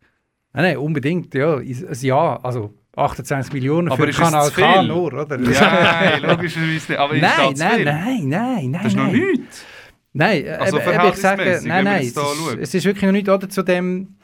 Nein, 0.55 0.64
nein, 0.64 0.77
unbedingt, 0.79 1.35
ja. 1.35 1.57
Ein 1.57 1.87
Ja, 2.01 2.37
also 2.43 2.73
28 2.97 3.53
Millionen 3.53 3.88
aber 3.88 4.07
für 4.07 4.12
Kanal 4.12 4.51
K 4.51 4.83
nur, 4.85 5.12
oder? 5.12 5.37
Nein, 5.37 6.23
logischerweise 6.23 6.93
nicht. 6.93 6.99
Aber 6.99 7.14
nein, 7.14 7.53
ist 7.53 7.59
nein, 7.59 7.85
nein, 7.85 8.29
nein, 8.29 8.71
nein. 8.71 8.73
Das 8.73 8.87
ist 8.87 8.97
noch 8.97 9.11
nichts. 9.11 9.64
Nein, 10.12 10.49
also 10.49 10.79
eben, 10.79 11.09
ich 11.09 11.17
sage, 11.17 11.61
nein, 11.64 11.85
nein, 11.85 12.03
es 12.03 12.17
ist, 12.17 12.59
es 12.61 12.75
ist, 12.75 12.85
wirklich 12.85 13.03
noch 13.03 13.11
nicht, 13.11 13.29
oder, 13.29 13.49
zu 13.49 13.64
dem, 13.64 14.14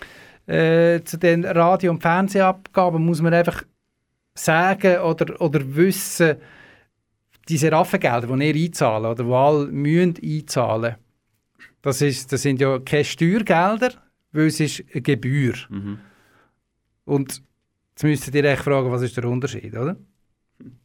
äh, 0.47 1.01
zu 1.03 1.19
den 1.19 1.45
Radio- 1.45 1.91
und 1.91 2.01
Fernsehabgaben 2.01 3.05
muss 3.05 3.21
man 3.21 3.35
einfach 3.35 3.65
sagen 4.33 4.99
oder, 4.99 5.41
oder 5.41 5.61
wissen, 5.75 6.37
diese 7.49 7.73
Raffengelder, 7.73 8.29
die 8.29 8.45
ihr 8.45 8.67
einzahlen 8.67 9.07
oder 9.07 9.25
die 9.25 9.33
alle 9.33 9.67
müssen 9.67 10.15
einzahlen, 10.23 10.95
das, 11.83 12.03
ist, 12.03 12.33
das 12.33 12.43
sind 12.43 12.61
ja 12.61 12.79
keine 12.79 13.05
Steuergelder, 13.05 13.95
weil 14.31 14.47
es 14.47 14.61
ist 14.61 14.85
eine 14.93 15.03
Gebühr. 15.03 15.55
Mhm. 15.69 15.99
Und 17.11 17.43
jetzt 17.91 18.05
müsstet 18.05 18.35
ihr 18.37 18.45
euch 18.45 18.61
fragen, 18.61 18.93
was 18.93 19.03
ist 19.03 19.17
der 19.17 19.25
Unterschied, 19.25 19.77
oder? 19.77 19.97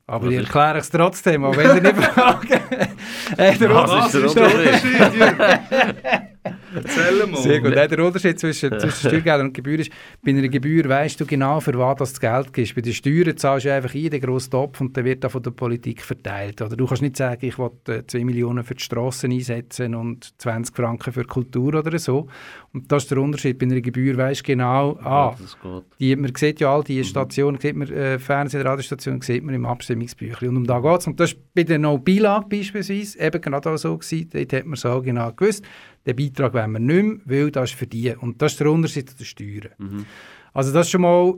Aber 0.08 0.28
ich 0.28 0.38
erkläre 0.38 0.80
es 0.80 0.90
trotzdem, 0.90 1.44
auch 1.44 1.56
wenn 1.56 1.76
ihr 1.76 1.94
nicht 1.94 1.96
hey, 3.38 3.58
der 3.60 3.70
was 3.76 4.14
ist 4.16 4.36
der 4.36 4.48
Unterschied? 4.48 6.32
Erzähl 6.74 7.28
mal. 7.28 7.42
Sehr 7.42 7.62
gut. 7.62 7.76
Der 7.76 8.06
Unterschied 8.06 8.40
zwischen, 8.40 8.80
zwischen 8.80 9.10
Steuergeldern 9.10 9.48
und 9.48 9.54
Gebühren 9.54 9.82
ist, 9.82 9.92
bei 10.24 10.32
einer 10.32 10.48
Gebühr 10.48 10.88
weißt 10.88 11.20
du 11.20 11.26
genau, 11.26 11.60
für 11.60 11.78
was 11.78 11.98
das 11.98 12.20
Geld 12.20 12.54
gibst. 12.54 12.76
Bei 12.76 12.82
den 12.82 12.94
Steuern 12.94 13.38
zahlst 13.38 13.66
du 13.66 13.74
einfach 13.74 13.94
in 13.96 14.10
den 14.10 14.22
grossen 14.22 14.52
Topf 14.52 14.82
und 14.82 14.96
dann 14.96 15.06
wird 15.06 15.24
das 15.24 15.32
von 15.32 15.42
der 15.42 15.52
Politik 15.52 16.02
verteilt. 16.02 16.62
Oder 16.62 16.76
du 16.76 16.86
kannst 16.86 17.02
nicht 17.02 17.18
sagen, 17.18 17.46
ich 17.46 17.58
will 17.58 17.72
2 17.86 18.18
äh, 18.18 18.24
Millionen 18.24 18.64
für 18.64 18.76
die 18.76 18.84
Strassen 18.84 19.32
einsetzen 19.32 19.96
und 19.96 20.34
20 20.40 20.76
Franken 20.76 21.14
für 21.14 21.24
Kultur 21.24 21.76
oder 21.76 21.98
so. 21.98 22.28
Und 22.74 22.92
das 22.92 23.04
ist 23.04 23.12
der 23.12 23.20
Unterschied. 23.20 23.58
Bei 23.58 23.66
einer 23.66 23.82
Gebühr 23.82 24.18
weißt 24.18 24.42
du 24.42 24.44
genau, 24.44 24.98
ah, 25.02 25.36
die, 26.00 26.16
man 26.16 26.34
sieht 26.36 26.60
ja 26.60 26.74
all 26.74 26.84
diese 26.84 27.02
mhm. 27.02 27.06
Stationen, 27.06 27.60
sieht 27.60 27.76
man, 27.76 27.88
äh, 27.90 28.20
Fernseh- 28.20 28.58
und 28.60 28.66
Radiostationen 28.66 29.22
sieht 29.22 29.44
man 29.44 29.56
im 29.56 29.66
Abstimmungsbüchlein. 29.66 30.50
Und 30.50 30.58
um 30.58 30.68
da 30.68 30.80
geht 30.80 31.00
es. 31.02 31.08
Und 31.08 31.20
das 31.20 31.34
war 31.34 31.42
bei 31.54 31.64
der 31.64 31.80
No-Beilage 31.80 32.48
beispielsweise 32.50 33.20
eben 33.20 33.42
genau 33.42 33.60
auch 33.60 33.78
so 33.78 33.98
gewesen. 33.98 34.30
Dort 34.32 34.54
hat 34.54 34.66
man 34.66 34.76
so 34.76 35.02
genau 35.02 35.32
gewusst, 35.32 35.64
den 36.06 36.15
Beitrag 36.15 36.54
wollen 36.54 36.72
wir 36.72 36.80
nicht 36.80 37.28
mehr, 37.28 37.44
weil 37.44 37.52
das 37.52 37.72
ist 37.72 37.80
für 37.80 37.88
die. 37.88 38.15
Und 38.15 38.41
das 38.41 38.54
ist 38.54 38.60
der 38.60 38.72
Unterschied 38.72 39.10
zu 39.10 39.18
den 39.18 39.26
Steuern. 39.26 39.70
Mhm. 39.78 40.06
Also 40.54 40.72
das 40.72 40.88
ist 40.88 40.91
schon 40.91 41.02
mal 41.02 41.36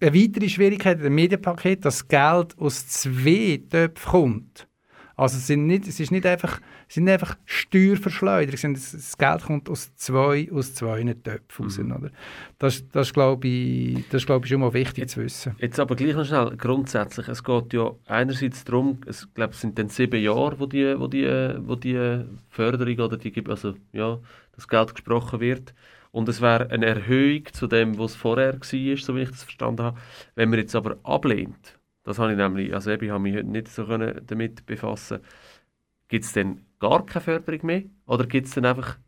eine 0.00 0.14
weitere 0.14 0.48
Schwierigkeit 0.48 1.00
im 1.00 1.14
Medienpaket, 1.14 1.84
dass 1.84 2.06
Geld 2.08 2.58
aus 2.58 2.88
zwei 2.88 3.62
Töpfen 3.68 4.10
kommt. 4.10 4.68
Also 5.16 5.36
es, 5.36 5.46
sind 5.46 5.66
nicht, 5.66 5.86
es 5.86 6.00
ist 6.00 6.10
nicht 6.10 6.26
einfach, 6.26 6.60
es 6.88 6.94
sind 6.94 7.08
einfach 7.08 7.36
Steuerverschleuderungen. 7.44 8.74
Das 8.74 9.16
Geld 9.16 9.42
kommt 9.42 9.70
aus 9.70 9.94
zwei, 9.94 10.50
aus 10.52 10.74
zwei 10.74 11.02
Töpfen 11.14 11.64
raus. 11.64 11.78
Mhm. 11.78 11.92
Oder? 11.92 12.10
Das, 12.58 12.88
das 12.88 13.12
glaube 13.12 13.46
ich, 13.46 14.08
das 14.08 14.26
glaub 14.26 14.44
ich 14.44 14.50
schon 14.50 14.60
mal 14.60 14.72
wichtig 14.72 14.98
jetzt, 14.98 15.14
zu 15.14 15.22
wissen. 15.22 15.54
Jetzt 15.58 15.78
aber 15.78 15.94
gleich 15.94 16.14
noch 16.14 16.24
schnell, 16.24 16.56
grundsätzlich, 16.56 17.28
es 17.28 17.44
geht 17.44 17.72
ja 17.72 17.92
einerseits 18.06 18.64
darum, 18.64 19.00
es, 19.06 19.32
glaube, 19.34 19.52
es 19.52 19.60
sind 19.60 19.78
dann 19.78 19.88
sieben 19.88 20.20
Jahre, 20.20 20.58
wo 20.58 20.66
die, 20.66 20.98
wo 20.98 21.06
die, 21.06 21.26
wo 21.58 21.76
die 21.76 22.24
Förderung 22.50 22.98
oder 22.98 23.16
die, 23.16 23.44
also, 23.48 23.74
ja, 23.92 24.18
das 24.56 24.68
Geld 24.68 24.94
gesprochen 24.94 25.40
wird. 25.40 25.74
Und 26.10 26.28
es 26.28 26.40
wäre 26.40 26.70
eine 26.70 26.86
Erhöhung 26.86 27.42
zu 27.52 27.66
dem, 27.66 27.98
was 27.98 28.14
vorher 28.14 28.54
war, 28.54 28.60
so 28.60 29.16
wie 29.16 29.22
ich 29.22 29.30
das 29.30 29.42
verstanden 29.42 29.82
habe. 29.82 30.00
Wenn 30.36 30.48
man 30.48 30.60
jetzt 30.60 30.76
aber 30.76 30.96
ablehnt, 31.02 31.76
das 32.04 32.18
habe 32.18 32.32
ich 32.32 32.38
nämlich, 32.38 32.72
also 32.74 32.90
ich 32.90 33.10
habe 33.10 33.22
mich 33.22 33.34
heute 33.34 33.48
nicht 33.48 33.68
so 33.68 33.84
damit 33.84 34.66
befassen 34.66 35.20
Gibt 36.08 36.26
es 36.26 36.32
denn 36.32 36.66
gar 36.78 37.04
keine 37.06 37.22
Förderung 37.22 37.66
mehr? 37.66 37.82
Oder 38.06 38.26
gibt 38.26 38.46
es 38.46 38.54
dann 38.54 38.66
einfach 38.66 38.98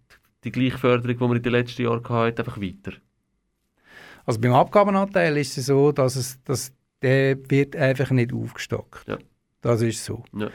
die 0.45 0.51
gleiche 0.51 0.79
Förderung, 0.79 1.17
die 1.17 1.21
wir 1.21 1.37
in 1.37 1.43
den 1.43 1.53
letzten 1.53 1.83
Jahren 1.83 2.09
hatten, 2.09 2.39
einfach 2.39 2.61
weiter? 2.61 2.93
Also 4.25 4.41
beim 4.41 4.55
Abgabenanteil 4.55 5.37
ist 5.37 5.57
es 5.59 5.67
so, 5.67 5.93
dass 5.93 6.17
es, 6.17 6.43
dass 6.43 6.73
der 7.03 7.39
wird 7.51 7.77
einfach 7.77 8.11
nicht 8.11 8.33
aufgestockt. 8.33 9.07
Ja. 9.07 9.19
Das 9.61 9.83
ist 9.83 10.05
so. 10.05 10.25
Ja. 10.33 10.51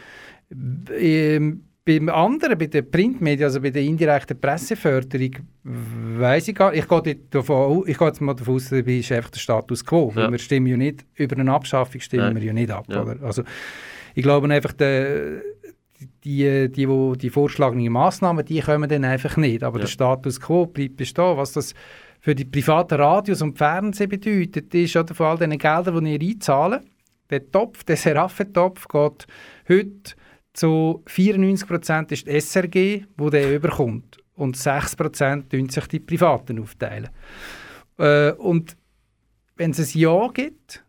Ähm, 0.90 1.66
beim 1.84 2.10
anderen, 2.10 2.58
bei 2.58 2.68
den 2.68 2.90
Printmedien, 2.90 3.46
also 3.46 3.60
bei 3.60 3.72
der 3.72 3.82
indirekten 3.82 4.40
Presseförderung, 4.40 5.32
weiß 5.64 6.50
ich 6.50 6.56
gar 6.56 6.72
nicht. 6.72 6.84
Ich 6.84 7.04
gehe, 7.04 7.16
davon, 7.32 7.84
ich 7.88 7.98
gehe 7.98 8.08
jetzt 8.08 8.22
mal 8.22 8.36
davon 8.36 8.56
aus, 8.56 8.70
dabei 8.70 8.98
ist 8.98 9.12
einfach 9.12 9.32
der 9.32 9.40
Status 9.40 9.84
quo. 9.84 10.14
Ja. 10.16 10.30
Wir 10.30 10.38
stimmen 10.38 10.68
ja 10.68 10.78
nicht, 10.78 11.06
über 11.16 11.38
eine 11.38 11.52
Abschaffung 11.52 12.00
stimmen 12.00 12.26
Nein. 12.26 12.36
wir 12.36 12.44
ja 12.44 12.54
nicht 12.54 12.70
ab. 12.70 12.86
Ja. 12.90 13.02
Oder? 13.02 13.22
Also, 13.24 13.44
ich 14.14 14.22
glaube 14.22 14.48
einfach, 14.54 14.74
der, 14.74 15.42
die, 16.24 16.70
die, 16.70 16.72
die, 16.72 17.18
die 17.18 17.30
vorgeschlagenen 17.30 17.92
Massnahmen, 17.92 18.46
die 18.46 18.60
kommen 18.62 18.88
dann 18.88 19.04
einfach 19.06 19.38
nicht. 19.38 19.64
Aber 19.64 19.78
Ja. 19.80 19.82
der 19.86 19.90
Status 19.90 20.40
quo 20.40 20.68
bleibt 20.68 20.98
bestehen. 20.98 21.38
Was 21.38 21.54
das 21.54 21.74
für 22.20 22.36
die 22.36 22.46
privaten 22.46 22.96
Radios 22.96 23.42
und 23.42 23.58
Fernsehen 23.58 24.10
bedeutet, 24.10 24.74
ist 24.76 24.96
oder 24.96 25.16
von 25.16 25.26
all 25.26 25.38
den 25.40 25.58
Geldern, 25.58 26.06
die 26.06 26.16
ihr 26.16 26.30
einzahlen, 26.36 26.82
der 27.32 27.50
Topf, 27.50 27.84
der 27.86 27.98
Seraphentopf 27.98 28.88
geht 28.88 29.26
heute 29.68 30.16
zu 30.54 31.04
94% 31.08 32.12
ist 32.12 32.28
die 32.28 32.40
SRG, 32.40 33.06
wo 33.18 33.30
der 33.30 33.56
überkommt. 33.56 34.18
Und 34.36 34.58
6% 34.58 35.50
tun 35.50 35.70
sich 35.70 35.88
die 35.88 36.00
Privaten 36.00 36.60
aufteilen. 36.60 37.10
Äh, 37.98 38.32
und 38.32 38.76
wenn 39.56 39.72
es 39.72 39.80
ein 39.80 40.00
Ja 40.00 40.28
gibt, 40.34 40.84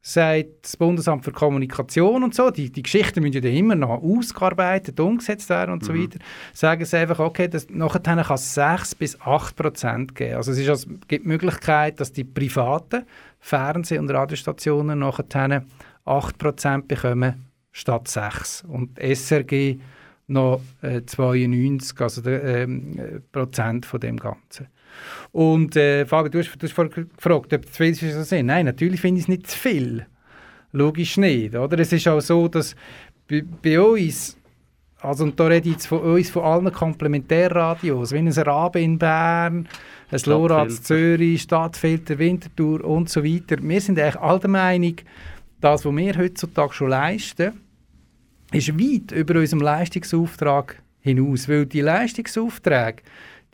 sagt 0.00 0.48
das 0.62 0.76
Bundesamt 0.76 1.24
für 1.24 1.32
Kommunikation 1.32 2.22
und 2.22 2.34
so, 2.34 2.50
die, 2.50 2.70
die 2.70 2.82
Geschichten 2.82 3.22
müssen 3.22 3.42
ja 3.42 3.50
immer 3.50 3.74
noch 3.74 4.02
ausgearbeitet, 4.02 4.98
umgesetzt 5.00 5.48
werden 5.48 5.72
und 5.72 5.84
so 5.84 5.92
Mhm. 5.92 6.02
weiter, 6.02 6.18
sagen 6.52 6.84
sie 6.84 6.96
einfach, 6.96 7.18
okay, 7.18 7.48
das, 7.48 7.68
nachher 7.68 8.00
kann 8.00 8.18
es 8.18 8.54
6 8.54 8.94
bis 8.94 9.20
8 9.20 9.56
Prozent 9.56 10.14
geben. 10.14 10.36
Also 10.36 10.52
es 10.52 10.58
ist 10.58 10.68
also, 10.68 10.88
gibt 11.08 11.24
die 11.24 11.28
Möglichkeit, 11.28 12.00
dass 12.00 12.12
die 12.12 12.24
privaten 12.24 13.04
Fernseh- 13.40 13.98
und 13.98 14.10
Radiostationen 14.10 14.98
nachher 14.98 15.64
8 16.04 16.38
Prozent 16.38 16.88
bekommen 16.88 17.47
statt 17.78 18.08
6. 18.08 18.64
Und 18.68 18.98
SRG 18.98 19.78
noch 20.26 20.60
äh, 20.82 21.02
92 21.04 22.00
also 22.00 22.20
der, 22.20 22.44
ähm, 22.44 22.98
äh, 22.98 23.20
Prozent 23.32 23.86
von 23.86 24.00
dem 24.00 24.18
Ganzen. 24.18 24.68
Und 25.32 25.76
äh, 25.76 26.04
Fabi, 26.06 26.30
du 26.30 26.38
hast, 26.38 26.54
du 26.58 26.66
hast 26.66 26.72
vorhin 26.72 27.08
gefragt, 27.16 27.52
ob 27.52 27.66
zu 27.66 27.72
viel 27.72 27.90
ist 27.90 28.00
so 28.00 28.22
sind. 28.22 28.46
Nein, 28.46 28.66
natürlich 28.66 29.00
finde 29.00 29.18
ich 29.18 29.24
es 29.24 29.28
nicht 29.28 29.46
zu 29.46 29.56
viel. 29.56 30.06
Logisch 30.72 31.16
nicht. 31.16 31.54
Oder? 31.54 31.78
Es 31.78 31.92
ist 31.92 32.08
auch 32.08 32.20
so, 32.20 32.48
dass 32.48 32.74
bei, 33.28 33.42
bei 33.62 33.80
uns, 33.80 34.36
also 35.00 35.24
und 35.24 35.38
da 35.38 35.46
rede 35.46 35.68
ich 35.68 35.74
jetzt 35.74 35.86
von 35.86 36.00
uns, 36.00 36.30
von 36.30 36.42
allen 36.42 36.72
Komplementärradios, 36.72 38.12
wie 38.12 38.18
ein 38.18 38.28
Rabe 38.28 38.80
in 38.80 38.98
Bern, 38.98 39.68
ein 40.10 40.20
Lora 40.26 40.64
in 40.64 40.70
Stadtfilter. 40.70 40.82
Zürich, 40.82 41.42
Stadtfilter, 41.42 42.18
Winterthur 42.18 42.84
und 42.84 43.08
so 43.08 43.24
weiter. 43.24 43.56
Wir 43.60 43.80
sind 43.80 43.98
eigentlich 43.98 44.20
all 44.20 44.40
der 44.40 44.50
Meinung, 44.50 44.96
das, 45.60 45.84
was 45.84 45.96
wir 45.96 46.16
heutzutage 46.16 46.72
schon 46.72 46.90
leisten, 46.90 47.60
ist 48.52 48.78
weit 48.78 49.12
über 49.12 49.38
unserem 49.38 49.62
Leistungsauftrag 49.62 50.82
hinaus. 51.00 51.48
Weil 51.48 51.66
die 51.66 51.80
Leistungsaufträge, 51.80 53.02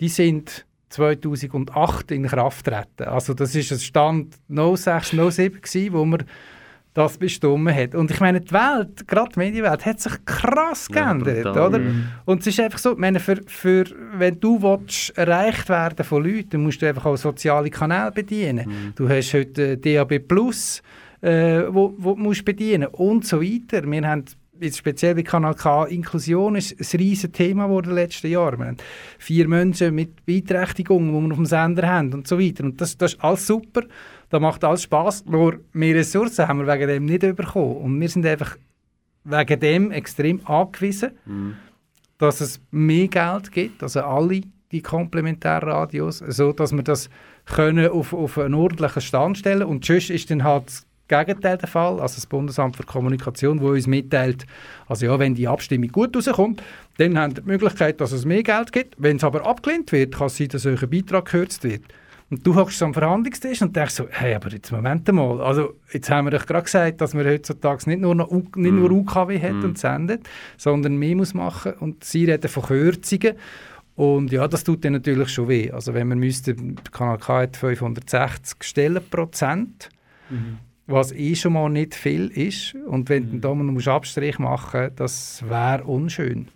die 0.00 0.08
sind 0.08 0.64
2008 0.90 2.10
in 2.12 2.26
Kraft 2.26 2.66
treten. 2.66 3.04
Also 3.08 3.34
das 3.34 3.54
ist 3.54 3.72
ein 3.72 3.78
Stand 3.80 4.34
06, 4.48 5.10
07 5.10 5.60
gewesen, 5.60 5.92
wo 5.92 6.04
man 6.04 6.22
das 6.94 7.18
bestimmt 7.18 7.74
hat. 7.74 7.96
Und 7.96 8.12
ich 8.12 8.20
meine, 8.20 8.40
die 8.40 8.52
Welt, 8.52 9.08
gerade 9.08 9.30
die 9.34 9.38
Medienwelt, 9.40 9.84
hat 9.84 9.98
sich 10.00 10.12
krass 10.24 10.88
Ja, 10.94 11.12
geändert, 11.12 11.42
brutal. 11.42 11.68
oder? 11.68 11.78
Mhm. 11.80 12.04
Und 12.24 12.40
es 12.42 12.46
ist 12.46 12.60
einfach 12.60 12.78
so, 12.78 12.92
ich 12.92 12.98
meine, 12.98 13.18
für, 13.18 13.40
für, 13.46 13.84
wenn 14.12 14.38
du 14.38 14.62
willst, 14.62 15.10
erreicht 15.18 15.68
werden 15.68 16.04
von 16.04 16.22
Leuten, 16.22 16.50
dann 16.50 16.62
musst 16.62 16.80
du 16.80 16.86
einfach 16.88 17.06
auch 17.06 17.16
soziale 17.16 17.68
Kanäle 17.68 18.12
bedienen. 18.12 18.68
Mhm. 18.68 18.92
Du 18.94 19.08
hast 19.08 19.34
heute 19.34 19.72
äh, 19.72 19.76
DAB+, 19.76 20.20
Plus, 20.20 20.82
äh, 21.20 21.62
wo, 21.68 21.94
wo 21.98 22.14
du 22.14 22.20
musst 22.22 22.44
bedienen 22.44 22.86
und 22.86 23.26
so 23.26 23.42
weiter. 23.42 23.90
Wir 23.90 24.06
haben 24.06 24.24
jetzt 24.60 24.78
speziell 24.78 25.14
bei 25.14 25.22
Kanal 25.22 25.54
K, 25.54 25.84
Inklusion 25.86 26.56
ist 26.56 26.72
ein 26.72 26.98
riesiges 27.00 27.32
Thema 27.32 27.64
geworden 27.64 27.90
in 27.90 27.96
den 27.96 28.04
letzten 28.04 28.28
Jahren. 28.28 28.58
Wir 28.58 28.66
haben 28.66 28.76
vier 29.18 29.48
Menschen 29.48 29.94
mit 29.94 30.24
Beeinträchtigungen, 30.26 31.12
die 31.12 31.20
wir 31.26 31.30
auf 31.32 31.36
dem 31.36 31.46
Sender 31.46 31.88
haben 31.88 32.12
und 32.12 32.26
so 32.26 32.38
weiter. 32.38 32.64
Und 32.64 32.80
das, 32.80 32.96
das 32.96 33.14
ist 33.14 33.22
alles 33.22 33.46
super, 33.46 33.82
das 34.30 34.40
macht 34.40 34.64
alles 34.64 34.82
Spass. 34.82 35.24
nur 35.24 35.60
mehr 35.72 35.94
Ressourcen 35.96 36.48
haben 36.48 36.64
wir 36.64 36.72
wegen 36.72 36.88
dem 36.88 37.04
nicht 37.04 37.20
bekommen. 37.36 37.76
Und 37.76 38.00
wir 38.00 38.08
sind 38.08 38.26
einfach 38.26 38.56
wegen 39.24 39.60
dem 39.60 39.90
extrem 39.90 40.40
angewiesen, 40.46 41.12
Mhm. 41.24 41.56
dass 42.18 42.40
es 42.40 42.60
mehr 42.70 43.08
Geld 43.08 43.50
gibt, 43.52 43.82
also 43.82 44.02
alle 44.02 44.42
die 44.72 44.82
Komplementärradios, 44.82 46.18
so 46.18 46.52
dass 46.52 46.72
wir 46.72 46.82
das 46.82 47.08
können 47.44 47.88
auf, 47.88 48.12
auf 48.12 48.38
einen 48.38 48.54
ordentlichen 48.54 49.02
Stand 49.02 49.38
stellen 49.38 49.62
und 49.64 49.84
sonst 49.84 50.10
ist 50.10 50.30
dann 50.30 50.42
halt 50.44 50.84
Gegenteil 51.08 51.58
der 51.58 51.68
Fall, 51.68 52.00
also 52.00 52.14
das 52.16 52.26
Bundesamt 52.26 52.76
für 52.76 52.84
Kommunikation, 52.84 53.60
wo 53.60 53.70
uns 53.70 53.86
mitteilt, 53.86 54.46
also 54.86 55.04
ja, 55.06 55.18
wenn 55.18 55.34
die 55.34 55.46
Abstimmung 55.46 55.88
gut 55.92 56.16
rauskommt, 56.16 56.62
dann 56.98 57.18
haben 57.18 57.36
wir 57.36 57.42
die 57.42 57.48
Möglichkeit, 57.48 58.00
dass 58.00 58.12
es 58.12 58.24
mehr 58.24 58.42
Geld 58.42 58.72
gibt. 58.72 58.94
Wenn 58.98 59.16
es 59.16 59.24
aber 59.24 59.46
abgelehnt 59.46 59.92
wird, 59.92 60.14
kann 60.14 60.28
es 60.28 60.36
sein, 60.38 60.48
dass 60.48 60.64
euer 60.64 60.86
Beitrag 60.86 61.26
gekürzt 61.26 61.62
wird. 61.64 61.82
Und 62.30 62.46
du 62.46 62.54
hockst 62.54 62.82
am 62.82 62.94
Verhandlungstisch 62.94 63.60
und 63.60 63.76
denkst 63.76 63.94
so, 63.94 64.06
hey, 64.10 64.34
aber 64.34 64.48
jetzt 64.48 64.72
Moment 64.72 65.06
mal, 65.12 65.42
also 65.42 65.74
jetzt 65.92 66.10
haben 66.10 66.26
wir 66.26 66.30
doch 66.30 66.46
gerade 66.46 66.62
gesagt, 66.64 67.00
dass 67.02 67.12
wir 67.14 67.22
heutzutage 67.24 67.88
nicht 67.90 68.00
nur, 68.00 68.14
noch, 68.14 68.30
U- 68.30 68.48
nicht 68.56 68.72
nur 68.72 68.88
Mhm. 68.88 69.00
UKW 69.00 69.38
hat 69.40 69.52
Mhm. 69.52 69.64
und 69.64 69.78
sendet, 69.78 70.22
sondern 70.56 70.96
mehr 70.96 71.14
muss 71.16 71.34
machen 71.34 71.74
und 71.80 72.02
sie 72.02 72.24
reden 72.24 72.48
von 72.48 72.62
Kürzungen 72.62 73.34
und 73.94 74.32
ja, 74.32 74.48
das 74.48 74.64
tut 74.64 74.84
dann 74.86 74.94
natürlich 74.94 75.28
schon 75.28 75.48
weh. 75.48 75.70
Also 75.70 75.92
wenn 75.92 76.08
wir 76.08 76.16
müssten, 76.16 76.76
der 76.76 76.90
Kanal 76.90 77.18
K 77.18 77.42
hat 77.42 77.56
560 77.58 78.64
Stellenprozent, 78.64 79.90
Mhm. 80.30 80.58
Was 80.86 81.12
eh 81.12 81.34
schon 81.34 81.54
mal 81.54 81.68
nicht 81.70 81.94
viel 81.94 82.28
ist 82.28 82.74
und 82.86 83.08
wenn 83.08 83.24
Mhm. 83.24 83.30
du 83.32 83.38
da 83.38 83.54
musst 83.54 83.88
Abstrich 83.88 84.38
machen 84.38 84.90
das 84.96 85.42
wäre 85.48 85.84
unschön. 85.84 86.48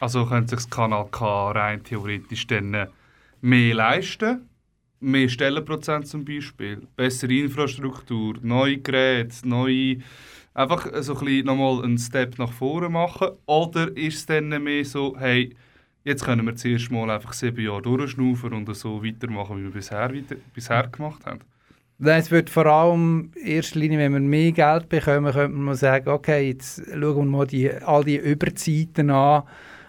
Also 0.00 0.26
könnte 0.26 0.50
sich 0.56 0.66
das 0.66 0.70
Kanal 0.70 1.06
K 1.10 1.50
rein 1.50 1.82
theoretisch 1.82 2.46
dann 2.46 2.72
äh, 2.74 2.86
mehr 3.40 3.74
leisten. 3.74 4.48
Mehr 5.00 5.28
Stellenprozent 5.28 6.08
zum 6.08 6.24
Beispiel, 6.24 6.82
bessere 6.96 7.32
Infrastruktur, 7.32 8.34
neue 8.42 8.78
Geräte, 8.78 9.48
neue... 9.48 9.98
Einfach 10.54 10.88
so 11.02 11.14
ein 11.16 11.24
bisschen 11.24 11.46
nochmal 11.46 11.84
einen 11.84 11.98
Step 11.98 12.36
nach 12.38 12.50
vorne 12.50 12.88
machen. 12.88 13.28
Oder 13.46 13.96
ist 13.96 14.16
es 14.16 14.26
dann 14.26 14.48
mehr 14.48 14.84
so, 14.84 15.16
hey, 15.16 15.54
jetzt 16.02 16.24
können 16.24 16.44
wir 16.46 16.56
zuerst 16.56 16.90
mal 16.90 17.08
einfach 17.10 17.32
sieben 17.32 17.64
Jahre 17.64 17.82
durchschnaufen 17.82 18.52
und 18.52 18.74
so 18.74 19.04
weitermachen, 19.04 19.58
wie 19.58 19.64
wir 19.64 19.70
bisher, 19.70 20.12
weiter, 20.12 20.34
bisher 20.52 20.88
gemacht 20.88 21.24
haben? 21.26 21.40
Nein, 22.00 22.20
Es 22.20 22.30
wird 22.30 22.48
vor 22.48 22.66
allem 22.66 23.32
in 23.34 23.46
erster 23.46 23.80
Linie, 23.80 23.98
wenn 23.98 24.12
wir 24.12 24.20
mehr 24.20 24.52
Geld 24.52 24.88
bekommen, 24.88 25.32
könnte 25.32 25.48
man 25.56 25.64
mal 25.64 25.74
sagen, 25.74 26.08
okay, 26.08 26.48
jetzt 26.50 26.80
schauen 26.88 27.16
wir 27.16 27.24
mal 27.24 27.46
die, 27.46 27.72
all 27.72 28.04
die 28.04 28.16
Überzeiten 28.16 29.10
an, 29.10 29.42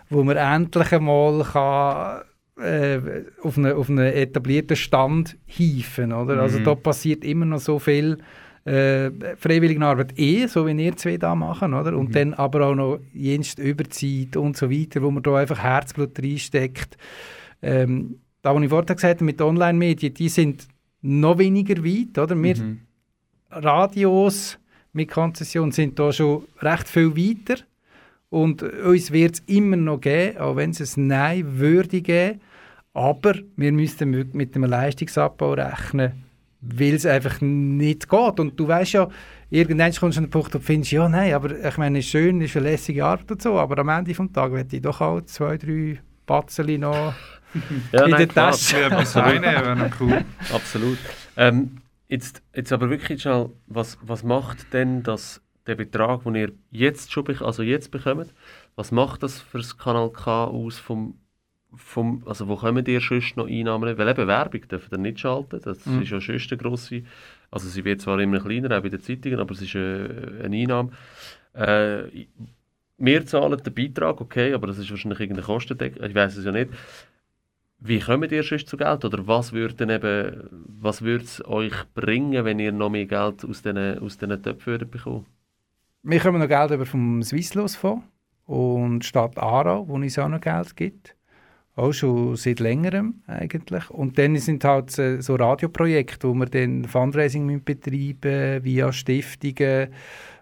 wo 0.10 0.24
man 0.24 0.36
endlich 0.36 0.91
einmal 0.91 1.43
kann, 1.43 2.22
äh, 2.66 2.99
auf, 3.43 3.57
einen, 3.60 3.74
auf 3.74 3.89
einen 3.89 4.12
etablierten 4.12 4.76
Stand 4.76 5.38
hieven. 5.45 6.12
Oder? 6.12 6.41
Also 6.41 6.57
Mhm. 6.57 6.64
da 6.64 6.76
passiert 6.76 7.24
immer 7.24 7.45
noch 7.45 7.60
so 7.60 7.78
viel 7.78 8.18
äh, 8.66 9.12
Freiwilligenarbeit 9.38 10.18
eh, 10.20 10.47
so 10.47 10.66
wie 10.66 10.84
ihr 10.84 10.95
zwei 10.97 11.18
da 11.18 11.36
machen, 11.36 11.74
oder? 11.76 11.95
Und 11.95 12.10
Mhm. 12.10 12.14
dann 12.14 12.34
aber 12.34 12.68
auch 12.68 12.76
noch 12.76 12.99
jenst 13.14 13.60
Überzeit 13.60 14.36
und 14.36 14.57
so 14.57 14.70
weiter, 14.70 15.01
wo 15.03 15.12
man 15.12 15.24
da 15.24 15.36
einfach 15.38 15.60
Herzblut 15.64 16.20
reinsteckt. 16.20 16.97
Ähm, 17.62 18.20
da, 18.41 18.53
was 18.55 18.64
ich 18.64 18.70
vorhin 18.70 18.95
gesagt 18.95 19.16
habe 19.18 19.26
mit 19.26 19.41
Online-Medien, 19.41 20.14
die 20.14 20.30
sind 20.30 20.68
noch 21.02 21.38
weniger 21.38 21.84
weit, 21.84 22.18
oder? 22.18 22.41
Wir 22.41 22.56
Mhm. 22.56 22.80
Radios 23.52 24.60
mit 24.93 25.10
Konzession 25.10 25.72
sind 25.72 25.97
da 25.97 26.12
schon 26.12 26.43
recht 26.60 26.88
viel 26.88 27.16
weiter 27.16 27.62
und 28.30 28.62
uns 28.62 29.12
wird 29.12 29.36
es 29.36 29.39
immer 29.47 29.76
noch 29.76 30.02
geben, 30.02 30.38
auch 30.38 30.56
wenn 30.56 30.72
es 30.72 30.97
ein 30.97 31.08
Nein 31.08 31.58
würde 31.58 32.02
geben, 32.02 32.41
aber 32.93 33.34
wir 33.56 33.72
müssten 33.72 34.10
mit 34.34 34.56
einem 34.56 34.70
Leistungsabbau 34.70 35.54
rechnen, 35.54 36.24
weil 36.62 36.93
es 36.93 37.06
einfach 37.06 37.41
nicht 37.41 38.10
geht 38.10 38.39
und 38.39 38.60
du 38.60 38.68
weißt 38.68 38.93
ja, 38.93 39.10
irgendwann 39.50 39.93
kommst 39.93 40.18
du 40.18 40.22
an 40.22 40.26
den 40.26 40.32
Punkt, 40.32 40.54
wo 40.54 40.60
du 40.60 40.64
findest, 40.64 40.91
ja 40.91 41.10
nein, 41.10 41.34
aber 41.34 41.66
ich 41.66 41.78
meine, 41.78 42.00
es 42.00 42.06
ist 42.06 42.12
schön, 42.12 42.41
es 42.41 42.52
ist 42.52 42.58
eine 42.58 42.70
lässige 42.70 43.06
Arbeit 43.06 43.32
und 43.32 43.41
so, 43.41 43.58
aber 43.58 43.80
am 43.80 43.89
Ende 43.89 44.14
des 44.14 44.32
Tages 44.32 44.54
möchte 44.54 44.76
ich 44.76 44.82
doch 44.82 45.02
auch 45.02 45.22
zwei, 45.22 45.58
drei 45.58 46.00
Batzeli 46.26 46.78
noch 46.78 47.14
Ja, 47.91 48.06
in 48.06 48.12
nein, 48.12 48.20
der 48.20 48.28
klar. 48.28 48.52
Tasche. 48.52 48.76
Wäre 48.78 49.76
noch 49.76 50.00
cool. 50.00 50.24
Absolut. 50.54 50.97
Ähm, 51.38 51.78
jetzt, 52.08 52.41
jetzt 52.56 52.72
aber 52.72 52.89
wirklich 52.89 53.22
schnell, 53.22 53.50
was, 53.68 53.97
was 54.02 54.24
macht 54.24 54.74
denn 54.74 55.04
das, 55.04 55.41
der 55.68 55.76
Betrag, 55.76 56.24
den 56.24 56.36
ihr 56.36 56.52
jetzt 56.72 57.12
schon 57.12 57.26
also 57.41 57.64
jetzt 57.64 57.91
bekommt, 57.91 58.34
was 58.76 58.91
macht 58.91 59.24
das 59.24 59.39
für 59.41 59.58
das 59.60 59.78
Kanal 59.78 60.10
K 60.12 60.45
aus 60.45 60.80
vom, 60.80 61.16
vom 61.76 62.24
also 62.26 62.47
wo 62.47 62.56
kommen 62.56 62.86
ihr 62.86 63.02
sonst 63.02 63.38
noch 63.38 63.47
Einnahmen? 63.47 63.97
Weil 63.97 64.08
eben 64.10 64.28
Werbung 64.28 64.68
dürfen 64.68 64.93
ihr 64.93 64.97
nicht 65.00 65.20
schalten, 65.20 65.60
das 65.64 65.86
Mhm. 65.86 66.02
ist 66.02 66.10
ja 66.12 66.20
sonst 66.22 66.52
eine 66.52 66.62
grosse, 66.62 67.04
also 67.52 67.68
sie 67.68 67.84
wird 67.86 68.02
zwar 68.02 68.20
immer 68.20 68.39
kleiner, 68.39 68.78
auch 68.78 68.82
bei 68.82 68.89
den 68.89 69.02
Zeitungen, 69.02 69.39
aber 69.39 69.54
es 69.54 69.62
ist 69.62 69.76
äh, 69.76 70.10
eine 70.43 70.56
Einnahme. 70.58 70.91
Äh, 71.54 72.26
wir 73.02 73.26
zahlen 73.26 73.62
den 73.64 73.74
Beitrag, 73.74 74.20
okay, 74.20 74.54
aber 74.54 74.68
das 74.68 74.78
ist 74.78 74.89
wahrscheinlich 74.89 75.20
irgendeine 75.22 75.45
Kostendeckung, 75.45 76.04
ich 76.04 76.16
weiß 76.16 76.36
es 76.38 76.45
ja 76.45 76.52
nicht. 76.52 76.70
Wie 77.82 77.99
kommt 77.99 78.32
ihr 78.32 78.43
sonst 78.43 78.67
zu 78.67 78.75
Geld? 78.75 79.05
Oder 79.05 79.25
was 79.25 79.53
würde 79.53 81.23
es 81.23 81.45
euch 81.45 81.73
bringen, 81.93 82.43
wenn 82.43 82.59
ihr 82.59 82.73
noch 82.73 82.89
mehr 82.89 83.05
Geld 83.05 83.45
aus 83.45 83.61
diesen, 83.61 83.99
aus 83.99 84.17
diesen 84.17 84.43
Töpfen 84.43 84.89
bekommt? 84.89 85.27
Wir 86.03 86.19
kommen 86.19 86.39
noch 86.39 86.47
Geld 86.47 86.71
über 86.71 86.86
vom 86.86 87.23
Swisslos-Fonds 87.23 88.03
und 88.45 89.05
Stadt 89.05 89.38
Aarau, 89.38 89.88
wo 89.88 89.97
es 89.99 90.19
auch 90.19 90.27
noch 90.27 90.41
Geld 90.41 90.75
gibt. 90.75 91.15
Auch 91.75 91.93
schon 91.93 92.36
seit 92.36 92.59
längerem 92.59 93.21
eigentlich. 93.27 93.89
Und 93.89 94.17
dann 94.17 94.36
sind 94.36 94.65
halt 94.65 94.91
so 94.91 95.36
Radioprojekte, 95.36 96.27
wo 96.27 96.34
wir 96.34 96.47
dann 96.47 96.84
Fundraising 96.84 97.63
betreiben 97.63 98.63
via 98.63 98.91
Stiftungen, 98.91 99.89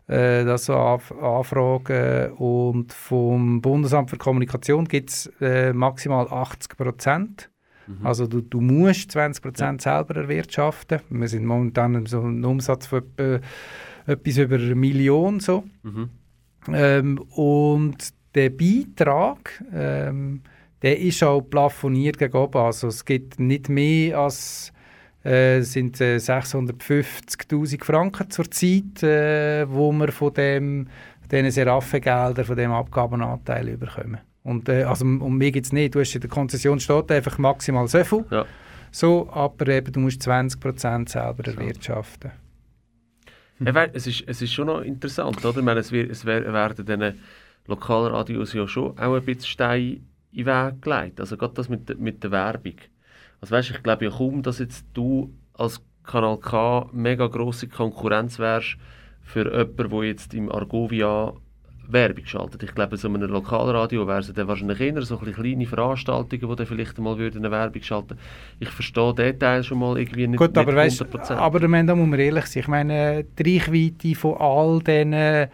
das 0.08 0.66
so 0.66 0.74
Anfragen. 0.74 2.32
Und 2.34 2.93
vom 2.93 3.62
Bundesamt 3.62 4.10
für 4.10 4.18
Kommunikation 4.18 4.86
gibt 4.86 5.10
es 5.10 5.32
äh, 5.41 5.74
maximal 5.74 6.28
80 6.28 6.78
Prozent. 6.78 7.49
Mhm. 7.88 8.05
Also 8.05 8.28
du, 8.28 8.41
du 8.41 8.62
musst 8.62 9.12
20 9.12 9.43
Prozent 9.43 9.86
ja. 9.86 9.97
selber 9.97 10.22
erwirtschaften. 10.22 11.01
Wir 11.10 11.28
sind 11.28 11.45
momentan 11.45 12.05
so 12.05 12.22
ein 12.22 12.43
Umsatz 12.43 12.88
von 12.88 13.03
etwa, 13.18 13.39
etwas 14.05 14.38
über 14.38 14.55
eine 14.55 14.76
Million 14.76 15.39
so. 15.39 15.64
Mhm. 15.84 16.10
Ähm, 16.74 17.18
und 17.36 18.14
der 18.36 18.49
Beitrag, 18.49 19.64
ähm, 19.74 20.41
der 20.82 20.99
ist 20.99 21.24
auch 21.24 21.41
plafoniert 21.41 22.18
gegen 22.18 22.36
oben. 22.38 22.58
Also 22.58 22.88
es 22.88 23.03
gibt 23.03 23.39
nicht 23.39 23.70
mehr 23.70 24.20
als 24.20 24.72
äh, 25.28 25.61
sind 25.61 25.99
äh, 25.99 26.17
650'000 26.17 27.84
Franken 27.84 28.30
zurzeit, 28.30 29.03
äh, 29.03 29.69
wo 29.69 29.91
wir 29.91 30.11
von 30.11 30.34
dem, 30.34 30.88
diesen 31.30 31.51
Seraphengeldern, 31.51 32.45
von 32.45 32.55
dem 32.55 32.71
Abgabenanteil 32.71 33.67
überkommen. 33.67 34.19
Und, 34.43 34.69
äh, 34.69 34.84
also, 34.84 35.03
um 35.03 35.38
mir 35.38 35.51
gibt 35.51 35.65
es 35.65 35.73
nicht. 35.73 35.93
Du 35.93 35.99
hast 35.99 36.15
in 36.15 36.21
der 36.21 36.30
Konzession 36.30 36.80
steht 36.80 37.11
einfach 37.11 37.38
maximal 37.38 37.88
so 37.88 38.03
viel. 38.03 38.25
Ja. 38.32 38.45
So, 38.91 39.30
aber 39.32 39.67
eben, 39.67 39.91
du 39.91 39.99
musst 39.99 40.21
20% 40.21 41.09
selber 41.09 41.45
erwirtschaften. 41.45 42.32
Hm. 43.57 43.75
Es, 43.93 44.07
ist, 44.07 44.23
es 44.28 44.41
ist 44.41 44.53
schon 44.53 44.67
noch 44.67 44.82
interessant, 44.82 45.43
oder? 45.43 45.57
Ich 45.57 45.65
meine, 45.65 45.82
es, 45.82 45.91
wird, 45.91 46.09
es 46.09 46.25
werden 46.25 46.86
diesen 46.86 47.19
Lokalradios 47.65 48.53
ja 48.53 48.67
schon 48.67 48.97
auch 48.97 49.15
ein 49.15 49.25
bisschen 49.25 49.45
Steine 49.45 49.99
in 50.32 50.45
den 50.45 50.45
Weg 50.45 50.82
gelegt. 50.82 51.19
Also 51.19 51.36
gerade 51.36 51.55
das 51.55 51.67
mit, 51.67 51.99
mit 51.99 52.23
der 52.23 52.32
Werbung. 52.32 52.75
Also 53.41 53.55
weißt, 53.55 53.71
ich 53.71 53.83
glaube 53.83 54.05
ja 54.05 54.11
kaum, 54.11 54.41
dass 54.41 54.59
jetzt 54.59 54.85
du 54.93 55.33
als 55.53 55.81
Kanal 56.03 56.38
K 56.38 56.89
mega 56.93 57.27
grosse 57.27 57.67
Konkurrenz 57.67 58.39
wärst 58.39 58.77
für 59.21 59.45
jemanden, 59.51 59.89
der 59.89 60.03
jetzt 60.03 60.33
im 60.33 60.51
Argovia 60.51 61.33
Werbung 61.89 62.25
schaltet. 62.25 62.63
Ich 62.63 62.75
glaube, 62.75 62.97
so 62.97 63.07
einem 63.07 63.21
Lokalradio 63.21 64.07
wären 64.07 64.19
es 64.19 64.33
dann 64.33 64.47
wahrscheinlich 64.47 64.79
eher 64.79 65.01
so 65.03 65.17
kleine 65.17 65.65
Veranstaltungen, 65.65 66.49
die 66.49 66.55
dann 66.55 66.65
vielleicht 66.65 66.97
mal 66.99 67.15
eine 67.17 67.51
Werbung 67.51 67.81
schalten 67.81 68.17
Ich 68.59 68.69
verstehe 68.69 69.13
den 69.13 69.39
Teil 69.39 69.63
schon 69.63 69.79
mal 69.79 69.97
irgendwie 69.97 70.27
nicht, 70.27 70.38
Gut, 70.38 70.57
aber 70.57 70.83
nicht 70.83 71.01
100%. 71.01 71.13
Weißt, 71.13 71.31
aber 71.31 71.59
da 71.59 71.67
muss 71.67 72.07
man 72.07 72.19
ehrlich 72.19 72.45
sein. 72.45 72.61
Ich 72.61 72.67
meine, 72.67 73.23
die 73.23 73.57
Reichweite 73.57 74.15
von 74.15 74.38
all 74.38 74.79
diesen 74.79 75.49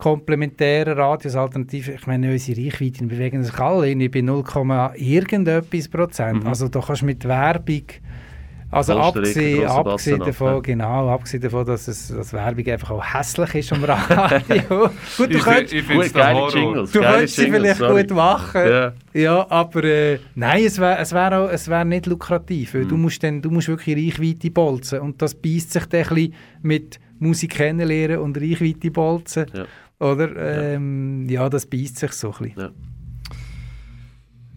komplementären 0.00 0.98
Radios, 0.98 1.36
Alternativen, 1.36 1.94
ich 1.94 2.06
meine, 2.06 2.32
unsere 2.32 2.60
Reichweiten 2.60 3.06
bewegen 3.06 3.44
sich 3.44 3.58
alle 3.58 3.90
in 3.90 4.10
bei 4.10 4.22
0, 4.22 4.42
irgendetwas 4.96 5.88
Prozent. 5.88 6.42
Mhm. 6.42 6.48
Also 6.48 6.68
da 6.68 6.80
kannst 6.80 7.02
du 7.02 7.06
mit 7.06 7.24
Werbung, 7.24 7.84
also 8.72 8.96
abgesehen, 8.98 9.66
abgesehen 9.66 10.20
davon, 10.20 10.54
ab, 10.54 10.62
genau, 10.62 11.08
abgesehen 11.08 11.42
davon, 11.42 11.66
dass, 11.66 11.88
es, 11.88 12.08
dass 12.08 12.32
Werbung 12.32 12.66
einfach 12.68 12.90
auch 12.92 13.04
hässlich 13.04 13.54
ist 13.56 13.72
am 13.72 13.82
Radio. 13.82 14.90
gut, 15.16 15.34
du 15.34 15.38
könntest, 15.38 15.74
ich, 15.74 15.90
ich 15.90 16.12
geile 16.14 16.48
Jingles, 16.48 16.92
du 16.92 17.00
könntest 17.00 17.36
sie 17.36 17.50
vielleicht 17.50 17.78
sorry. 17.78 18.02
gut 18.02 18.16
machen, 18.16 18.60
yeah. 18.60 18.92
ja, 19.12 19.50
aber 19.50 19.84
äh, 19.84 20.18
nein, 20.36 20.64
es 20.64 20.78
wäre 20.78 20.98
es 20.98 21.12
wär 21.12 21.50
wär 21.50 21.84
nicht 21.84 22.06
lukrativ, 22.06 22.74
mhm. 22.74 22.88
du, 22.88 22.96
musst 22.96 23.22
dann, 23.24 23.42
du 23.42 23.50
musst 23.50 23.66
wirklich 23.66 23.96
Reichweite 23.96 24.50
bolzen 24.52 25.00
und 25.00 25.20
das 25.20 25.34
beißt 25.34 25.72
sich 25.72 25.86
dann 25.86 26.02
ein 26.02 26.08
bisschen 26.14 26.34
mit 26.62 27.00
Musik 27.18 27.56
kennenlernen 27.56 28.18
und 28.18 28.38
Reichweite 28.38 28.90
bolzen. 28.90 29.46
Ja. 29.52 29.66
Oder? 30.00 30.34
Ähm, 30.36 31.26
ja. 31.28 31.42
ja. 31.42 31.48
das 31.48 31.66
beißt 31.66 31.98
sich 31.98 32.12
so 32.12 32.32
ein 32.32 32.54
bisschen. 32.54 32.72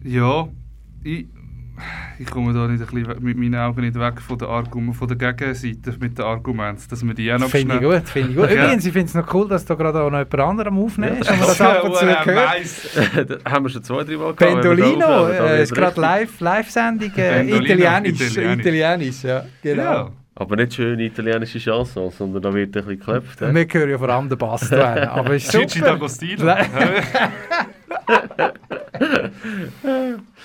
Ja, 0.02 0.10
ja 0.10 0.48
ich, 1.04 1.26
ich 2.18 2.26
komme 2.26 2.54
da 2.54 2.66
nicht 2.66 2.80
ein 2.80 2.86
bisschen 2.86 3.22
mit 3.22 3.36
meinen 3.36 3.56
Augen 3.56 3.82
nicht 3.82 3.98
weg 3.98 4.22
von 4.22 4.38
der, 4.38 4.48
Argument, 4.48 4.96
von 4.96 5.06
der 5.06 5.32
Gegenseite 5.34 5.94
mit 6.00 6.16
den 6.16 6.24
Argumenten, 6.24 6.82
dass 6.88 7.06
wir 7.06 7.12
die 7.12 7.30
auch 7.30 7.38
noch 7.38 7.50
Finde 7.50 7.74
ich 7.74 7.82
gut, 7.82 8.08
finde 8.08 8.30
ich 8.30 8.36
gut. 8.36 8.50
Übrigens, 8.50 8.86
ich 8.86 8.92
finde 8.92 9.08
es 9.08 9.14
noch 9.14 9.34
cool, 9.34 9.46
dass 9.48 9.66
da 9.66 9.74
gerade 9.74 10.00
auch 10.00 10.10
noch 10.10 10.18
jemand 10.18 10.40
anderem 10.40 10.78
aufnehmen 10.78 11.18
ist, 11.18 11.28
ja. 11.28 11.36
das 11.36 11.60
ab 11.60 11.84
und 11.84 11.94
zu 11.94 12.06
gehört. 12.06 13.44
haben 13.44 13.64
wir 13.66 13.68
schon 13.68 13.84
zwei, 13.84 14.04
drei 14.04 14.16
Mal 14.16 14.34
gehabt. 14.34 14.62
Pendolino, 14.62 15.28
äh, 15.28 15.62
ist 15.62 15.74
gerade 15.74 16.00
Live-Sendung, 16.00 17.12
äh, 17.16 17.42
Italienisch, 17.42 18.20
Italienisch, 18.20 18.60
Italienisch, 18.60 19.22
ja, 19.24 19.44
genau. 19.62 19.82
Ja. 19.82 20.12
Aber 20.36 20.56
nicht 20.56 20.74
schöne 20.74 21.04
italienische 21.04 21.60
Chansons, 21.60 22.18
sondern 22.18 22.42
da 22.42 22.52
wird 22.52 22.70
ein 22.70 22.72
bisschen 22.72 22.98
geklopft. 22.98 23.40
Wir 23.40 23.52
hören 23.52 23.90
ja 23.90 23.98
vor 23.98 24.08
allem 24.08 24.28
den 24.28 24.36
Bass 24.36 24.68
da. 24.68 25.10
Aber 25.10 25.34
ist 25.34 25.50
super. 25.50 25.66
Gigi 25.66 25.80
D'Agostino. 25.80 26.44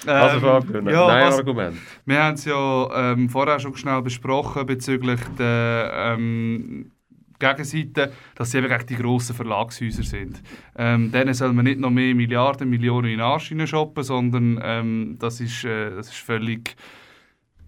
also 0.06 0.40
Fabio, 0.40 0.90
ja, 0.90 1.08
nein 1.08 1.28
was, 1.28 1.40
Argument. 1.40 1.76
Wir 2.06 2.24
haben 2.24 2.36
es 2.36 2.46
ja 2.46 3.14
ähm, 3.14 3.30
vorher 3.30 3.60
schon 3.60 3.76
schnell 3.76 4.02
besprochen 4.02 4.66
bezüglich 4.66 5.20
der 5.38 5.92
ähm, 5.94 6.92
Gegenseite, 7.40 8.12
dass 8.36 8.52
sie 8.52 8.60
eben 8.60 8.86
die 8.86 8.96
grossen 8.96 9.36
Verlagshäuser 9.36 10.04
sind. 10.04 10.42
Ähm, 10.78 11.12
denen 11.12 11.34
soll 11.34 11.54
man 11.54 11.66
nicht 11.66 11.80
noch 11.80 11.90
mehr 11.90 12.14
Milliarden, 12.14 12.70
Millionen 12.70 13.06
in 13.06 13.18
den 13.18 13.22
Arsch 13.22 13.52
shoppen, 13.66 14.04
sondern 14.04 14.60
ähm, 14.62 15.16
das, 15.20 15.42
ist, 15.42 15.64
äh, 15.64 15.96
das 15.96 16.10
ist 16.10 16.18
völlig 16.18 16.76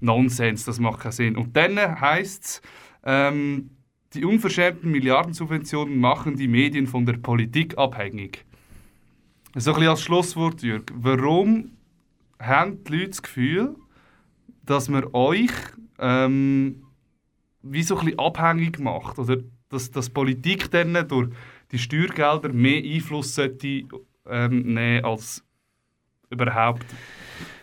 Nonsens, 0.02 0.66
das 0.66 0.80
macht 0.80 1.02
keinen 1.02 1.12
Sinn. 1.12 1.36
Und 1.38 1.56
dann 1.56 1.78
heisst 2.02 2.44
es, 2.44 2.62
ähm, 3.04 3.72
die 4.14 4.26
unverschämten 4.26 4.92
Milliardensubventionen 4.92 5.98
machen 5.98 6.36
die 6.36 6.48
Medien 6.48 6.86
von 6.86 7.06
der 7.06 7.14
Politik 7.14 7.78
abhängig. 7.78 8.46
So 9.56 9.72
ein 9.72 9.76
bisschen 9.76 9.90
als 9.90 10.02
Schlusswort, 10.02 10.62
Jörg. 10.62 10.84
Warum 10.94 11.72
haben 12.40 12.84
die 12.84 12.92
Leute 12.92 13.10
das 13.10 13.22
Gefühl, 13.22 13.76
dass 14.66 14.90
man 14.90 15.06
euch 15.14 15.52
ähm, 16.00 16.84
wie 17.62 17.84
so 17.84 17.98
ein 17.98 18.06
bisschen 18.06 18.20
abhängig 18.20 18.80
macht? 18.80 19.20
Oder 19.20 19.38
dass, 19.70 19.92
dass 19.92 20.10
Politik 20.10 20.70
dann 20.72 20.94
durch 21.08 21.30
die 21.72 21.80
Steuergelder 21.80 22.52
mehr 22.52 22.84
Einfluss 22.84 23.36
sollte, 23.36 23.84
ähm, 24.28 24.74
nehmen 24.74 25.06
als 25.06 25.44
überhaupt 26.32 26.86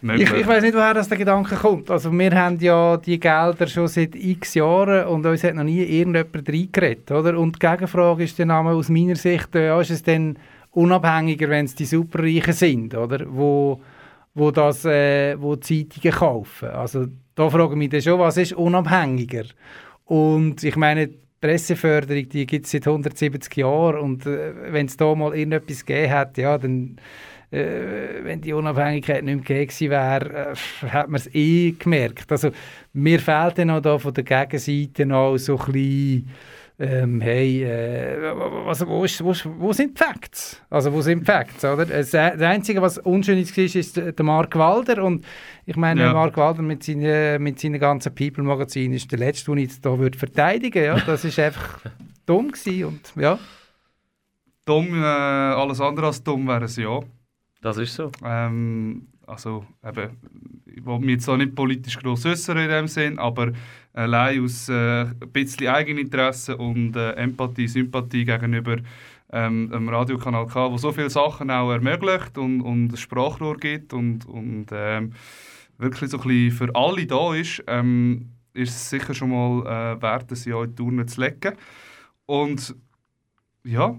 ich, 0.02 0.32
ich 0.32 0.46
weiß 0.46 0.62
nicht, 0.62 0.74
woher 0.74 0.94
das 0.94 1.08
der 1.08 1.18
Gedanke 1.18 1.56
kommt. 1.56 1.90
Also 1.90 2.12
wir 2.12 2.30
haben 2.30 2.58
ja 2.60 2.96
die 2.96 3.18
Gelder 3.18 3.66
schon 3.66 3.88
seit 3.88 4.14
x 4.14 4.54
Jahren 4.54 5.06
und 5.06 5.26
uns 5.26 5.42
hat 5.42 5.54
noch 5.54 5.64
nie 5.64 5.82
irgendjemand 5.82 6.48
reingeredet, 6.48 7.10
oder? 7.10 7.38
Und 7.38 7.56
die 7.56 7.66
Gegenfrage 7.66 8.24
ist 8.24 8.38
dann 8.38 8.50
aus 8.50 8.88
meiner 8.88 9.16
Sicht, 9.16 9.54
ja, 9.54 9.80
ist 9.80 9.90
es 9.90 10.02
dann 10.02 10.38
unabhängiger, 10.72 11.48
wenn 11.48 11.64
es 11.64 11.74
die 11.74 11.84
Superreichen 11.84 12.52
sind, 12.52 12.94
oder? 12.94 13.24
Wo, 13.28 13.80
wo, 14.34 14.50
das, 14.50 14.84
äh, 14.84 15.40
wo 15.40 15.56
Zeitungen 15.56 16.16
kaufen. 16.16 16.68
Also 16.68 17.06
da 17.34 17.50
frage 17.50 17.72
ich 17.72 17.78
mich 17.78 17.90
dann 17.90 18.02
schon, 18.02 18.20
was 18.20 18.36
ist 18.36 18.52
unabhängiger? 18.52 19.44
Und 20.04 20.62
ich 20.62 20.76
meine, 20.76 21.08
die 21.08 21.18
Presseförderung, 21.40 22.28
die 22.28 22.46
gibt 22.46 22.66
es 22.66 22.72
seit 22.72 22.86
170 22.86 23.56
Jahren 23.56 23.98
und 23.98 24.26
äh, 24.26 24.52
wenn 24.72 24.86
es 24.86 24.96
da 24.96 25.14
mal 25.14 25.34
irgendetwas 25.34 25.84
gegeben 25.84 26.12
hat, 26.12 26.38
ja, 26.38 26.56
dann 26.56 26.98
äh, 27.50 28.24
wenn 28.24 28.40
die 28.40 28.52
Unabhängigkeit 28.52 29.24
nicht 29.24 29.48
mehr 29.48 29.64
gegeben 29.66 29.90
wäre, 29.90 30.52
äh, 30.52 30.86
hat 30.88 31.08
man 31.08 31.20
es 31.20 31.34
eh 31.34 31.72
gemerkt. 31.72 32.30
Also 32.30 32.50
mir 32.92 33.20
fehlt 33.20 33.58
dann 33.58 33.70
auch 33.70 33.80
da 33.80 33.98
von 33.98 34.12
der 34.12 34.24
Gegenseite 34.24 35.06
noch 35.06 35.38
so 35.38 35.58
ein 35.58 35.72
bisschen, 35.72 36.30
ähm, 36.80 37.20
hey, 37.20 37.64
äh, 37.64 38.32
was, 38.64 38.86
wo, 38.86 39.04
ist, 39.04 39.24
wo, 39.24 39.32
wo, 39.58 39.72
sind 39.72 39.98
die 39.98 40.04
Facts? 40.04 40.62
Also 40.70 40.92
wo 40.92 41.00
sind 41.00 41.20
die 41.20 41.24
Facts, 41.24 41.64
oder? 41.64 41.84
Das, 41.86 42.14
Einzige, 42.14 42.80
was 42.80 42.98
unschön 42.98 43.38
ist, 43.38 43.56
ist 43.56 43.96
der 43.96 44.22
Mark 44.22 44.54
Walder 44.54 45.02
und 45.02 45.24
ich 45.66 45.76
meine, 45.76 46.02
ja. 46.02 46.12
Mark 46.12 46.36
Walder 46.36 46.62
mit 46.62 46.84
seinen, 46.84 47.42
mit 47.42 47.58
seinen 47.58 47.80
ganzen 47.80 48.14
People-Magazinen 48.14 48.94
ist 48.94 49.10
der 49.10 49.18
Letzte, 49.18 49.50
den 49.50 49.64
ich 49.64 49.80
da 49.80 49.98
würde 49.98 50.16
verteidigen 50.16 50.84
ja? 50.84 51.00
Das 51.00 51.24
ist 51.24 51.38
einfach 51.40 51.80
dumm 52.26 52.52
gewesen 52.52 52.84
und 52.84 53.12
ja. 53.16 53.38
Dumm, 54.64 55.02
äh, 55.02 55.06
alles 55.06 55.80
andere 55.80 56.06
als 56.06 56.22
dumm 56.22 56.46
wäre 56.46 56.66
es 56.66 56.76
ja. 56.76 57.00
Das 57.60 57.76
ist 57.76 57.94
so. 57.94 58.10
Ähm, 58.24 59.08
also, 59.26 59.66
eben, 59.84 60.16
ich 60.64 60.84
will 60.84 60.98
mich 61.00 61.10
jetzt 61.10 61.28
auch 61.28 61.36
nicht 61.36 61.54
politisch 61.54 61.98
gross 61.98 62.24
äußern 62.24 62.58
in 62.58 62.68
dem 62.68 62.88
Sinn, 62.88 63.18
aber 63.18 63.52
allein 63.92 64.42
aus 64.42 64.68
äh, 64.68 65.02
ein 65.02 65.32
bisschen 65.32 65.68
Eigeninteresse 65.68 66.56
und 66.56 66.96
äh, 66.96 67.12
Empathie, 67.12 67.68
Sympathie 67.68 68.24
gegenüber 68.24 68.76
ähm, 69.30 69.70
dem 69.70 69.88
Radiokanal 69.88 70.46
K, 70.46 70.70
wo 70.70 70.78
so 70.78 70.92
viele 70.92 71.10
Sachen 71.10 71.50
auch 71.50 71.70
ermöglicht 71.70 72.38
und, 72.38 72.62
und 72.62 72.92
ein 72.92 72.96
Sprachrohr 72.96 73.56
gibt 73.56 73.92
und, 73.92 74.26
und 74.26 74.66
ähm, 74.72 75.12
wirklich 75.76 76.10
so 76.10 76.18
ein 76.18 76.26
bisschen 76.26 76.50
für 76.52 76.74
alle 76.74 77.06
da 77.06 77.34
ist, 77.34 77.62
ähm, 77.66 78.30
ist 78.54 78.70
es 78.70 78.90
sicher 78.90 79.14
schon 79.14 79.30
mal 79.30 79.96
äh, 79.96 80.02
wert, 80.02 80.32
auch 80.32 80.62
in 80.62 80.70
die 80.70 80.74
Turnen 80.74 81.08
zu 81.08 81.20
legen. 81.20 81.54
Und 82.26 82.74
ja, 83.64 83.98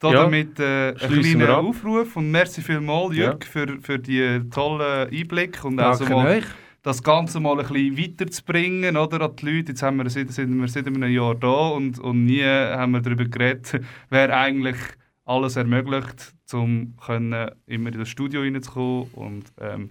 Damit 0.00 0.60
äh, 0.60 0.90
ein 0.90 0.98
Schliessen 0.98 1.40
wir 1.40 1.46
kleiner 1.46 1.60
ab. 1.60 1.64
Aufruf 1.64 2.16
und 2.16 2.30
merci 2.30 2.62
vielmals, 2.62 3.16
Jürg, 3.16 3.44
für, 3.44 3.78
für 3.80 3.98
die 3.98 4.40
tollen 4.50 5.10
Einblick 5.10 5.64
und 5.64 5.80
also 5.80 6.04
mal 6.04 6.38
euch. 6.38 6.44
das 6.82 7.02
Ganze 7.02 7.40
mal 7.40 7.58
ein 7.58 7.66
bisschen 7.66 7.98
weiterzubringen 7.98 8.96
oder, 8.96 9.22
an 9.22 9.36
die 9.36 9.46
Leute. 9.46 9.72
Jetzt 9.72 9.82
haben 9.82 9.96
wir, 9.96 10.08
seit, 10.08 10.30
sind 10.30 10.58
wir 10.60 10.68
seit 10.68 10.86
einem 10.86 11.02
Jahr 11.02 11.34
da 11.34 11.68
und, 11.70 11.98
und 11.98 12.26
nie 12.26 12.44
haben 12.44 12.92
wir 12.92 13.00
darüber 13.00 13.24
geredet, 13.24 13.80
wer 14.10 14.36
eigentlich 14.36 14.76
alles 15.24 15.56
ermöglicht, 15.56 16.34
um 16.52 16.96
können 17.04 17.50
immer 17.66 17.92
in 17.92 17.98
das 17.98 18.08
Studio 18.08 18.40
reinzukommen 18.40 19.10
und 19.12 19.52
ähm, 19.60 19.90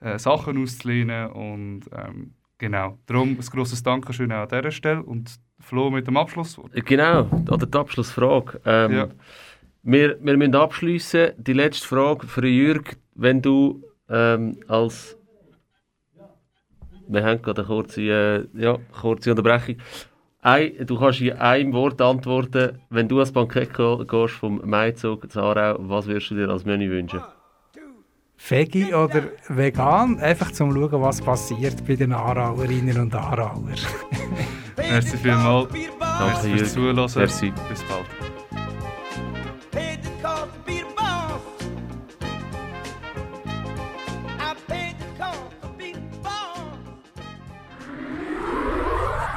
äh, 0.00 0.18
Sachen 0.18 0.62
auszulehnen 0.62 1.30
und 1.32 1.82
ähm, 1.92 2.34
genau. 2.56 2.98
Darum 3.06 3.30
ein 3.30 3.46
grosses 3.50 3.82
Dankeschön 3.82 4.32
auch 4.32 4.42
an 4.42 4.48
dieser 4.48 4.70
Stelle 4.70 5.02
und 5.02 5.38
Flo 5.60 5.90
mit 5.90 6.06
dem 6.06 6.16
Abschlusswort. 6.16 6.72
Genau, 6.86 7.26
oder 7.50 7.66
die 7.66 7.78
Abschlussfrage. 7.78 8.60
Ähm, 8.64 8.92
Ja. 8.92 9.08
wir, 9.82 10.16
wir 10.20 10.36
müssen 10.36 10.54
abschließen. 10.54 11.32
Die 11.38 11.52
letzte 11.52 11.86
Frage 11.86 12.26
für 12.26 12.46
Jürg, 12.46 12.96
wenn 13.14 13.40
du 13.42 13.82
ähm, 14.08 14.58
als 14.66 15.16
wir 17.12 17.24
haben 17.24 17.42
gerade 17.42 17.62
eine 17.62 17.66
kurze, 17.66 18.02
äh, 18.02 18.46
ja, 18.54 18.78
kurze 19.00 19.30
Unterbrechung. 19.30 19.76
Ein, 20.42 20.72
du 20.86 20.98
kannst 20.98 21.20
in 21.20 21.32
einem 21.32 21.72
Wort 21.72 22.00
antworten, 22.00 22.78
wenn 22.88 23.08
du 23.08 23.18
als 23.20 23.32
Bankett 23.32 23.74
gehst 23.74 24.34
vom 24.34 24.60
Maizug 24.64 25.30
zu 25.30 25.40
Aarau, 25.40 25.76
was 25.80 26.06
würdest 26.06 26.30
du 26.30 26.36
dir 26.36 26.48
als 26.48 26.64
Menü 26.64 26.88
wünschen? 26.90 27.20
Veggie 28.38 28.94
oder 28.94 29.24
vegan, 29.48 30.18
einfach 30.18 30.50
zum 30.52 30.72
schauen, 30.72 31.02
was 31.02 31.20
passiert 31.20 31.86
bei 31.86 31.96
den 31.96 32.12
Aarauerinnen 32.12 32.98
und 32.98 33.14
Aarauer. 33.14 33.68
Merci 34.90 35.16
vielmals. 35.16 35.68
Danke, 36.00 36.58
fürs 36.58 36.72
Zuhören. 36.74 36.96
Merci. 36.96 37.52
Bis 37.68 37.82
bald. 37.84 38.06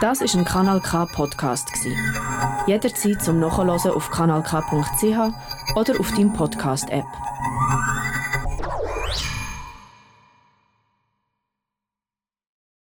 Das 0.01 0.20
ist 0.20 0.36
ein 0.36 0.43
Kanal 0.43 0.82
K 0.82 1.06
Podcast. 1.06 1.70
Jederzeit 2.68 3.22
zum 3.22 3.39
Nachhören 3.39 3.70
auf 3.70 4.12
kanalk.ch 4.12 5.76
oder 5.76 5.99
auf 5.99 6.12
deinem 6.12 6.34
Podcast 6.34 6.89
App. 6.89 7.06